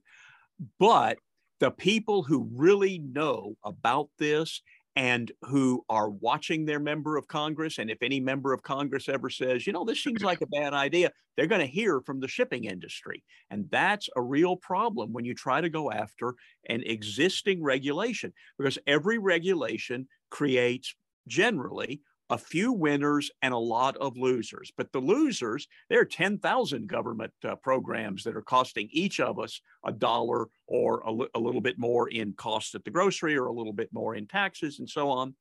But 0.79 1.19
the 1.61 1.71
people 1.71 2.23
who 2.23 2.49
really 2.53 2.99
know 2.99 3.57
about 3.65 4.11
this 4.19 4.63
and 4.95 5.33
who 5.43 5.85
are 5.89 6.11
watching 6.11 6.65
their 6.65 6.81
member 6.81 7.17
of 7.17 7.27
Congress. 7.27 7.79
And 7.79 7.91
if 7.91 8.03
any 8.03 8.21
member 8.21 8.53
of 8.53 8.63
Congress 8.63 9.09
ever 9.09 9.31
says, 9.31 9.67
you 9.67 9.73
know, 9.73 9.85
this 9.85 10.03
seems 10.03 10.23
like 10.23 10.43
a 10.43 10.47
bad 10.47 10.75
idea, 10.75 11.11
they're 11.37 11.47
going 11.47 11.61
to 11.63 11.67
hear 11.67 12.03
from 12.03 12.21
the 12.21 12.29
shipping 12.29 12.65
industry. 12.65 13.25
And 13.51 13.69
that's 13.71 14.09
a 14.17 14.23
real 14.23 14.57
problem 14.57 15.13
when 15.13 15.25
you 15.25 15.35
try 15.35 15.61
to 15.61 15.71
go 15.71 15.91
after 15.91 16.35
an 16.69 16.83
existing 16.85 17.63
regulation, 17.63 18.33
because 18.59 18.79
every 18.87 19.19
regulation 19.19 20.09
creates 20.31 20.95
generally 21.27 22.03
a 22.33 22.39
few 22.39 22.73
winners 22.73 23.31
and 23.43 23.53
a 23.53 23.59
lot 23.59 23.95
of 23.99 24.17
losers. 24.17 24.73
But 24.75 24.91
the 24.91 25.01
losers, 25.01 25.69
there 25.91 26.01
are 26.01 26.07
10,000 26.07 26.89
government 26.89 27.35
uh, 27.47 27.57
programs 27.57 28.25
that 28.25 28.35
are 28.35 28.43
costing 28.43 28.89
each 28.91 29.21
of 29.21 29.39
us 29.39 29.61
a 29.85 29.93
dollar 29.93 30.49
or 30.67 31.01
a, 31.01 31.13
li- 31.13 31.29
a 31.35 31.39
little 31.39 31.61
bit 31.61 31.79
more 31.79 32.09
in 32.09 32.33
cost 32.33 32.75
at 32.75 32.85
the 32.85 32.91
grocery 32.91 33.37
or 33.37 33.47
a 33.47 33.53
little 33.53 33.75
bit 33.75 33.91
more 33.93 34.15
in 34.15 34.27
taxes 34.27 34.79
and 34.79 34.89
so 34.89 35.11
on. 35.11 35.35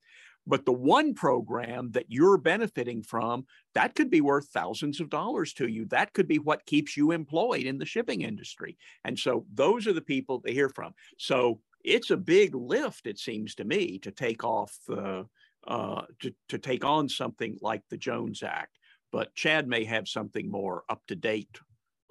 But 0.45 0.65
the 0.65 0.73
one 0.73 1.13
program 1.13 1.91
that 1.91 2.07
you're 2.09 2.37
benefiting 2.37 3.03
from, 3.03 3.45
that 3.73 3.95
could 3.95 4.09
be 4.09 4.19
worth 4.19 4.49
thousands 4.49 4.99
of 4.99 5.09
dollars 5.09 5.53
to 5.53 5.67
you. 5.67 5.85
That 5.85 6.11
could 6.11 6.27
be 6.27 6.39
what 6.39 6.65
keeps 6.65 6.97
you 6.97 7.11
employed 7.11 7.63
in 7.63 7.77
the 7.77 7.85
shipping 7.85 8.21
industry. 8.21 8.77
And 9.05 9.17
so 9.17 9.45
those 9.53 9.87
are 9.87 9.93
the 9.93 10.01
people 10.01 10.41
they 10.43 10.53
hear 10.53 10.67
from. 10.67 10.93
So 11.17 11.61
it's 11.85 12.09
a 12.09 12.17
big 12.17 12.53
lift, 12.53 13.07
it 13.07 13.17
seems 13.17 13.55
to 13.55 13.63
me, 13.63 13.97
to 13.99 14.11
take 14.11 14.43
off 14.43 14.75
uh, 14.91 15.23
uh, 15.68 16.03
to, 16.20 16.34
to 16.49 16.57
take 16.57 16.84
on 16.84 17.07
something 17.07 17.57
like 17.62 17.84
the 17.89 17.97
Jones 17.97 18.43
Act. 18.43 18.78
But 19.12 19.34
Chad 19.36 19.68
may 19.68 19.84
have 19.84 20.07
something 20.07 20.49
more 20.49 20.84
up 20.89 21.01
to 21.07 21.16
date 21.16 21.59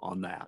on 0.01 0.21
that. 0.23 0.47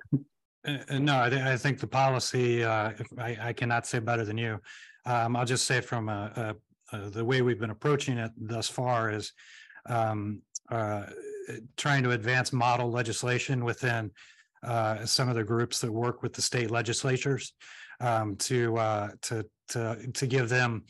Uh, 0.67 0.79
uh 0.91 0.99
no, 0.99 1.23
I, 1.23 1.31
th- 1.31 1.43
I, 1.43 1.57
think 1.57 1.81
the 1.81 1.87
policy, 1.87 2.63
uh, 2.63 2.93
I, 3.19 3.37
I, 3.41 3.53
cannot 3.53 3.87
say 3.87 3.99
better 3.99 4.25
than 4.25 4.39
you. 4.39 4.61
Um, 5.07 5.35
I'll 5.35 5.45
just 5.45 5.67
say 5.67 5.81
from 5.81 6.09
a, 6.09 6.55
a, 6.93 6.97
a, 6.97 7.11
the 7.11 7.25
way 7.25 7.43
we've 7.43 7.59
been 7.59 7.71
approaching 7.71 8.19
it 8.19 8.31
thus 8.37 8.69
far 8.69 9.11
is 9.11 9.33
um, 9.87 10.43
uh, 10.71 11.05
trying 11.77 12.03
to 12.05 12.13
advance 12.13 12.53
model 12.53 12.91
legislation 12.91 13.65
within 13.65 14.11
uh, 14.63 15.05
some 15.05 15.29
of 15.29 15.35
the 15.35 15.43
groups 15.43 15.81
that 15.81 15.91
work 15.91 16.23
with 16.23 16.33
the 16.35 16.43
state 16.43 16.71
legislatures 16.71 17.55
um, 18.01 18.37
to 18.37 18.77
to 19.23 19.45
to 19.69 20.13
to 20.13 20.27
give 20.27 20.49
them 20.49 20.85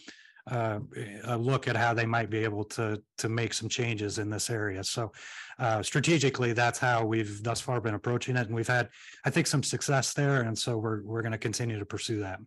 uh, 0.51 0.81
a 1.25 1.39
look 1.39 1.69
at 1.69 1.77
how 1.77 1.95
they 1.95 2.07
might 2.07 2.31
be 2.31 2.39
able 2.39 2.65
to 2.65 3.01
to 3.19 3.29
make 3.29 3.55
some 3.55 3.69
changes 3.69 4.19
in 4.19 4.29
this 4.29 4.51
area. 4.51 4.83
So 4.83 5.13
uh, 5.59 5.83
strategically, 5.83 6.53
that's 6.53 6.79
how 6.79 7.05
we've 7.05 7.43
thus 7.43 7.61
far 7.61 7.81
been 7.81 7.95
approaching 7.95 8.37
it, 8.37 8.47
and 8.47 8.55
we've 8.55 8.67
had, 8.67 8.89
I 9.25 9.31
think, 9.31 9.47
some 9.47 9.63
success 9.63 10.13
there. 10.15 10.43
And 10.43 10.59
so 10.59 10.79
we're 10.79 11.03
we're 11.05 11.23
going 11.23 11.33
to 11.33 11.39
continue 11.39 11.79
to 11.79 11.87
pursue 11.87 12.21
that. 12.21 12.41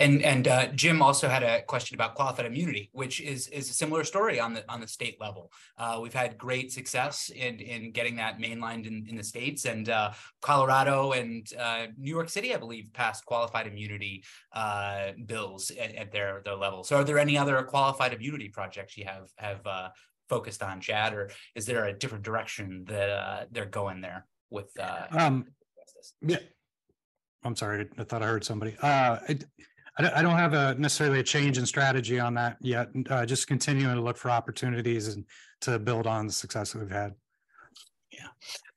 And 0.00 0.22
and 0.22 0.48
uh, 0.48 0.66
Jim 0.68 1.00
also 1.00 1.28
had 1.28 1.44
a 1.44 1.62
question 1.62 1.94
about 1.94 2.16
qualified 2.16 2.46
immunity, 2.46 2.90
which 2.92 3.20
is 3.20 3.46
is 3.48 3.70
a 3.70 3.72
similar 3.72 4.02
story 4.02 4.40
on 4.40 4.52
the 4.52 4.64
on 4.68 4.80
the 4.80 4.88
state 4.88 5.20
level. 5.20 5.52
Uh, 5.78 6.00
we've 6.02 6.12
had 6.12 6.36
great 6.36 6.72
success 6.72 7.30
in 7.30 7.60
in 7.60 7.92
getting 7.92 8.16
that 8.16 8.38
mainlined 8.38 8.86
in, 8.88 9.06
in 9.08 9.14
the 9.14 9.22
states, 9.22 9.66
and 9.66 9.88
uh, 9.88 10.10
Colorado 10.42 11.12
and 11.12 11.46
uh, 11.60 11.86
New 11.96 12.10
York 12.10 12.28
City, 12.28 12.52
I 12.52 12.56
believe, 12.56 12.92
passed 12.92 13.24
qualified 13.24 13.68
immunity 13.68 14.24
uh, 14.52 15.12
bills 15.26 15.70
at, 15.70 15.94
at, 15.94 16.10
their 16.10 16.42
their 16.44 16.56
level. 16.56 16.82
So, 16.82 16.96
are 16.96 17.04
there 17.04 17.18
any 17.18 17.38
other 17.38 17.62
qualified 17.62 18.12
immunity 18.12 18.48
projects 18.48 18.96
you 18.96 19.04
have 19.04 19.28
have 19.36 19.64
uh, 19.64 19.90
focused 20.28 20.64
on, 20.64 20.80
Chad, 20.80 21.14
or 21.14 21.30
is 21.54 21.66
there 21.66 21.84
a 21.84 21.92
different 21.92 22.24
direction 22.24 22.84
that 22.88 23.46
they're 23.52 23.64
going 23.64 24.00
there 24.00 24.26
with? 24.50 24.76
um, 25.12 25.46
yeah. 26.20 26.38
I'm 27.44 27.54
sorry, 27.54 27.86
I 27.98 28.04
thought 28.04 28.22
I 28.22 28.26
heard 28.26 28.42
somebody. 28.42 28.74
Uh, 29.98 30.06
it, 30.06 30.12
I 30.14 30.22
don't, 30.22 30.36
have 30.36 30.54
a 30.54 30.74
necessarily 30.76 31.20
a 31.20 31.22
change 31.22 31.58
in 31.58 31.66
strategy 31.66 32.18
on 32.18 32.34
that 32.34 32.56
yet. 32.60 32.88
Uh, 33.08 33.24
just 33.26 33.46
continuing 33.46 33.94
to 33.94 34.00
look 34.00 34.16
for 34.16 34.30
opportunities 34.30 35.08
and 35.08 35.24
to 35.62 35.78
build 35.78 36.06
on 36.06 36.26
the 36.26 36.32
success 36.32 36.72
that 36.72 36.80
we've 36.80 36.90
had. 36.90 37.14
Yeah. 38.10 38.28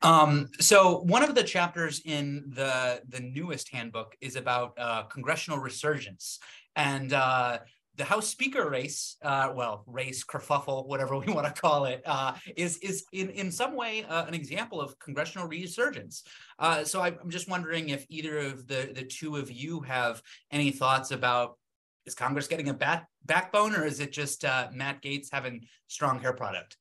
Um, 0.02 0.50
so 0.60 1.00
one 1.02 1.24
of 1.24 1.36
the 1.36 1.44
chapters 1.44 2.02
in 2.06 2.46
the 2.56 3.02
the 3.08 3.20
newest 3.20 3.70
handbook 3.70 4.16
is 4.22 4.36
about 4.36 4.74
uh, 4.78 5.04
congressional 5.04 5.60
resurgence, 5.60 6.40
and 6.76 7.14
uh, 7.14 7.60
the 7.98 8.06
House 8.06 8.28
Speaker 8.28 8.70
race, 8.70 9.18
uh, 9.24 9.52
well, 9.56 9.84
race, 9.88 10.24
kerfuffle, 10.24 10.88
whatever 10.88 11.18
we 11.18 11.26
want 11.34 11.54
to 11.54 11.62
call 11.62 11.86
it, 11.86 12.02
uh, 12.06 12.34
is 12.56 12.78
is 12.78 13.06
in 13.12 13.30
in 13.32 13.52
some 13.52 13.76
way 13.76 14.04
uh, 14.06 14.26
an 14.26 14.34
example 14.34 14.80
of 14.80 14.98
congressional 15.00 15.48
resurgence. 15.48 16.24
Uh, 16.60 16.84
so 16.84 17.02
I'm 17.02 17.30
just 17.30 17.50
wondering 17.50 17.90
if 17.90 18.06
either 18.10 18.38
of 18.38 18.68
the 18.68 18.92
the 18.94 19.04
two 19.04 19.36
of 19.36 19.52
you 19.52 19.82
have 19.82 20.22
any 20.52 20.72
thoughts 20.72 21.12
about 21.12 21.58
is 22.06 22.16
Congress 22.16 22.48
getting 22.48 22.70
a 22.70 22.74
back, 22.74 23.08
backbone, 23.26 23.76
or 23.76 23.84
is 23.84 24.00
it 24.00 24.12
just 24.12 24.46
uh, 24.46 24.70
Matt 24.72 25.02
Gaetz 25.02 25.28
having 25.32 25.66
strong 25.88 26.20
hair 26.20 26.34
product? 26.34 26.78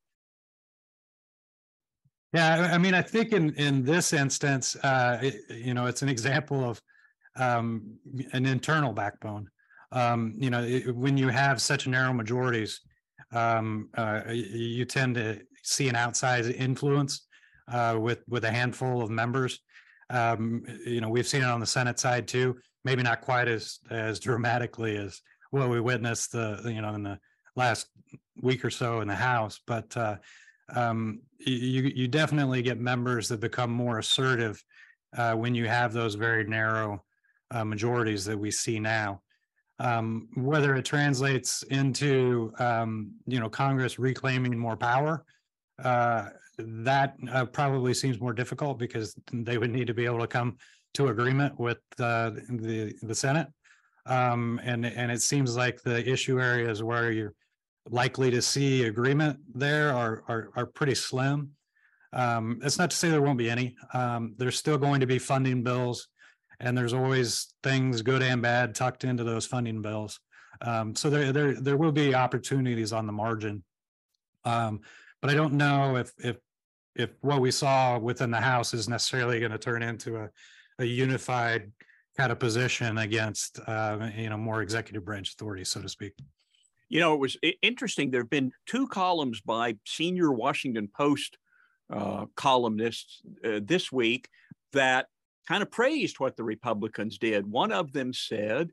Yeah, 2.33 2.71
I 2.73 2.79
mean, 2.79 2.93
I 2.95 3.03
think 3.03 3.33
in 3.33 3.55
in 3.55 3.83
this 3.83 4.13
instance, 4.13 4.77
uh, 4.77 5.19
it, 5.23 5.37
you 5.51 5.73
know, 5.73 5.87
it's 5.87 6.03
an 6.03 6.11
example 6.11 6.63
of 6.69 6.83
um, 7.37 7.99
an 8.33 8.45
internal 8.45 8.93
backbone 8.93 9.49
um, 9.93 10.35
you 10.39 10.51
know, 10.51 10.63
it, 10.63 10.95
when 10.95 11.17
you 11.17 11.29
have 11.29 11.61
such 11.61 11.87
narrow 11.87 12.13
majorities, 12.13 12.81
um, 13.33 13.89
uh, 13.97 14.23
you 14.29 14.85
tend 14.85 15.15
to 15.17 15.41
see 15.63 15.89
an 15.89 15.95
outsized 15.95 16.55
influence 16.55 17.27
uh, 17.69 17.97
with 17.99 18.23
with 18.29 18.45
a 18.45 18.51
handful 18.51 19.03
of 19.03 19.11
members. 19.11 19.61
Um, 20.11 20.63
you 20.85 21.01
know, 21.01 21.09
we've 21.09 21.27
seen 21.27 21.43
it 21.43 21.47
on 21.47 21.61
the 21.61 21.67
Senate 21.67 21.99
side 21.99 22.29
too. 22.29 22.57
Maybe 22.85 23.03
not 23.03 23.21
quite 23.21 23.49
as 23.49 23.79
as 23.91 24.21
dramatically 24.21 24.97
as 24.97 25.21
what 25.51 25.69
we 25.69 25.81
witnessed 25.81 26.33
the 26.33 26.61
you 26.65 26.81
know 26.81 26.95
in 26.95 27.03
the 27.03 27.19
last 27.57 27.87
week 28.43 28.65
or 28.65 28.71
so 28.71 29.01
in 29.01 29.09
the 29.09 29.15
House, 29.15 29.61
but 29.67 29.97
uh, 29.97 30.17
um, 30.75 31.21
you 31.39 31.83
you 31.95 32.09
definitely 32.09 32.63
get 32.63 32.79
members 32.79 33.29
that 33.29 33.41
become 33.41 33.71
more 33.71 33.99
assertive 33.99 34.63
uh, 35.17 35.35
when 35.35 35.55
you 35.55 35.67
have 35.67 35.93
those 35.93 36.15
very 36.15 36.45
narrow 36.45 37.05
uh, 37.51 37.65
majorities 37.65 38.25
that 38.25 38.39
we 38.39 38.51
see 38.51 38.79
now. 38.79 39.23
Um, 39.79 40.29
whether 40.35 40.75
it 40.75 40.87
translates 40.87 41.63
into, 41.65 42.53
um, 42.59 43.13
you 43.27 43.39
know, 43.41 43.51
Congress 43.51 43.99
reclaiming 43.99 44.57
more 44.59 44.77
power, 44.77 45.25
uh, 45.85 46.31
that 46.59 47.15
uh, 47.31 47.45
probably 47.45 47.93
seems 47.93 48.19
more 48.19 48.33
difficult 48.33 48.79
because 48.79 49.15
they 49.33 49.59
would 49.59 49.71
need 49.71 49.87
to 49.87 49.95
be 49.95 50.07
able 50.07 50.21
to 50.21 50.27
come 50.27 50.57
to 50.95 51.09
agreement 51.09 51.59
with 51.59 51.79
uh, 52.01 52.31
the 52.49 52.95
the 53.03 53.15
Senate. 53.15 53.49
Um, 54.07 54.61
and 54.63 54.87
and 54.87 55.11
it 55.13 55.21
seems 55.21 55.57
like 55.57 55.83
the 55.83 56.09
issue 56.09 56.41
areas 56.41 56.83
where 56.83 57.13
you're 57.13 57.35
likely 57.91 58.31
to 58.31 58.41
see 58.41 58.85
agreement 58.85 59.39
there 59.55 59.93
are 59.93 60.25
are, 60.29 60.51
are 60.57 60.67
pretty 60.67 60.95
slim. 60.95 61.51
Um, 62.13 62.61
it's 62.63 62.79
not 62.79 62.91
to 62.91 62.97
say 62.97 63.11
there 63.11 63.21
won't 63.21 63.39
be 63.39 63.51
any. 63.51 63.77
Um, 63.93 64.35
there's 64.39 64.57
still 64.57 64.79
going 64.79 65.01
to 65.01 65.07
be 65.07 65.19
funding 65.19 65.63
bills, 65.63 66.09
and 66.61 66.77
there's 66.77 66.93
always 66.93 67.53
things 67.63 68.03
good 68.03 68.23
and 68.23 68.43
bad 68.43 68.75
tucked 68.75 69.05
into 69.05 69.25
those 69.25 69.47
funding 69.47 69.83
bills. 69.83 70.21
Um, 70.63 70.95
so 70.95 71.11
there 71.11 71.33
there 71.33 71.55
there 71.55 71.77
will 71.77 71.93
be 71.93 72.15
opportunities 72.15 72.93
on 72.93 73.07
the 73.07 73.13
margin. 73.13 73.63
Um, 74.45 74.81
but 75.21 75.31
I 75.31 75.35
don't 75.35 75.55
know 75.55 75.97
if 75.97 76.13
if 76.19 76.37
if 76.95 77.11
what 77.21 77.41
we 77.41 77.51
saw 77.51 77.99
within 77.99 78.31
the 78.31 78.41
House 78.41 78.73
is 78.73 78.89
necessarily 78.89 79.41
going 79.41 79.53
to 79.53 79.59
turn 79.59 79.83
into 79.83 80.17
a 80.17 80.31
a 80.79 80.85
unified 80.85 81.73
kind 82.17 82.33
of 82.33 82.39
position 82.39 82.99
against 82.99 83.61
uh, 83.67 84.11
you 84.17 84.31
know 84.31 84.37
more 84.37 84.63
executive 84.63 85.05
branch 85.05 85.33
authority, 85.33 85.65
so 85.65 85.81
to 85.81 85.89
speak. 85.89 86.15
You 86.89 87.01
know, 87.01 87.15
it 87.15 87.21
was 87.21 87.37
interesting. 87.63 88.11
There 88.11 88.21
have 88.21 88.31
been 88.31 88.53
two 88.67 88.87
columns 88.87 89.41
by 89.41 89.77
senior 89.85 90.31
Washington 90.31 90.89
Post 90.89 91.37
uh, 91.91 92.27
columnists 92.37 93.23
uh, 93.45 93.61
this 93.63 93.91
week 93.91 94.29
that 94.73 95.07
kind 95.47 95.63
of 95.63 95.71
praised 95.71 96.21
what 96.21 96.37
the 96.37 96.45
Republicans 96.45 97.19
did. 97.19 97.51
One 97.51 97.73
of 97.73 97.93
them 97.93 98.13
said 98.13 98.71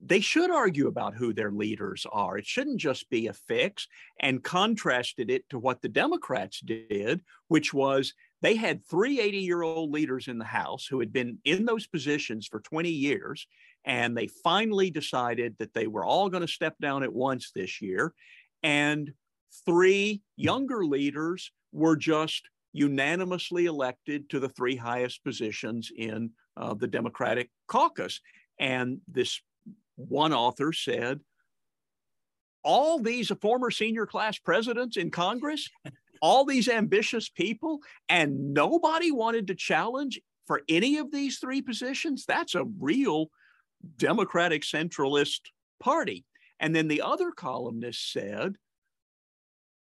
they 0.00 0.20
should 0.20 0.50
argue 0.50 0.86
about 0.86 1.14
who 1.14 1.32
their 1.32 1.50
leaders 1.50 2.06
are. 2.12 2.38
It 2.38 2.46
shouldn't 2.46 2.78
just 2.78 3.10
be 3.10 3.26
a 3.26 3.32
fix, 3.32 3.88
and 4.20 4.42
contrasted 4.44 5.30
it 5.30 5.48
to 5.50 5.58
what 5.58 5.82
the 5.82 5.88
Democrats 5.88 6.60
did, 6.60 7.22
which 7.48 7.74
was 7.74 8.14
they 8.40 8.54
had 8.54 8.84
three 8.84 9.20
80 9.20 9.38
year 9.38 9.62
old 9.62 9.90
leaders 9.90 10.28
in 10.28 10.38
the 10.38 10.44
House 10.44 10.86
who 10.86 11.00
had 11.00 11.12
been 11.12 11.38
in 11.44 11.64
those 11.64 11.86
positions 11.86 12.46
for 12.46 12.60
20 12.60 12.88
years. 12.88 13.46
And 13.84 14.16
they 14.16 14.28
finally 14.28 14.90
decided 14.90 15.56
that 15.58 15.72
they 15.74 15.86
were 15.86 16.04
all 16.04 16.28
going 16.28 16.42
to 16.42 16.52
step 16.52 16.76
down 16.80 17.02
at 17.02 17.12
once 17.12 17.50
this 17.54 17.80
year. 17.80 18.12
And 18.62 19.12
three 19.64 20.22
younger 20.36 20.84
leaders 20.84 21.50
were 21.72 21.96
just 21.96 22.48
unanimously 22.72 23.66
elected 23.66 24.28
to 24.30 24.40
the 24.40 24.48
three 24.48 24.76
highest 24.76 25.24
positions 25.24 25.90
in 25.96 26.30
uh, 26.56 26.74
the 26.74 26.86
Democratic 26.86 27.50
caucus. 27.66 28.20
And 28.60 29.00
this 29.08 29.40
one 29.96 30.32
author 30.32 30.72
said, 30.72 31.20
all 32.64 32.98
these 32.98 33.32
former 33.40 33.70
senior 33.70 34.04
class 34.04 34.38
presidents 34.38 34.96
in 34.96 35.10
Congress 35.10 35.68
all 36.20 36.44
these 36.44 36.68
ambitious 36.68 37.28
people 37.28 37.80
and 38.08 38.52
nobody 38.52 39.10
wanted 39.10 39.46
to 39.48 39.54
challenge 39.54 40.20
for 40.46 40.62
any 40.68 40.96
of 40.96 41.12
these 41.12 41.38
three 41.38 41.60
positions, 41.60 42.24
that's 42.26 42.54
a 42.54 42.64
real 42.80 43.26
Democratic 43.96 44.62
centralist 44.62 45.40
party. 45.78 46.24
And 46.58 46.74
then 46.74 46.88
the 46.88 47.02
other 47.02 47.30
columnist 47.30 48.12
said, 48.12 48.56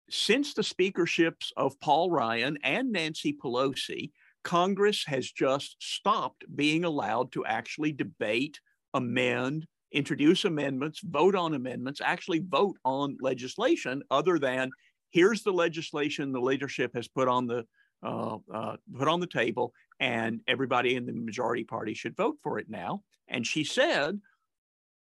since 0.09 0.53
the 0.53 0.61
speakerships 0.61 1.51
of 1.57 1.79
Paul 1.79 2.11
Ryan 2.11 2.57
and 2.63 2.91
Nancy 2.91 3.33
Pelosi, 3.33 4.11
Congress 4.43 5.03
has 5.07 5.31
just 5.31 5.75
stopped 5.79 6.45
being 6.55 6.85
allowed 6.85 7.31
to 7.31 7.45
actually 7.45 7.91
debate, 7.91 8.59
amend, 8.93 9.65
introduce 9.91 10.45
amendments, 10.45 11.01
vote 11.03 11.35
on 11.35 11.55
amendments, 11.55 12.01
actually 12.03 12.43
vote 12.47 12.77
on 12.85 13.17
legislation 13.21 14.03
other 14.11 14.37
than 14.37 14.69
here's 15.09 15.43
the 15.43 15.53
legislation 15.53 16.31
the 16.31 16.39
leadership 16.39 16.91
has 16.93 17.07
put 17.07 17.27
on 17.27 17.47
the 17.47 17.65
uh, 18.03 18.37
uh, 18.53 18.75
put 18.95 19.07
on 19.07 19.19
the 19.19 19.25
table, 19.25 19.73
and 19.99 20.41
everybody 20.47 20.95
in 20.95 21.07
the 21.07 21.13
majority 21.13 21.63
party 21.63 21.95
should 21.95 22.15
vote 22.15 22.35
for 22.43 22.59
it 22.59 22.69
now. 22.69 23.01
And 23.27 23.47
she 23.47 23.63
said 23.63 24.19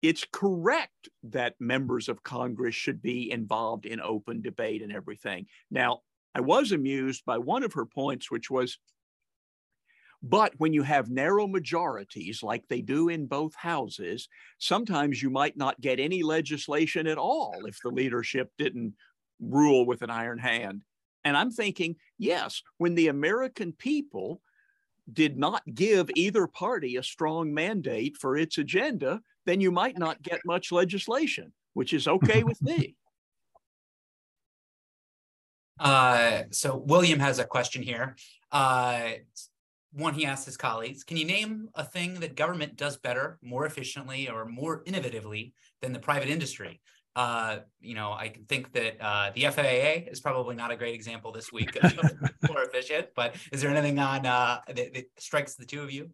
it's 0.03 0.27
correct 0.33 1.09
that 1.25 1.55
members 1.61 2.09
of 2.09 2.23
Congress 2.23 2.75
should 2.75 3.03
be 3.03 3.31
involved 3.31 3.87
in 3.87 4.01
open 4.01 4.41
debate 4.41 4.83
and 4.83 4.93
everything. 4.93 5.47
Now, 5.71 6.01
I 6.35 6.41
was 6.41 6.73
amused 6.73 7.25
by 7.25 7.39
one 7.39 7.63
of 7.63 7.75
her 7.75 7.87
points, 7.87 8.31
which 8.31 8.51
was 8.51 8.79
but 10.23 10.53
when 10.59 10.75
you 10.75 10.83
have 10.83 11.09
narrow 11.09 11.47
majorities 11.47 12.43
like 12.43 12.69
they 12.69 12.83
do 12.83 13.09
in 13.09 13.27
both 13.27 13.55
houses, 13.55 14.29
sometimes 14.59 15.23
you 15.23 15.31
might 15.31 15.57
not 15.57 15.81
get 15.81 15.99
any 15.99 16.23
legislation 16.23 17.07
at 17.07 17.17
all 17.17 17.65
if 17.65 17.79
the 17.83 17.89
leadership 17.89 18.51
didn't 18.59 18.95
rule 19.41 19.87
with 19.87 20.03
an 20.03 20.11
iron 20.11 20.39
hand. 20.39 20.83
And 21.25 21.37
I'm 21.37 21.51
thinking, 21.51 21.97
yes, 22.19 22.63
when 22.77 22.95
the 22.95 23.09
American 23.09 23.73
people 23.73 24.43
did 25.11 25.39
not 25.39 25.63
give 25.75 26.11
either 26.15 26.47
party 26.47 26.97
a 26.97 27.03
strong 27.03 27.55
mandate 27.55 28.17
for 28.19 28.37
its 28.37 28.59
agenda, 28.59 29.23
then 29.47 29.61
you 29.61 29.71
might 29.71 29.99
not 29.99 30.23
get 30.23 30.41
much 30.45 30.73
legislation, 30.73 31.53
which 31.75 31.93
is 31.93 32.07
okay 32.09 32.43
with 32.43 32.61
me. 32.63 32.97
Uh, 35.81 36.43
so 36.51 36.77
William 36.77 37.19
has 37.19 37.39
a 37.39 37.45
question 37.45 37.83
here. 37.83 38.15
Uh, 38.53 39.13
one 39.93 40.15
he 40.15 40.27
asked 40.27 40.45
his 40.45 40.57
colleagues, 40.57 41.03
can 41.03 41.17
you 41.17 41.25
name 41.25 41.69
a 41.75 41.83
thing 41.83 42.21
that 42.21 42.37
government 42.37 42.77
does 42.77 42.97
better, 42.99 43.39
more 43.43 43.67
efficiently, 43.67 44.29
or 44.29 44.45
more 44.45 44.85
innovatively 44.85 45.53
than 45.81 45.93
the 45.93 45.99
private 45.99 46.29
industry? 46.29 46.81
Uh, 47.17 47.59
you 47.81 47.95
know, 47.95 48.13
I 48.13 48.35
think 48.49 48.73
that 48.73 48.97
uh, 49.01 49.33
the 49.35 49.47
FAA 49.47 50.11
is 50.11 50.21
probably 50.21 50.55
not 50.55 50.71
a 50.71 50.77
great 50.77 50.95
example 50.95 51.33
this 51.33 51.53
week 51.53 51.77
of 51.83 51.93
more 52.49 52.63
efficient, 52.63 53.09
but 53.17 53.35
is 53.51 53.61
there 53.61 53.71
anything 53.71 53.99
on 53.99 54.27
uh, 54.27 54.61
that, 54.69 54.95
that 54.95 55.07
strikes 55.19 55.55
the 55.55 55.67
two 55.67 55.83
of 55.83 55.91
you? 55.91 56.11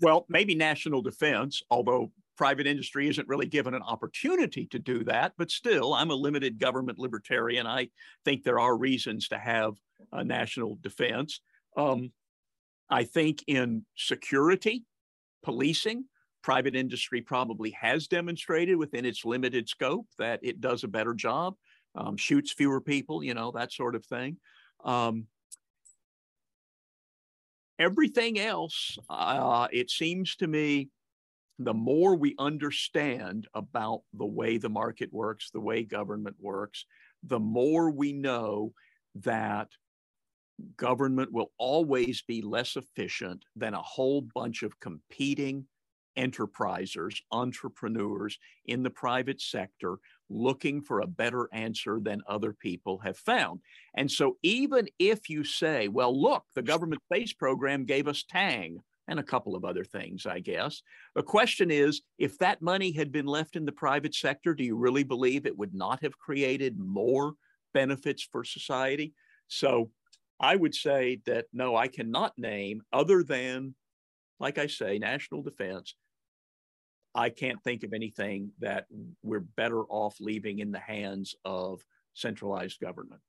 Well, 0.00 0.26
maybe 0.28 0.54
national 0.54 1.02
defense, 1.02 1.62
although 1.70 2.12
private 2.36 2.66
industry 2.66 3.06
isn't 3.08 3.28
really 3.28 3.46
given 3.46 3.74
an 3.74 3.82
opportunity 3.82 4.66
to 4.66 4.78
do 4.78 5.04
that. 5.04 5.34
But 5.36 5.50
still, 5.50 5.92
I'm 5.92 6.10
a 6.10 6.14
limited 6.14 6.58
government 6.58 6.98
libertarian. 6.98 7.66
I 7.66 7.90
think 8.24 8.42
there 8.42 8.58
are 8.58 8.76
reasons 8.76 9.28
to 9.28 9.38
have 9.38 9.74
a 10.12 10.24
national 10.24 10.78
defense. 10.80 11.40
Um, 11.76 12.12
I 12.88 13.04
think 13.04 13.44
in 13.46 13.84
security, 13.94 14.84
policing, 15.42 16.06
private 16.42 16.74
industry 16.74 17.20
probably 17.20 17.70
has 17.72 18.08
demonstrated 18.08 18.76
within 18.76 19.04
its 19.04 19.24
limited 19.24 19.68
scope 19.68 20.06
that 20.18 20.40
it 20.42 20.60
does 20.60 20.82
a 20.82 20.88
better 20.88 21.12
job, 21.12 21.54
um, 21.94 22.16
shoots 22.16 22.52
fewer 22.52 22.80
people, 22.80 23.22
you 23.22 23.34
know, 23.34 23.50
that 23.50 23.72
sort 23.72 23.94
of 23.94 24.04
thing. 24.06 24.38
Um, 24.82 25.26
everything 27.80 28.38
else, 28.38 28.98
uh, 29.08 29.66
it 29.72 29.90
seems 29.90 30.36
to 30.36 30.46
me, 30.46 30.90
the 31.58 31.74
more 31.74 32.14
we 32.14 32.34
understand 32.38 33.48
about 33.54 34.02
the 34.14 34.26
way 34.26 34.58
the 34.58 34.68
market 34.68 35.12
works, 35.12 35.50
the 35.50 35.60
way 35.60 35.82
government 35.82 36.36
works, 36.38 36.86
the 37.22 37.40
more 37.40 37.90
we 37.90 38.12
know 38.12 38.72
that 39.14 39.68
government 40.76 41.32
will 41.32 41.52
always 41.58 42.22
be 42.22 42.42
less 42.42 42.76
efficient 42.76 43.44
than 43.56 43.74
a 43.74 43.82
whole 43.82 44.22
bunch 44.34 44.62
of 44.62 44.78
competing 44.80 45.66
enterprisers, 46.18 47.20
entrepreneurs 47.32 48.38
in 48.66 48.82
the 48.82 48.90
private 48.90 49.40
sector 49.40 49.98
looking 50.30 50.80
for 50.80 51.00
a 51.00 51.06
better 51.06 51.48
answer 51.52 51.98
than 52.00 52.22
other 52.26 52.52
people 52.52 52.98
have 52.98 53.16
found. 53.16 53.60
And 53.94 54.10
so, 54.10 54.38
even 54.42 54.88
if 54.98 55.28
you 55.28 55.44
say, 55.44 55.88
well, 55.88 56.18
look, 56.18 56.44
the 56.54 56.62
government 56.62 57.02
space 57.04 57.32
program 57.32 57.84
gave 57.84 58.08
us 58.08 58.24
Tang 58.28 58.78
and 59.08 59.18
a 59.18 59.24
couple 59.24 59.56
of 59.56 59.64
other 59.64 59.84
things, 59.84 60.24
I 60.24 60.38
guess, 60.38 60.82
the 61.14 61.22
question 61.22 61.70
is 61.70 62.00
if 62.18 62.38
that 62.38 62.62
money 62.62 62.92
had 62.92 63.10
been 63.10 63.26
left 63.26 63.56
in 63.56 63.64
the 63.64 63.72
private 63.72 64.14
sector, 64.14 64.54
do 64.54 64.64
you 64.64 64.76
really 64.76 65.04
believe 65.04 65.44
it 65.44 65.58
would 65.58 65.74
not 65.74 66.02
have 66.02 66.18
created 66.18 66.78
more 66.78 67.34
benefits 67.74 68.22
for 68.22 68.44
society? 68.44 69.12
So, 69.48 69.90
I 70.42 70.56
would 70.56 70.74
say 70.74 71.20
that 71.26 71.46
no, 71.52 71.76
I 71.76 71.88
cannot 71.88 72.38
name 72.38 72.80
other 72.92 73.22
than 73.22 73.74
like 74.40 74.58
I 74.58 74.66
say, 74.66 74.98
national 74.98 75.42
defense, 75.42 75.94
I 77.14 77.30
can't 77.30 77.62
think 77.62 77.82
of 77.82 77.92
anything 77.92 78.50
that 78.60 78.86
we're 79.22 79.40
better 79.40 79.82
off 79.84 80.16
leaving 80.20 80.60
in 80.60 80.70
the 80.70 80.78
hands 80.78 81.34
of 81.44 81.84
centralized 82.14 82.80
government. 82.80 83.20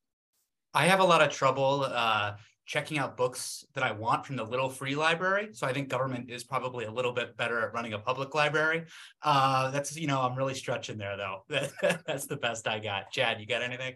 I 0.74 0.86
have 0.88 1.00
a 1.00 1.04
lot 1.04 1.22
of 1.22 1.30
trouble 1.30 1.86
uh, 1.88 2.34
checking 2.66 2.98
out 2.98 3.18
books 3.18 3.66
that 3.74 3.84
I 3.84 3.92
want 3.92 4.26
from 4.26 4.38
the 4.38 4.44
little 4.44 4.70
free 4.70 4.96
library. 4.96 5.50
So 5.52 5.68
I 5.68 5.74
think 5.74 5.90
government 5.90 6.30
is 6.30 6.44
probably 6.44 6.86
a 6.86 6.92
little 6.92 7.12
bit 7.12 7.36
better 7.36 7.60
at 7.62 7.74
running 7.74 7.94
a 7.94 8.00
public 8.00 8.34
library. 8.34 8.86
Uh, 9.22 9.72
that's, 9.72 9.98
you 9.98 10.08
know, 10.08 10.22
I'm 10.22 10.36
really 10.36 10.54
stretching 10.54 10.98
there 10.98 11.18
though. 11.18 11.44
that's 12.06 12.28
the 12.28 12.38
best 12.38 12.68
I 12.68 12.80
got. 12.80 13.12
Chad, 13.12 13.42
you 13.42 13.46
got 13.46 13.62
anything? 13.62 13.96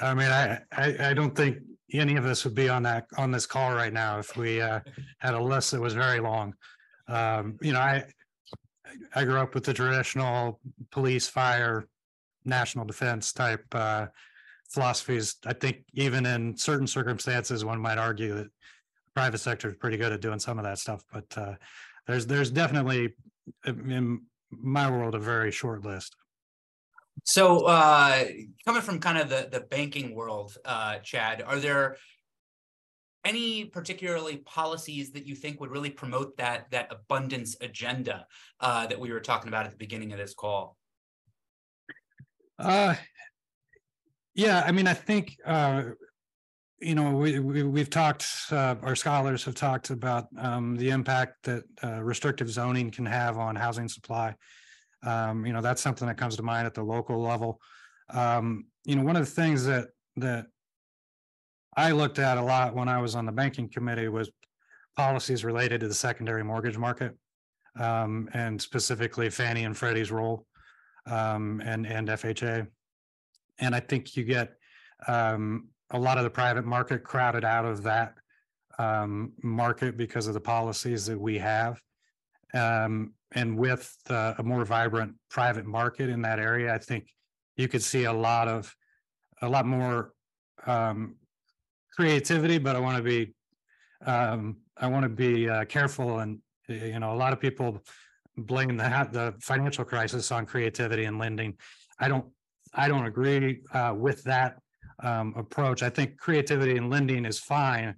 I 0.00 0.14
mean, 0.14 0.28
I, 0.28 0.60
I, 0.72 1.10
I 1.10 1.14
don't 1.14 1.36
think 1.36 1.58
any 1.92 2.16
of 2.16 2.24
us 2.24 2.44
would 2.44 2.54
be 2.54 2.70
on 2.70 2.82
that, 2.84 3.06
on 3.18 3.30
this 3.30 3.44
call 3.44 3.74
right 3.74 3.92
now 3.92 4.18
if 4.18 4.36
we 4.36 4.62
uh, 4.62 4.80
had 5.18 5.34
a 5.34 5.42
list 5.42 5.72
that 5.72 5.80
was 5.80 5.92
very 5.92 6.20
long. 6.20 6.54
Um, 7.08 7.58
you 7.60 7.72
know, 7.72 7.80
I, 7.80 8.04
I 9.14 9.24
grew 9.24 9.38
up 9.38 9.54
with 9.54 9.64
the 9.64 9.74
traditional 9.74 10.60
police, 10.90 11.28
fire, 11.28 11.88
national 12.44 12.84
defense 12.84 13.32
type 13.32 13.64
uh, 13.72 14.06
philosophies. 14.68 15.36
I 15.46 15.52
think 15.52 15.84
even 15.94 16.26
in 16.26 16.56
certain 16.56 16.86
circumstances, 16.86 17.64
one 17.64 17.80
might 17.80 17.98
argue 17.98 18.34
that 18.34 18.48
private 19.14 19.38
sector 19.38 19.68
is 19.68 19.76
pretty 19.76 19.96
good 19.96 20.12
at 20.12 20.20
doing 20.20 20.38
some 20.38 20.58
of 20.58 20.64
that 20.64 20.78
stuff. 20.78 21.04
But 21.12 21.26
uh, 21.36 21.54
there's 22.06 22.26
there's 22.26 22.50
definitely 22.50 23.14
in 23.64 24.22
my 24.50 24.90
world 24.90 25.14
a 25.14 25.18
very 25.18 25.50
short 25.50 25.84
list. 25.84 26.16
So 27.24 27.66
uh 27.66 28.24
coming 28.64 28.82
from 28.82 28.98
kind 28.98 29.18
of 29.18 29.28
the 29.28 29.48
the 29.50 29.60
banking 29.60 30.14
world, 30.14 30.56
uh, 30.64 30.98
Chad, 30.98 31.42
are 31.42 31.58
there 31.58 31.96
any 33.24 33.64
particularly 33.64 34.38
policies 34.38 35.12
that 35.12 35.26
you 35.26 35.34
think 35.34 35.60
would 35.60 35.70
really 35.70 35.90
promote 35.90 36.36
that 36.36 36.70
that 36.70 36.88
abundance 36.90 37.56
agenda 37.60 38.26
uh, 38.60 38.86
that 38.86 38.98
we 38.98 39.12
were 39.12 39.20
talking 39.20 39.48
about 39.48 39.64
at 39.64 39.70
the 39.70 39.76
beginning 39.76 40.12
of 40.12 40.18
this 40.18 40.34
call? 40.34 40.76
Uh, 42.58 42.94
yeah, 44.34 44.62
I 44.66 44.72
mean, 44.72 44.86
I 44.86 44.94
think 44.94 45.36
uh, 45.44 45.84
you 46.80 46.94
know 46.94 47.12
we, 47.12 47.38
we 47.38 47.62
we've 47.62 47.90
talked. 47.90 48.26
Uh, 48.50 48.76
our 48.82 48.96
scholars 48.96 49.44
have 49.44 49.54
talked 49.54 49.90
about 49.90 50.26
um, 50.38 50.76
the 50.76 50.90
impact 50.90 51.44
that 51.44 51.64
uh, 51.84 52.02
restrictive 52.02 52.50
zoning 52.50 52.90
can 52.90 53.06
have 53.06 53.38
on 53.38 53.56
housing 53.56 53.88
supply. 53.88 54.34
Um, 55.04 55.44
you 55.44 55.52
know, 55.52 55.60
that's 55.60 55.82
something 55.82 56.06
that 56.06 56.16
comes 56.16 56.36
to 56.36 56.42
mind 56.42 56.66
at 56.66 56.74
the 56.74 56.82
local 56.82 57.20
level. 57.20 57.60
Um, 58.10 58.66
you 58.84 58.96
know, 58.96 59.02
one 59.02 59.16
of 59.16 59.24
the 59.24 59.30
things 59.30 59.64
that 59.66 59.88
that 60.16 60.46
I 61.76 61.92
looked 61.92 62.18
at 62.18 62.38
a 62.38 62.42
lot 62.42 62.74
when 62.74 62.88
I 62.88 63.00
was 63.00 63.14
on 63.14 63.26
the 63.26 63.32
banking 63.32 63.68
committee 63.68 64.08
was 64.08 64.30
policies 64.96 65.44
related 65.44 65.80
to 65.80 65.88
the 65.88 65.94
secondary 65.94 66.44
mortgage 66.44 66.76
market. 66.76 67.16
Um, 67.78 68.28
and 68.34 68.60
specifically 68.60 69.30
Fannie 69.30 69.64
and 69.64 69.74
Freddie's 69.74 70.12
role 70.12 70.46
um, 71.06 71.62
and 71.64 71.86
and 71.86 72.08
FHA. 72.08 72.66
And 73.60 73.74
I 73.74 73.80
think 73.80 74.14
you 74.14 74.24
get 74.24 74.52
um, 75.08 75.68
a 75.90 75.98
lot 75.98 76.18
of 76.18 76.24
the 76.24 76.30
private 76.30 76.66
market 76.66 77.02
crowded 77.02 77.44
out 77.44 77.64
of 77.64 77.82
that 77.84 78.14
um, 78.78 79.32
market 79.42 79.96
because 79.96 80.26
of 80.26 80.34
the 80.34 80.40
policies 80.40 81.06
that 81.06 81.18
we 81.18 81.38
have. 81.38 81.80
Um, 82.54 83.14
and 83.32 83.56
with 83.56 83.94
uh, 84.10 84.34
a 84.38 84.42
more 84.42 84.64
vibrant 84.64 85.14
private 85.30 85.64
market 85.64 86.10
in 86.10 86.20
that 86.22 86.38
area, 86.38 86.74
I 86.74 86.78
think 86.78 87.08
you 87.56 87.68
could 87.68 87.82
see 87.82 88.04
a 88.04 88.12
lot 88.12 88.48
of 88.48 88.74
a 89.40 89.48
lot 89.48 89.66
more 89.66 90.12
um, 90.66 91.16
creativity. 91.94 92.58
But 92.58 92.76
I 92.76 92.80
want 92.80 92.96
to 92.96 93.02
be 93.02 93.34
um, 94.04 94.56
I 94.76 94.86
want 94.86 95.04
to 95.04 95.08
be 95.08 95.48
uh, 95.48 95.64
careful, 95.64 96.20
and 96.20 96.38
you 96.68 96.98
know, 96.98 97.12
a 97.12 97.16
lot 97.16 97.32
of 97.32 97.40
people 97.40 97.82
blame 98.36 98.76
the 98.76 99.08
the 99.12 99.34
financial 99.40 99.84
crisis 99.84 100.32
on 100.32 100.46
creativity 100.46 101.04
and 101.04 101.18
lending. 101.18 101.56
I 101.98 102.08
don't 102.08 102.26
I 102.74 102.88
don't 102.88 103.06
agree 103.06 103.60
uh, 103.72 103.94
with 103.96 104.22
that 104.24 104.58
um, 105.02 105.34
approach. 105.36 105.82
I 105.82 105.90
think 105.90 106.18
creativity 106.18 106.76
and 106.76 106.90
lending 106.90 107.24
is 107.24 107.38
fine 107.38 107.94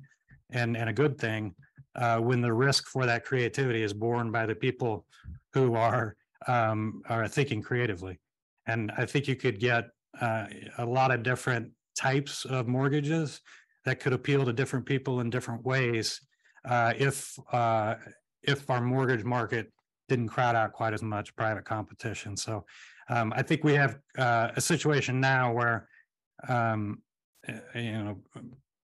and 0.51 0.77
and 0.77 0.89
a 0.89 0.93
good 0.93 1.19
thing 1.19 1.55
uh, 1.97 2.19
when 2.19 2.41
the 2.41 2.53
risk 2.53 2.87
for 2.89 3.07
that 3.07 3.25
creativity 3.25 3.83
is 3.83 3.93
borne 3.93 4.31
by 4.31 4.47
the 4.47 4.55
people 4.55 5.07
who 5.53 5.75
are 5.75 6.17
um, 6.47 7.03
are 7.09 7.29
thinking 7.29 7.63
creatively. 7.63 8.19
And 8.67 8.93
I 8.97 9.07
think 9.07 9.29
you 9.29 9.37
could 9.37 9.61
get 9.61 9.85
uh, 10.21 10.47
a 10.79 10.87
lot 10.87 11.11
of 11.11 11.23
different 11.23 11.71
types 11.97 12.45
of 12.45 12.67
mortgages 12.67 13.41
that 13.85 14.01
could 14.01 14.13
appeal 14.13 14.45
to 14.45 14.53
different 14.53 14.87
people 14.87 15.21
in 15.21 15.31
different 15.31 15.65
ways 15.65 16.21
uh, 16.65 16.93
if 16.97 17.39
uh, 17.53 17.95
if 18.43 18.69
our 18.71 18.81
mortgage 18.81 19.25
market 19.25 19.73
didn't 20.09 20.29
crowd 20.29 20.55
out 20.55 20.73
quite 20.73 20.93
as 20.93 21.03
much 21.03 21.35
private 21.37 21.65
competition. 21.65 22.37
So 22.37 22.65
um, 23.09 23.33
I 23.35 23.43
think 23.43 23.65
we 23.65 23.75
have 23.75 23.99
uh, 24.19 24.51
a 24.57 24.61
situation 24.61 25.21
now 25.21 25.53
where 25.53 25.89
um, 26.49 27.03
eh, 27.47 27.59
you 27.75 28.05
know 28.05 28.21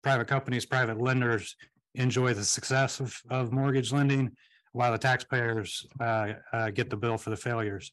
private 0.03 0.27
companies, 0.27 0.65
private 0.65 0.99
lenders 0.99 1.55
enjoy 1.95 2.33
the 2.33 2.43
success 2.43 2.99
of, 2.99 3.19
of 3.29 3.51
mortgage 3.51 3.91
lending 3.91 4.31
while 4.71 4.91
the 4.91 4.97
taxpayers 4.97 5.85
uh, 5.99 6.33
uh, 6.53 6.69
get 6.69 6.89
the 6.89 6.95
bill 6.95 7.17
for 7.17 7.31
the 7.31 7.37
failures. 7.37 7.91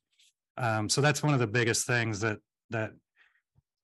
Um, 0.58 0.88
so 0.88 1.00
that's 1.00 1.22
one 1.22 1.34
of 1.34 1.40
the 1.40 1.46
biggest 1.46 1.86
things 1.86 2.20
that 2.20 2.38
that 2.70 2.92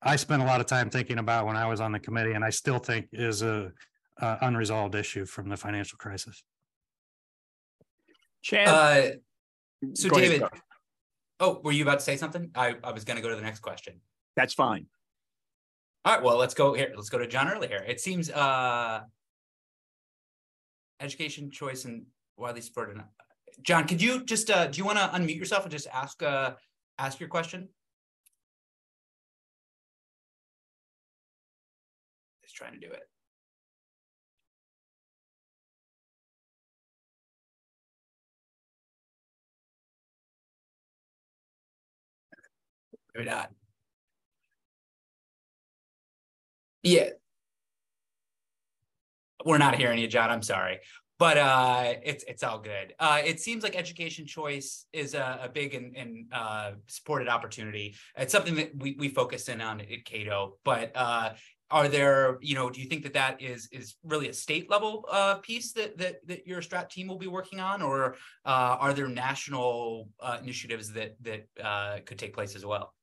I 0.02 0.16
spent 0.16 0.42
a 0.42 0.44
lot 0.44 0.60
of 0.60 0.66
time 0.66 0.90
thinking 0.90 1.18
about 1.18 1.46
when 1.46 1.56
I 1.56 1.66
was 1.66 1.80
on 1.80 1.92
the 1.92 2.00
committee, 2.00 2.32
and 2.32 2.44
I 2.44 2.50
still 2.50 2.78
think 2.78 3.08
is 3.12 3.42
a, 3.42 3.72
a 4.18 4.38
unresolved 4.42 4.94
issue 4.94 5.24
from 5.24 5.48
the 5.48 5.56
financial 5.56 5.96
crisis. 5.96 6.42
Chad, 8.42 8.68
uh, 8.68 9.10
so 9.94 10.08
go 10.08 10.18
David, 10.18 10.42
ahead, 10.42 10.60
oh, 11.38 11.60
were 11.62 11.70
you 11.70 11.84
about 11.84 12.00
to 12.00 12.04
say 12.04 12.16
something? 12.16 12.50
I, 12.54 12.74
I 12.82 12.90
was 12.90 13.04
going 13.04 13.16
to 13.16 13.22
go 13.22 13.28
to 13.28 13.36
the 13.36 13.42
next 13.42 13.60
question. 13.60 14.00
That's 14.34 14.54
fine. 14.54 14.86
All 16.04 16.14
right, 16.14 16.22
well, 16.22 16.36
let's 16.36 16.54
go 16.54 16.74
here. 16.74 16.92
Let's 16.96 17.08
go 17.08 17.18
to 17.18 17.28
John 17.28 17.48
early 17.48 17.68
here. 17.68 17.84
It 17.86 18.00
seems 18.00 18.28
uh, 18.30 19.02
education 21.00 21.50
choice 21.52 21.84
and 21.84 22.06
widely 22.36 22.60
supported. 22.60 23.00
John, 23.62 23.86
could 23.86 24.02
you 24.02 24.24
just 24.24 24.50
uh, 24.50 24.66
do 24.66 24.78
you 24.78 24.84
want 24.84 24.98
to 24.98 25.04
unmute 25.16 25.36
yourself 25.36 25.62
and 25.62 25.70
just 25.70 25.86
ask 25.92 26.20
uh, 26.22 26.54
ask 26.98 27.20
your 27.20 27.28
question? 27.28 27.68
Trying 32.62 32.80
to 32.80 32.86
do 32.86 32.92
it. 32.92 33.02
Maybe 43.14 43.28
not. 43.28 43.50
Yeah. 46.82 47.10
We're 49.44 49.58
not 49.58 49.74
hearing 49.74 49.98
you, 49.98 50.06
John. 50.06 50.30
I'm 50.30 50.42
sorry. 50.42 50.78
But 51.18 51.36
uh, 51.38 51.94
it's 52.02 52.24
it's 52.26 52.42
all 52.42 52.58
good. 52.58 52.94
Uh, 52.98 53.20
it 53.24 53.38
seems 53.38 53.62
like 53.62 53.76
education 53.76 54.26
choice 54.26 54.86
is 54.92 55.14
a, 55.14 55.40
a 55.42 55.48
big 55.48 55.74
and, 55.74 55.96
and 55.96 56.26
uh, 56.32 56.72
supported 56.88 57.28
opportunity. 57.28 57.94
It's 58.16 58.32
something 58.32 58.56
that 58.56 58.72
we, 58.76 58.96
we 58.98 59.08
focus 59.08 59.48
in 59.48 59.60
on 59.60 59.80
at 59.80 60.04
Cato. 60.04 60.56
But 60.64 60.92
uh, 60.96 61.34
are 61.72 61.88
there, 61.88 62.38
you 62.42 62.54
know, 62.54 62.68
do 62.70 62.80
you 62.80 62.88
think 62.88 63.02
that 63.02 63.14
that 63.14 63.40
is 63.40 63.68
is 63.72 63.96
really 64.04 64.28
a 64.28 64.32
state 64.32 64.70
level 64.70 65.06
uh, 65.10 65.36
piece 65.36 65.72
that, 65.72 65.96
that 65.98 66.26
that 66.28 66.46
your 66.46 66.60
strat 66.60 66.90
team 66.90 67.08
will 67.08 67.18
be 67.18 67.26
working 67.26 67.60
on, 67.60 67.80
or 67.80 68.14
uh, 68.44 68.76
are 68.78 68.92
there 68.92 69.08
national 69.08 70.08
uh, 70.20 70.38
initiatives 70.40 70.92
that 70.92 71.16
that 71.22 71.48
uh, 71.64 71.98
could 72.04 72.18
take 72.18 72.34
place 72.34 72.54
as 72.54 72.64
well? 72.64 72.94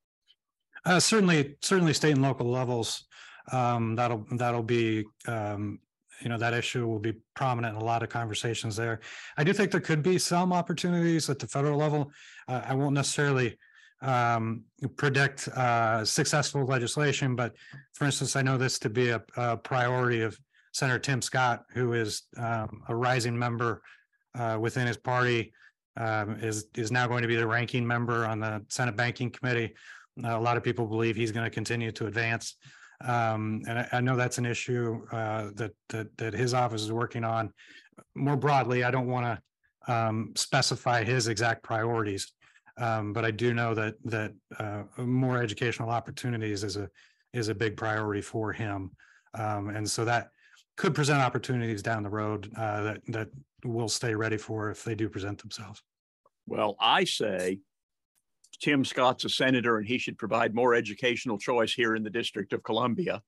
Uh, 0.86 1.00
certainly, 1.00 1.58
certainly, 1.62 1.94
state 1.94 2.12
and 2.12 2.22
local 2.22 2.50
levels. 2.50 3.06
Um, 3.52 3.96
that'll 3.96 4.26
that'll 4.32 4.64
be 4.64 5.04
um, 5.28 5.80
you 6.22 6.30
know 6.30 6.38
that 6.38 6.54
issue 6.54 6.88
will 6.88 7.00
be 7.00 7.14
prominent 7.36 7.76
in 7.76 7.82
a 7.82 7.86
lot 7.86 8.04
of 8.04 8.10
conversations 8.10 8.76
there. 8.76 9.00
I 9.36 9.44
do 9.44 9.52
think 9.52 9.72
there 9.72 9.82
could 9.82 10.04
be 10.04 10.20
some 10.20 10.54
opportunities 10.54 11.28
at 11.30 11.40
the 11.40 11.48
federal 11.48 11.78
level. 11.78 12.12
Uh, 12.48 12.62
I 12.66 12.76
won't 12.76 12.94
necessarily 12.94 13.58
um, 14.02 14.64
predict 14.98 15.48
uh, 15.50 16.06
successful 16.06 16.66
legislation, 16.66 17.36
but 17.36 17.54
for 17.94 18.06
instance, 18.06 18.36
I 18.36 18.42
know 18.42 18.58
this 18.58 18.80
to 18.80 18.90
be 18.90 19.10
a, 19.10 19.22
a 19.36 19.58
priority 19.58 20.22
of 20.22 20.40
Senator 20.74 21.00
Tim 21.00 21.22
Scott, 21.22 21.66
who 21.74 21.94
is 21.94 22.24
um, 22.38 22.82
a 22.88 22.96
rising 22.96 23.38
member 23.38 23.82
uh, 24.38 24.58
within 24.60 24.88
his 24.88 24.98
party, 24.98 25.52
um, 25.98 26.38
is 26.42 26.68
is 26.76 26.92
now 26.92 27.08
going 27.08 27.22
to 27.22 27.28
be 27.28 27.36
the 27.36 27.48
ranking 27.48 27.86
member 27.86 28.26
on 28.26 28.40
the 28.40 28.64
Senate 28.70 28.96
Banking 28.96 29.30
Committee. 29.30 29.74
Uh, 30.24 30.38
a 30.38 30.40
lot 30.40 30.58
of 30.58 30.64
people 30.64 30.86
believe 30.86 31.16
he's 31.16 31.32
going 31.32 31.44
to 31.44 31.50
continue 31.50 31.92
to 31.92 32.08
advance. 32.08 32.56
Um, 33.02 33.62
and 33.68 33.80
I, 33.80 33.88
I, 33.94 34.02
know 34.02 34.18
that's 34.18 34.40
an 34.40 34.46
issue 34.46 35.02
uh, 35.12 35.52
that, 35.56 35.72
that 35.90 36.18
that 36.18 36.34
his 36.34 36.54
office 36.54 36.82
is 36.82 36.92
working 36.92 37.24
on. 37.24 37.54
More 38.14 38.36
broadly, 38.36 38.84
I 38.84 38.92
don't 38.92 39.08
want 39.08 39.26
to 39.26 39.94
um, 39.94 40.34
specify 40.36 41.04
his 41.04 41.28
exact 41.28 41.64
priorities, 41.64 42.34
um, 42.80 43.14
but 43.14 43.26
I 43.26 43.32
do 43.32 43.54
know 43.54 43.74
that 43.74 43.96
that 44.06 44.34
uh, 44.58 44.84
more 44.98 45.42
educational 45.42 45.90
opportunities 45.90 46.64
is 46.64 46.78
a 46.78 46.90
is 47.34 47.50
a 47.50 47.56
big 47.56 47.78
priority 47.78 48.22
for 48.22 48.52
him, 48.52 48.92
um, 49.38 49.70
and 49.70 49.90
so 49.90 50.06
that 50.06 50.30
could 50.78 50.96
present 50.96 51.20
opportunities 51.20 51.84
down 51.84 52.04
the 52.04 52.10
road 52.10 52.52
uh, 52.58 52.82
that 52.84 53.02
that 53.08 53.30
we'll 53.66 53.90
stay 53.90 54.16
ready 54.16 54.38
for 54.38 54.72
if 54.72 54.84
they 54.84 54.96
do 54.96 55.10
present 55.10 55.40
themselves. 55.40 55.84
Well, 56.48 56.76
I 56.80 57.04
say 57.04 57.60
Tim 58.60 58.84
Scott's 58.84 59.26
a 59.26 59.30
senator 59.30 59.78
and 59.78 59.88
he 59.88 59.98
should 59.98 60.18
provide 60.18 60.56
more 60.56 60.74
educational 60.74 61.38
choice 61.38 61.74
here 61.74 61.96
in 61.96 62.04
the 62.04 62.10
District 62.10 62.54
of 62.54 62.64
Columbia. 62.64 63.22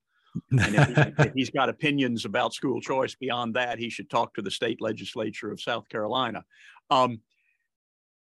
and 0.50 0.74
if, 0.74 1.16
he, 1.18 1.30
he's 1.36 1.50
got 1.50 1.68
opinions 1.68 2.24
about 2.24 2.54
school 2.54 2.80
choice 2.80 3.14
beyond 3.14 3.54
that, 3.54 3.78
he 3.78 3.90
should 3.90 4.10
talk 4.10 4.34
to 4.34 4.42
the 4.42 4.50
state 4.50 4.80
legislature 4.80 5.50
of 5.50 5.60
South 5.60 5.88
Carolina. 5.88 6.42
Um, 6.90 7.20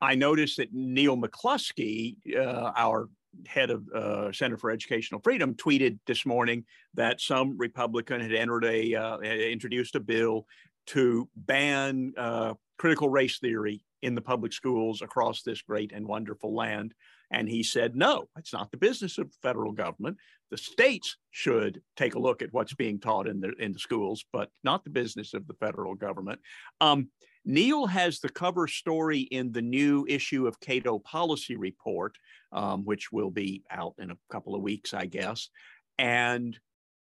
I 0.03 0.15
noticed 0.15 0.57
that 0.57 0.73
Neil 0.73 1.15
McCluskey, 1.15 2.17
uh, 2.35 2.73
our 2.75 3.07
head 3.47 3.69
of 3.69 3.87
uh, 3.89 4.33
Center 4.33 4.57
for 4.57 4.69
Educational 4.69 5.21
Freedom, 5.21 5.55
tweeted 5.55 5.97
this 6.05 6.25
morning 6.25 6.65
that 6.93 7.21
some 7.21 7.57
Republican 7.57 8.19
had 8.19 8.33
entered 8.33 8.65
a 8.65 8.93
uh, 8.95 9.19
introduced 9.19 9.95
a 9.95 10.01
bill 10.01 10.45
to 10.87 11.29
ban 11.37 12.13
uh, 12.17 12.53
critical 12.77 13.07
race 13.07 13.39
theory 13.39 13.85
in 14.01 14.13
the 14.13 14.21
public 14.21 14.51
schools 14.51 15.01
across 15.01 15.41
this 15.41 15.61
great 15.61 15.93
and 15.93 16.05
wonderful 16.05 16.53
land. 16.53 16.93
And 17.31 17.47
he 17.47 17.63
said, 17.63 17.95
no, 17.95 18.27
it's 18.37 18.51
not 18.51 18.71
the 18.71 18.77
business 18.77 19.17
of 19.17 19.31
the 19.31 19.37
federal 19.41 19.71
government. 19.71 20.17
The 20.51 20.57
states 20.57 21.15
should 21.31 21.81
take 21.95 22.15
a 22.15 22.19
look 22.19 22.41
at 22.41 22.51
what's 22.51 22.73
being 22.73 22.99
taught 22.99 23.25
in 23.25 23.39
the 23.39 23.53
in 23.57 23.71
the 23.71 23.79
schools, 23.79 24.25
but 24.33 24.49
not 24.65 24.83
the 24.83 24.89
business 24.89 25.33
of 25.33 25.47
the 25.47 25.53
federal 25.53 25.95
government. 25.95 26.41
Um, 26.81 27.07
Neil 27.45 27.85
has 27.85 28.19
the 28.19 28.29
cover 28.29 28.67
story 28.67 29.21
in 29.21 29.51
the 29.51 29.61
new 29.61 30.05
issue 30.07 30.47
of 30.47 30.59
Cato 30.59 30.99
Policy 30.99 31.55
Report, 31.55 32.17
um, 32.51 32.85
which 32.85 33.11
will 33.11 33.31
be 33.31 33.63
out 33.69 33.95
in 33.97 34.11
a 34.11 34.17
couple 34.31 34.55
of 34.55 34.61
weeks, 34.61 34.93
I 34.93 35.05
guess. 35.05 35.49
And 35.97 36.57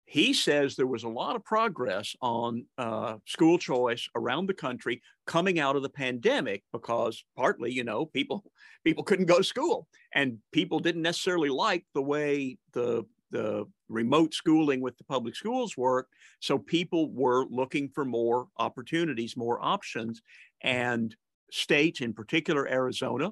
he 0.09 0.33
says 0.33 0.74
there 0.74 0.87
was 0.87 1.05
a 1.05 1.09
lot 1.09 1.37
of 1.37 1.45
progress 1.45 2.16
on 2.22 2.64
uh, 2.79 3.16
school 3.26 3.59
choice 3.59 4.09
around 4.14 4.47
the 4.47 4.55
country 4.55 5.03
coming 5.26 5.61
out 5.61 5.76
of 5.76 5.83
the 5.83 5.91
pandemic 5.91 6.62
because 6.72 7.22
partly 7.37 7.70
you 7.70 7.85
know 7.85 8.07
people 8.07 8.43
people 8.85 9.05
couldn't 9.05 9.26
go 9.26 9.37
to 9.37 9.45
school 9.45 9.87
and 10.14 10.39
people 10.51 10.79
didn't 10.79 11.03
necessarily 11.03 11.51
like 11.51 11.85
the 11.93 12.03
way 12.03 12.57
the 12.72 13.05
the 13.31 13.64
remote 13.89 14.33
schooling 14.35 14.81
with 14.81 14.97
the 14.97 15.05
public 15.05 15.37
schools 15.37 15.76
worked 15.76 16.12
so 16.41 16.59
people 16.59 17.11
were 17.12 17.45
looking 17.51 17.89
for 17.89 18.05
more 18.05 18.49
opportunities 18.59 19.37
more 19.37 19.62
options 19.62 20.22
and 20.62 21.14
states 21.51 22.01
in 22.01 22.12
particular 22.12 22.68
arizona 22.68 23.31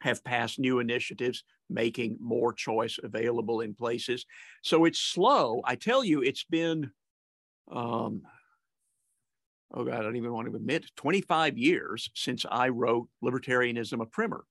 have 0.00 0.24
passed 0.24 0.58
new 0.58 0.78
initiatives 0.78 1.44
making 1.68 2.18
more 2.20 2.52
choice 2.52 2.98
available 3.02 3.60
in 3.60 3.74
places. 3.74 4.26
So 4.62 4.84
it's 4.84 5.00
slow. 5.00 5.62
I 5.64 5.76
tell 5.76 6.04
you, 6.04 6.22
it's 6.22 6.44
been, 6.44 6.90
um, 7.70 8.22
oh 9.72 9.84
God, 9.84 9.94
I 9.94 10.02
don't 10.02 10.16
even 10.16 10.32
want 10.32 10.50
to 10.50 10.56
admit, 10.56 10.90
25 10.96 11.56
years 11.56 12.10
since 12.14 12.44
I 12.50 12.68
wrote 12.68 13.08
Libertarianism 13.22 14.02
a 14.02 14.06
Primer. 14.06 14.44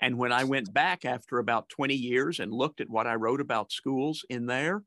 And 0.00 0.18
when 0.18 0.32
I 0.32 0.44
went 0.44 0.72
back 0.72 1.04
after 1.04 1.38
about 1.38 1.68
20 1.68 1.94
years 1.94 2.40
and 2.40 2.52
looked 2.52 2.80
at 2.80 2.90
what 2.90 3.06
I 3.06 3.14
wrote 3.14 3.40
about 3.40 3.72
schools 3.72 4.24
in 4.28 4.46
there, 4.46 4.82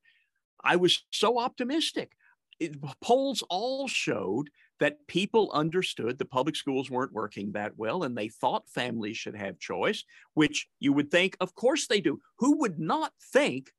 I 0.63 0.75
was 0.75 1.03
so 1.11 1.39
optimistic. 1.39 2.11
It, 2.59 2.75
polls 3.01 3.43
all 3.49 3.87
showed 3.87 4.49
that 4.79 5.07
people 5.07 5.51
understood 5.53 6.17
the 6.17 6.25
public 6.25 6.55
schools 6.55 6.89
weren't 6.89 7.13
working 7.13 7.51
that 7.51 7.77
well 7.77 8.03
and 8.03 8.17
they 8.17 8.29
thought 8.29 8.69
families 8.69 9.17
should 9.17 9.35
have 9.35 9.59
choice, 9.59 10.03
which 10.33 10.67
you 10.79 10.93
would 10.93 11.11
think, 11.11 11.35
of 11.39 11.53
course 11.55 11.87
they 11.87 12.01
do. 12.01 12.19
Who 12.39 12.59
would 12.59 12.79
not 12.79 13.13
think 13.33 13.71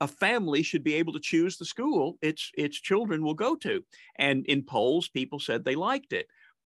a 0.00 0.08
family 0.08 0.62
should 0.62 0.84
be 0.84 0.94
able 0.94 1.14
to 1.14 1.20
choose 1.20 1.56
the 1.56 1.64
school 1.64 2.18
its 2.20 2.50
its 2.56 2.78
children 2.78 3.24
will 3.24 3.34
go 3.34 3.56
to? 3.56 3.82
And 4.16 4.44
in 4.46 4.62
polls, 4.62 5.08
people 5.08 5.40
said 5.40 5.64
they 5.64 5.74
liked 5.74 6.12
it. 6.12 6.26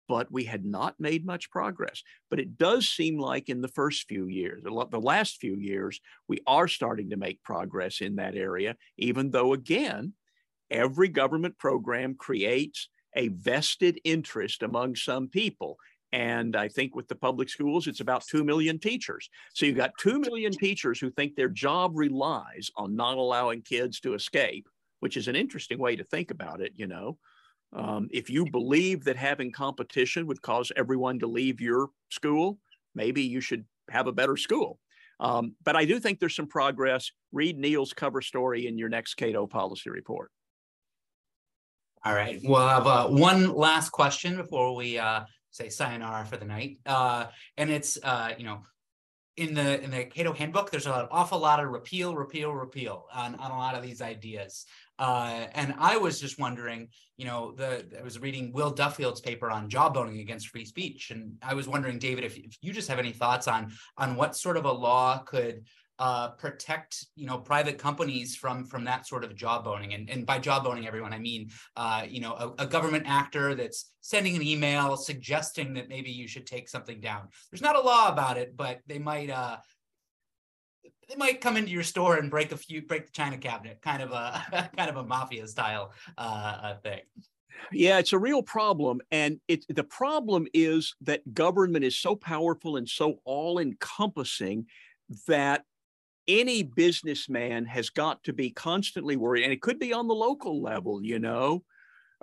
But 0.08 0.30
we 0.30 0.44
had 0.44 0.64
not 0.64 0.94
made 0.98 1.26
much 1.26 1.50
progress. 1.50 2.02
But 2.30 2.40
it 2.40 2.56
does 2.58 2.88
seem 2.88 3.18
like 3.18 3.48
in 3.48 3.60
the 3.60 3.68
first 3.68 4.08
few 4.08 4.26
years, 4.28 4.62
the 4.62 5.00
last 5.00 5.38
few 5.38 5.56
years, 5.56 6.00
we 6.28 6.40
are 6.46 6.68
starting 6.68 7.10
to 7.10 7.16
make 7.16 7.42
progress 7.42 8.00
in 8.00 8.16
that 8.16 8.36
area, 8.36 8.76
even 8.96 9.30
though, 9.30 9.52
again, 9.52 10.12
every 10.70 11.08
government 11.08 11.58
program 11.58 12.14
creates 12.14 12.88
a 13.14 13.28
vested 13.28 14.00
interest 14.04 14.62
among 14.62 14.94
some 14.94 15.28
people. 15.28 15.76
And 16.12 16.54
I 16.54 16.68
think 16.68 16.94
with 16.94 17.08
the 17.08 17.16
public 17.16 17.48
schools, 17.48 17.88
it's 17.88 18.00
about 18.00 18.24
2 18.26 18.44
million 18.44 18.78
teachers. 18.78 19.28
So 19.54 19.66
you've 19.66 19.76
got 19.76 19.98
2 19.98 20.20
million 20.20 20.52
teachers 20.52 21.00
who 21.00 21.10
think 21.10 21.34
their 21.34 21.48
job 21.48 21.92
relies 21.94 22.70
on 22.76 22.94
not 22.94 23.18
allowing 23.18 23.62
kids 23.62 24.00
to 24.00 24.14
escape, 24.14 24.68
which 25.00 25.16
is 25.16 25.28
an 25.28 25.36
interesting 25.36 25.78
way 25.78 25.96
to 25.96 26.04
think 26.04 26.30
about 26.30 26.60
it, 26.60 26.72
you 26.76 26.86
know. 26.86 27.18
Um, 27.72 28.08
if 28.10 28.30
you 28.30 28.46
believe 28.50 29.04
that 29.04 29.16
having 29.16 29.52
competition 29.52 30.26
would 30.26 30.40
cause 30.40 30.72
everyone 30.76 31.18
to 31.18 31.26
leave 31.26 31.60
your 31.60 31.88
school, 32.10 32.58
maybe 32.94 33.22
you 33.22 33.40
should 33.40 33.64
have 33.90 34.06
a 34.06 34.12
better 34.12 34.36
school. 34.36 34.78
Um, 35.18 35.54
but 35.64 35.76
I 35.76 35.84
do 35.84 35.98
think 35.98 36.20
there's 36.20 36.36
some 36.36 36.46
progress. 36.46 37.10
Read 37.32 37.58
Neil's 37.58 37.92
cover 37.92 38.20
story 38.20 38.66
in 38.66 38.78
your 38.78 38.88
next 38.88 39.14
Cato 39.14 39.46
policy 39.46 39.90
report. 39.90 40.30
All 42.04 42.14
right. 42.14 42.40
We'll 42.44 42.66
have 42.66 42.86
uh, 42.86 43.08
one 43.08 43.52
last 43.52 43.90
question 43.90 44.36
before 44.36 44.76
we 44.76 44.98
uh, 44.98 45.24
say 45.50 45.68
sayonara 45.68 46.24
for 46.24 46.36
the 46.36 46.44
night. 46.44 46.78
Uh, 46.86 47.26
and 47.56 47.70
it's, 47.70 47.98
uh, 48.02 48.32
you 48.38 48.44
know, 48.44 48.62
in 49.36 49.54
the 49.54 49.82
in 49.82 49.90
the 49.90 50.04
Cato 50.04 50.32
handbook, 50.32 50.70
there's 50.70 50.86
an 50.86 51.08
awful 51.10 51.38
lot 51.38 51.60
of 51.62 51.68
repeal, 51.68 52.14
repeal, 52.14 52.54
repeal 52.54 53.06
on, 53.12 53.34
on 53.34 53.50
a 53.50 53.56
lot 53.56 53.74
of 53.74 53.82
these 53.82 54.00
ideas. 54.00 54.66
Uh, 54.98 55.46
and 55.52 55.74
I 55.78 55.96
was 55.98 56.20
just 56.20 56.38
wondering, 56.38 56.88
you 57.16 57.26
know, 57.26 57.52
the 57.52 57.84
I 57.98 58.02
was 58.02 58.18
reading 58.18 58.52
Will 58.52 58.70
Duffield's 58.70 59.20
paper 59.20 59.50
on 59.50 59.68
jawboning 59.68 60.20
against 60.20 60.48
free 60.48 60.64
speech, 60.64 61.10
and 61.10 61.34
I 61.42 61.54
was 61.54 61.68
wondering, 61.68 61.98
David, 61.98 62.24
if, 62.24 62.36
if 62.36 62.56
you 62.62 62.72
just 62.72 62.88
have 62.88 62.98
any 62.98 63.12
thoughts 63.12 63.48
on 63.48 63.72
on 63.98 64.16
what 64.16 64.36
sort 64.36 64.56
of 64.56 64.64
a 64.64 64.72
law 64.72 65.18
could 65.18 65.64
uh, 65.98 66.28
protect 66.32 67.06
you 67.14 67.26
know 67.26 67.38
private 67.38 67.78
companies 67.78 68.36
from 68.36 68.64
from 68.66 68.84
that 68.84 69.06
sort 69.06 69.24
of 69.24 69.34
jawboning? 69.34 69.94
And, 69.94 70.10
and 70.10 70.26
by 70.26 70.38
jawboning 70.38 70.86
everyone 70.86 71.14
i 71.14 71.18
mean 71.18 71.48
uh, 71.76 72.04
you 72.06 72.20
know 72.20 72.34
a, 72.34 72.64
a, 72.64 72.66
government 72.66 73.04
actor 73.06 73.54
that's 73.54 73.92
sending 74.02 74.36
an 74.36 74.42
email 74.42 74.96
suggesting 74.96 75.72
that 75.74 75.88
maybe 75.88 76.10
you 76.10 76.28
should 76.28 76.46
take 76.46 76.68
something 76.68 77.00
down. 77.00 77.28
There's 77.50 77.62
not 77.62 77.76
a 77.76 77.80
law 77.80 78.08
about 78.08 78.36
it 78.36 78.56
but 78.56 78.80
they 78.86 78.98
might 78.98 79.30
uh, 79.30 79.56
they 81.08 81.16
might 81.16 81.40
come 81.40 81.56
into 81.56 81.70
your 81.70 81.82
store 81.82 82.16
and 82.16 82.30
break 82.30 82.52
a 82.52 82.56
few 82.56 82.82
break 82.82 83.06
the 83.06 83.12
china 83.12 83.36
cabinet 83.36 83.80
kind 83.82 84.02
of 84.02 84.12
a 84.12 84.70
kind 84.76 84.90
of 84.90 84.96
a 84.96 85.04
mafia 85.04 85.46
style 85.46 85.92
uh, 86.18 86.74
thing 86.82 87.00
yeah, 87.72 87.98
it's 87.98 88.12
a 88.12 88.18
real 88.18 88.42
problem. 88.42 89.00
And 89.10 89.40
it, 89.48 89.64
the 89.68 89.84
problem 89.84 90.46
is 90.54 90.94
that 91.02 91.34
government 91.34 91.84
is 91.84 91.98
so 91.98 92.14
powerful 92.14 92.76
and 92.76 92.88
so 92.88 93.20
all 93.24 93.58
encompassing 93.58 94.66
that 95.26 95.64
any 96.28 96.62
businessman 96.62 97.64
has 97.66 97.90
got 97.90 98.22
to 98.24 98.32
be 98.32 98.50
constantly 98.50 99.16
worried, 99.16 99.44
and 99.44 99.52
it 99.52 99.62
could 99.62 99.78
be 99.78 99.92
on 99.92 100.08
the 100.08 100.14
local 100.14 100.60
level, 100.60 101.02
you 101.02 101.18
know, 101.18 101.62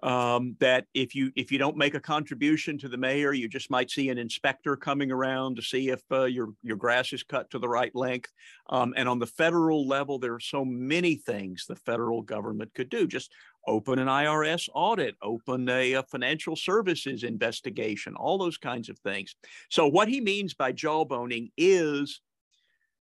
um, 0.04 0.58
that 0.60 0.86
if 0.94 1.16
you 1.16 1.32
if 1.36 1.52
you 1.52 1.58
don't 1.58 1.78
make 1.78 1.96
a 1.96 2.00
contribution 2.00 2.78
to 2.78 2.90
the 2.90 2.98
mayor, 2.98 3.32
you 3.32 3.48
just 3.48 3.72
might 3.72 3.90
see 3.90 4.10
an 4.10 4.18
inspector 4.18 4.76
coming 4.76 5.12
around 5.12 5.56
to 5.56 5.62
see 5.62 5.90
if 5.90 6.02
uh, 6.12 6.26
your 6.26 6.50
your 6.62 6.76
grass 6.76 7.14
is 7.14 7.24
cut 7.24 7.50
to 7.50 7.60
the 7.60 7.70
right 7.70 7.96
length. 7.96 8.32
Um, 8.70 8.94
and 8.98 9.08
on 9.08 9.20
the 9.20 9.26
federal 9.26 9.88
level, 9.88 10.20
there 10.20 10.34
are 10.34 10.42
so 10.42 10.66
many 10.66 11.16
things 11.16 11.66
the 11.66 11.78
federal 11.78 12.22
government 12.22 12.74
could 12.76 12.90
do. 12.90 13.08
Just 13.08 13.32
open 13.66 13.98
an 13.98 14.10
IRS 14.10 14.68
audit, 14.76 15.16
open 15.22 15.70
a, 15.70 15.94
a 15.94 16.04
financial 16.04 16.58
services 16.58 17.24
investigation, 17.24 18.14
all 18.16 18.38
those 18.38 18.58
kinds 18.58 18.90
of 18.90 19.00
things. 19.00 19.36
So 19.70 19.88
what 19.88 20.10
he 20.10 20.20
means 20.20 20.54
by 20.54 20.74
jawboning 20.74 21.52
is 21.56 22.20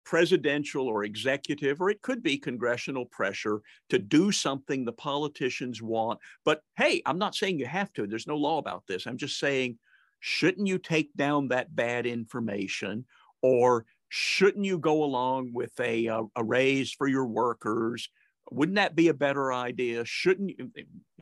presidential 0.05 0.87
or 0.87 1.05
executive, 1.05 1.81
or 1.81 1.91
it 1.91 2.03
could 2.03 2.23
be 2.23 2.39
congressional 2.39 3.07
pressure 3.07 3.61
to 3.91 3.99
do 3.99 4.33
something 4.33 4.85
the 4.85 4.93
politicians 4.93 5.83
want. 5.83 6.19
But 6.45 6.63
hey, 6.77 7.03
I'm 7.07 7.19
not 7.19 7.35
saying 7.35 7.59
you 7.59 7.67
have 7.67 7.93
to. 7.95 8.07
There's 8.07 8.27
no 8.27 8.37
law 8.37 8.59
about 8.59 8.85
this. 8.87 9.07
I'm 9.07 9.17
just 9.17 9.39
saying, 9.39 9.79
shouldn't 10.21 10.67
you 10.67 10.79
take 10.79 11.15
down 11.15 11.49
that 11.49 11.75
bad 11.75 12.07
information? 12.07 13.05
Or 13.43 13.85
shouldn't 14.09 14.65
you 14.65 14.79
go 14.79 15.05
along 15.05 15.53
with 15.53 15.73
a, 15.81 16.07
a, 16.07 16.23
a 16.37 16.45
raise 16.45 16.93
for 16.93 17.09
your 17.09 17.27
workers? 17.27 18.09
Wouldn't 18.51 18.77
that 18.77 18.95
be 18.95 19.09
a 19.09 19.15
better 19.15 19.53
idea? 19.53 20.05
Shouldn't 20.05 20.51
you 20.51 20.71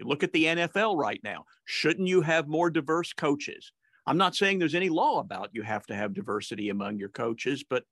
look 0.00 0.22
at 0.22 0.32
the 0.32 0.44
NFL 0.44 0.96
right 0.96 1.20
now? 1.22 1.44
Shouldn't 1.64 2.08
you 2.08 2.22
have 2.22 2.48
more 2.48 2.70
diverse 2.70 3.12
coaches? 3.12 3.72
I'm 4.06 4.18
not 4.18 4.34
saying 4.34 4.58
there's 4.58 4.74
any 4.74 4.88
law 4.88 5.20
about 5.20 5.50
you 5.52 5.62
have 5.62 5.86
to 5.86 5.94
have 5.94 6.14
diversity 6.14 6.70
among 6.70 6.98
your 6.98 7.10
coaches, 7.10 7.62
but 7.68 7.84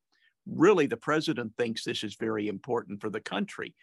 really 0.51 0.87
the 0.87 0.97
president 0.97 1.53
thinks 1.57 1.85
this 1.85 2.03
is 2.03 2.17
very 2.17 2.49
important 2.49 3.01
for 3.01 3.11
the 3.11 3.21
country. 3.21 3.75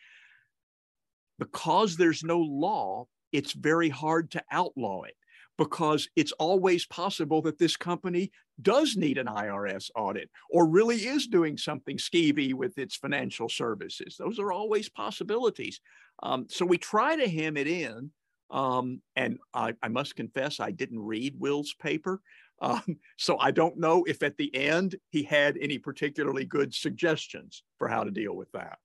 Because 1.37 1.97
there's 1.97 2.23
no 2.23 2.39
law, 2.39 3.07
it's 3.31 3.51
very 3.51 3.89
hard 3.89 4.31
to 4.31 4.43
outlaw 4.51 5.03
it 5.03 5.15
because 5.57 6.09
it's 6.15 6.31
always 6.33 6.85
possible 6.85 7.41
that 7.43 7.57
this 7.57 7.75
company 7.75 8.31
does 8.61 8.95
need 8.95 9.17
an 9.17 9.27
IRS 9.27 9.89
audit 9.95 10.29
or 10.49 10.67
really 10.67 10.97
is 10.97 11.27
doing 11.27 11.57
something 11.57 11.97
skeevy 11.97 12.53
with 12.53 12.77
its 12.77 12.95
financial 12.95 13.49
services. 13.49 14.15
Those 14.17 14.39
are 14.39 14.51
always 14.51 14.89
possibilities. 14.89 15.79
Um, 16.23 16.47
so 16.49 16.65
we 16.65 16.77
try 16.77 17.15
to 17.15 17.29
hem 17.29 17.57
it 17.57 17.67
in. 17.67 18.11
Um, 18.51 19.01
and 19.15 19.39
I, 19.53 19.73
I, 19.81 19.87
must 19.87 20.15
confess, 20.15 20.59
I 20.59 20.71
didn't 20.71 20.99
read 20.99 21.35
Will's 21.39 21.73
paper. 21.73 22.21
Um, 22.61 22.99
so 23.17 23.37
I 23.39 23.51
don't 23.51 23.77
know 23.77 24.03
if 24.05 24.23
at 24.23 24.37
the 24.37 24.53
end 24.55 24.95
he 25.09 25.23
had 25.23 25.57
any 25.59 25.77
particularly 25.77 26.45
good 26.45 26.73
suggestions 26.73 27.63
for 27.77 27.87
how 27.87 28.03
to 28.03 28.11
deal 28.11 28.35
with 28.35 28.51
that. 28.53 28.77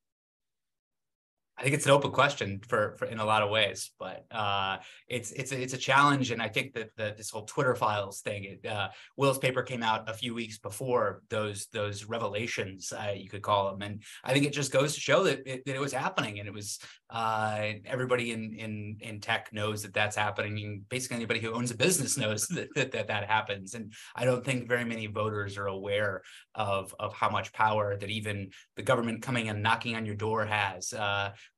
I 1.60 1.62
think 1.62 1.74
it's 1.74 1.84
an 1.84 1.92
open 1.92 2.10
question 2.10 2.58
for, 2.66 2.96
for 2.96 3.04
in 3.04 3.18
a 3.18 3.24
lot 3.24 3.42
of 3.42 3.50
ways, 3.50 3.90
but 3.98 4.24
uh, 4.30 4.78
it's 5.08 5.30
it's 5.32 5.52
a, 5.52 5.60
it's 5.60 5.74
a 5.74 5.78
challenge, 5.78 6.30
and 6.30 6.40
I 6.40 6.48
think 6.48 6.72
that 6.72 6.96
the, 6.96 7.12
this 7.14 7.28
whole 7.28 7.44
Twitter 7.44 7.74
files 7.74 8.22
thing, 8.22 8.44
it, 8.44 8.66
uh, 8.66 8.88
Will's 9.18 9.36
paper 9.36 9.62
came 9.62 9.82
out 9.82 10.08
a 10.08 10.14
few 10.14 10.34
weeks 10.34 10.56
before 10.56 11.20
those 11.28 11.66
those 11.66 12.06
revelations, 12.06 12.94
uh, 12.94 13.12
you 13.14 13.28
could 13.28 13.42
call 13.42 13.70
them, 13.70 13.82
and 13.82 14.02
I 14.24 14.32
think 14.32 14.46
it 14.46 14.54
just 14.54 14.72
goes 14.72 14.94
to 14.94 15.00
show 15.00 15.24
that 15.24 15.46
it, 15.46 15.66
that 15.66 15.76
it 15.76 15.80
was 15.80 15.92
happening, 15.92 16.38
and 16.38 16.48
it 16.48 16.54
was 16.54 16.78
uh, 17.10 17.72
everybody 17.84 18.32
in 18.32 18.54
in 18.54 18.96
in 19.00 19.20
tech 19.20 19.52
knows 19.52 19.82
that 19.82 19.92
that's 19.92 20.16
happening. 20.16 20.86
Basically, 20.88 21.16
anybody 21.16 21.40
who 21.40 21.52
owns 21.52 21.70
a 21.70 21.76
business 21.76 22.16
knows 22.16 22.46
that 22.48 22.68
that 22.74 22.92
that, 22.92 23.08
that 23.08 23.28
happens, 23.28 23.74
and 23.74 23.92
I 24.16 24.24
don't 24.24 24.42
think 24.42 24.66
very 24.66 24.86
many 24.86 25.08
voters 25.08 25.58
are 25.58 25.66
aware 25.66 26.22
of 26.54 26.94
of 26.98 27.12
how 27.12 27.28
much 27.28 27.52
power 27.52 27.98
that 27.98 28.08
even 28.08 28.50
the 28.76 28.82
government 28.82 29.20
coming 29.20 29.50
and 29.50 29.62
knocking 29.62 29.94
on 29.94 30.06
your 30.06 30.14
door 30.14 30.46
has. 30.46 30.94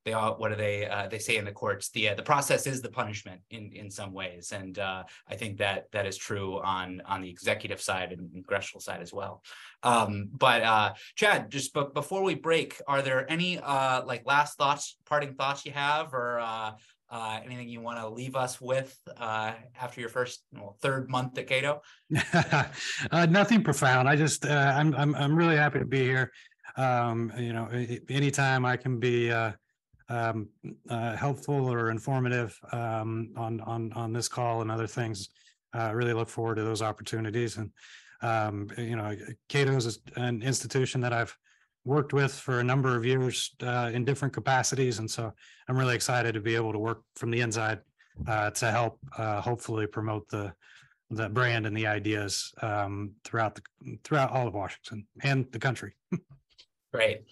They 0.05 0.11
all 0.11 0.35
what 0.35 0.49
do 0.49 0.55
they 0.55 0.85
uh, 0.85 1.07
they 1.07 1.19
say 1.19 1.37
in 1.37 1.45
the 1.45 1.51
courts 1.51 1.89
the 1.89 2.09
uh, 2.09 2.15
the 2.15 2.23
process 2.23 2.67
is 2.67 2.81
the 2.81 2.89
punishment 2.89 3.41
in 3.51 3.71
in 3.71 3.89
some 3.89 4.11
ways 4.11 4.51
and 4.51 4.77
uh, 4.77 5.03
I 5.29 5.35
think 5.35 5.59
that 5.59 5.85
that 5.93 6.05
is 6.05 6.17
true 6.17 6.61
on 6.61 7.01
on 7.05 7.21
the 7.21 7.29
executive 7.29 7.79
side 7.79 8.11
and 8.11 8.31
congressional 8.33 8.81
side 8.81 9.01
as 9.01 9.13
well 9.13 9.41
um, 9.81 10.29
but 10.33 10.61
uh, 10.61 10.93
Chad 11.15 11.49
just 11.49 11.73
before 11.93 12.21
we 12.21 12.35
break 12.35 12.81
are 12.85 13.01
there 13.01 13.29
any 13.31 13.59
uh, 13.59 14.03
like 14.05 14.25
last 14.25 14.57
thoughts 14.57 14.97
parting 15.05 15.35
thoughts 15.35 15.65
you 15.65 15.71
have 15.71 16.13
or 16.13 16.39
uh, 16.39 16.71
anything 17.45 17.69
you 17.69 17.79
want 17.79 17.99
to 17.99 18.09
leave 18.09 18.35
us 18.35 18.59
with 18.59 18.97
uh, 19.17 19.53
after 19.79 20.01
your 20.01 20.09
first 20.09 20.43
well, 20.51 20.75
third 20.81 21.09
month 21.09 21.37
at 21.37 21.47
Cato? 21.47 21.81
nothing 23.29 23.63
profound. 23.63 24.09
I 24.09 24.15
just 24.15 24.47
I'm 24.47 24.95
I'm 24.95 25.13
I'm 25.13 25.35
really 25.35 25.55
happy 25.55 25.77
to 25.77 25.85
be 25.85 26.03
here. 26.03 26.31
Um, 26.75 27.31
you 27.37 27.53
know, 27.53 27.69
anytime 28.09 28.65
I 28.65 28.77
can 28.77 28.99
be 28.99 29.31
uh, 29.31 29.51
um, 30.09 30.49
uh, 30.89 31.15
helpful 31.15 31.71
or 31.71 31.89
informative 31.89 32.57
um, 32.71 33.33
on 33.35 33.61
on 33.61 33.91
on 33.93 34.13
this 34.13 34.27
call 34.27 34.61
and 34.61 34.71
other 34.71 34.87
things. 34.87 35.29
I 35.73 35.89
uh, 35.89 35.93
really 35.93 36.13
look 36.13 36.29
forward 36.29 36.55
to 36.55 36.63
those 36.63 36.81
opportunities. 36.81 37.57
And 37.57 37.71
um, 38.21 38.69
you 38.77 38.95
know, 38.95 39.15
Cato 39.49 39.75
is 39.75 39.99
an 40.15 40.41
institution 40.43 41.01
that 41.01 41.13
I've 41.13 41.35
worked 41.85 42.13
with 42.13 42.33
for 42.33 42.59
a 42.59 42.63
number 42.63 42.95
of 42.95 43.05
years 43.05 43.55
uh, 43.61 43.91
in 43.93 44.05
different 44.05 44.33
capacities, 44.33 44.99
and 44.99 45.09
so 45.09 45.33
I'm 45.67 45.77
really 45.77 45.95
excited 45.95 46.33
to 46.33 46.39
be 46.39 46.55
able 46.55 46.71
to 46.71 46.79
work 46.79 47.01
from 47.15 47.31
the 47.31 47.41
inside 47.41 47.79
uh, 48.27 48.51
to 48.51 48.71
help 48.71 48.99
uh, 49.17 49.41
hopefully 49.41 49.87
promote 49.87 50.29
the 50.29 50.53
the 51.09 51.29
brand 51.29 51.67
and 51.67 51.77
the 51.77 51.85
ideas 51.85 52.53
um, 52.61 53.11
throughout 53.23 53.55
the 53.55 53.97
throughout 54.03 54.31
all 54.31 54.47
of 54.47 54.53
Washington 54.53 55.05
and 55.23 55.45
the 55.51 55.59
country. 55.59 55.93
Great. 56.93 57.23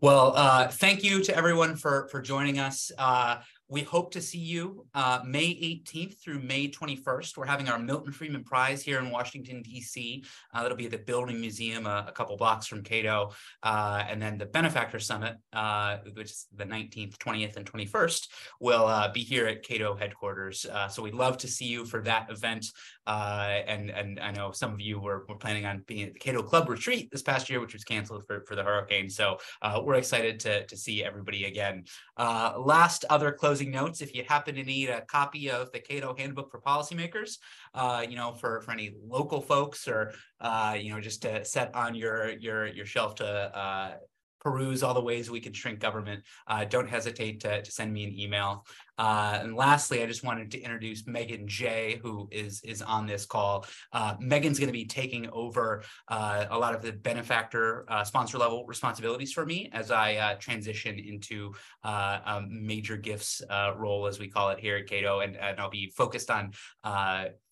Well, 0.00 0.32
uh, 0.34 0.68
thank 0.68 1.04
you 1.04 1.22
to 1.24 1.36
everyone 1.36 1.76
for 1.76 2.08
for 2.10 2.22
joining 2.22 2.58
us. 2.58 2.90
Uh, 2.96 3.36
we 3.70 3.82
hope 3.82 4.10
to 4.12 4.20
see 4.20 4.38
you 4.38 4.84
uh, 4.94 5.20
May 5.24 5.54
18th 5.54 6.18
through 6.20 6.40
May 6.40 6.68
21st. 6.68 7.36
We're 7.36 7.46
having 7.46 7.68
our 7.68 7.78
Milton 7.78 8.12
Friedman 8.12 8.42
Prize 8.42 8.82
here 8.82 8.98
in 8.98 9.10
Washington, 9.10 9.62
D.C. 9.62 10.24
Uh, 10.52 10.62
that'll 10.62 10.76
be 10.76 10.86
at 10.86 10.90
the 10.90 10.98
Building 10.98 11.40
Museum 11.40 11.86
a, 11.86 12.06
a 12.08 12.12
couple 12.12 12.36
blocks 12.36 12.66
from 12.66 12.82
Cato. 12.82 13.30
Uh, 13.62 14.02
and 14.08 14.20
then 14.20 14.38
the 14.38 14.46
Benefactor 14.46 14.98
Summit, 14.98 15.36
uh, 15.52 15.98
which 16.14 16.30
is 16.30 16.46
the 16.56 16.64
19th, 16.64 17.16
20th, 17.18 17.56
and 17.56 17.64
21st, 17.64 18.26
will 18.58 18.86
uh, 18.86 19.12
be 19.12 19.20
here 19.20 19.46
at 19.46 19.62
Cato 19.62 19.94
headquarters. 19.94 20.66
Uh, 20.66 20.88
so 20.88 21.00
we'd 21.00 21.14
love 21.14 21.38
to 21.38 21.46
see 21.46 21.66
you 21.66 21.84
for 21.84 22.02
that 22.02 22.28
event. 22.28 22.66
And, 23.10 23.90
and 23.90 24.18
I 24.20 24.32
know 24.32 24.52
some 24.52 24.72
of 24.72 24.80
you 24.80 25.00
were, 25.00 25.24
were 25.28 25.36
planning 25.36 25.66
on 25.66 25.84
being 25.86 26.08
at 26.08 26.14
the 26.14 26.18
Cato 26.18 26.42
Club 26.42 26.68
retreat 26.68 27.10
this 27.10 27.22
past 27.22 27.48
year, 27.48 27.60
which 27.60 27.72
was 27.72 27.84
canceled 27.84 28.24
for, 28.26 28.44
for 28.46 28.56
the 28.56 28.64
hurricane. 28.64 29.08
So 29.08 29.38
we're 29.82 29.94
excited 29.94 30.40
to, 30.40 30.66
to 30.66 30.76
see 30.76 31.04
everybody 31.04 31.44
again. 31.44 31.84
last 32.18 33.04
other 33.10 33.32
closing 33.32 33.50
closing 33.50 33.72
notes 33.72 34.00
if 34.00 34.14
you 34.14 34.24
happen 34.28 34.54
to 34.54 34.62
need 34.62 34.88
a 34.88 35.00
copy 35.02 35.50
of 35.50 35.70
the 35.72 35.78
Cato 35.80 36.14
Handbook 36.16 36.50
for 36.50 36.60
Policymakers, 36.60 37.38
uh, 37.74 38.04
you 38.08 38.16
know, 38.16 38.32
for, 38.32 38.62
for 38.62 38.72
any 38.72 38.94
local 39.06 39.40
folks 39.40 39.86
or, 39.86 40.12
uh, 40.40 40.76
you 40.78 40.94
know, 40.94 41.00
just 41.00 41.22
to 41.22 41.44
set 41.44 41.74
on 41.74 41.94
your, 41.94 42.30
your, 42.38 42.66
your 42.66 42.86
shelf 42.86 43.16
to 43.16 43.26
uh, 43.26 43.94
peruse 44.40 44.82
all 44.82 44.94
the 44.94 45.00
ways 45.00 45.30
we 45.30 45.40
can 45.40 45.52
shrink 45.52 45.78
government, 45.78 46.22
uh, 46.46 46.64
don't 46.64 46.88
hesitate 46.88 47.40
to, 47.40 47.62
to 47.62 47.70
send 47.70 47.92
me 47.92 48.04
an 48.04 48.18
email. 48.18 48.66
Uh, 48.98 49.38
and 49.42 49.56
lastly, 49.56 50.02
I 50.02 50.06
just 50.06 50.22
wanted 50.22 50.50
to 50.50 50.60
introduce 50.60 51.06
Megan 51.06 51.48
Jay, 51.48 51.98
who 52.02 52.28
is 52.30 52.60
is 52.62 52.82
on 52.82 53.06
this 53.06 53.24
call. 53.24 53.64
Uh, 53.94 54.14
Megan's 54.20 54.58
going 54.58 54.68
to 54.68 54.74
be 54.74 54.84
taking 54.84 55.30
over 55.30 55.82
uh, 56.08 56.44
a 56.50 56.58
lot 56.58 56.74
of 56.74 56.82
the 56.82 56.92
benefactor 56.92 57.86
uh, 57.90 58.04
sponsor 58.04 58.36
level 58.36 58.66
responsibilities 58.66 59.32
for 59.32 59.46
me 59.46 59.70
as 59.72 59.90
I 59.90 60.16
uh, 60.16 60.34
transition 60.34 60.98
into 60.98 61.54
a 61.82 62.42
major 62.46 62.98
gifts 62.98 63.40
role, 63.76 64.06
as 64.06 64.18
we 64.18 64.28
call 64.28 64.50
it 64.50 64.60
here 64.60 64.76
at 64.76 64.86
Cato, 64.86 65.20
and, 65.20 65.34
and 65.36 65.58
I'll 65.58 65.70
be 65.70 65.90
focused 65.96 66.30
on 66.30 66.52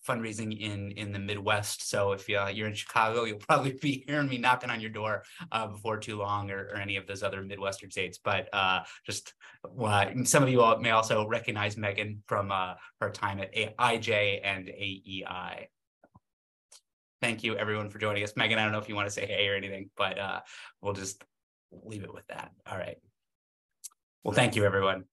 fundraising 0.08 0.58
in 0.58 0.92
in 0.92 1.12
the 1.12 1.18
Midwest. 1.18 1.88
So 1.88 2.12
if 2.12 2.28
uh, 2.30 2.46
you're 2.52 2.68
in 2.68 2.74
Chicago, 2.74 3.24
you'll 3.24 3.38
probably 3.38 3.72
be 3.72 4.04
hearing 4.08 4.28
me 4.28 4.38
knocking 4.38 4.70
on 4.70 4.80
your 4.80 4.90
door 4.90 5.24
uh, 5.52 5.66
before 5.66 5.98
too 5.98 6.16
long, 6.16 6.50
or, 6.50 6.70
or, 6.72 6.76
any 6.76 6.96
of 6.96 7.06
those 7.06 7.22
other 7.22 7.42
Midwestern 7.42 7.90
states. 7.90 8.18
But 8.22 8.48
uh, 8.52 8.80
just 9.04 9.34
uh, 9.80 10.06
some 10.24 10.42
of 10.42 10.48
you 10.48 10.62
all 10.62 10.78
may 10.78 10.90
also 10.90 11.26
recognize 11.26 11.76
Megan 11.76 12.22
from 12.26 12.50
uh, 12.50 12.74
her 13.00 13.10
time 13.10 13.40
at 13.40 13.52
IJ 13.54 14.40
and 14.42 14.68
AEI. 14.68 15.68
Thank 17.20 17.42
you, 17.42 17.56
everyone, 17.56 17.90
for 17.90 17.98
joining 17.98 18.22
us. 18.22 18.34
Megan, 18.36 18.58
I 18.58 18.62
don't 18.62 18.72
know 18.72 18.78
if 18.78 18.88
you 18.88 18.94
want 18.94 19.08
to 19.08 19.12
say 19.12 19.26
hey 19.26 19.48
or 19.48 19.56
anything, 19.56 19.90
but 19.96 20.18
uh, 20.18 20.40
we'll 20.80 20.94
just 20.94 21.22
leave 21.84 22.04
it 22.04 22.14
with 22.14 22.26
that. 22.28 22.52
All 22.70 22.78
right. 22.78 22.96
Well, 24.22 24.34
thank 24.34 24.56
you, 24.56 24.64
everyone. 24.64 25.04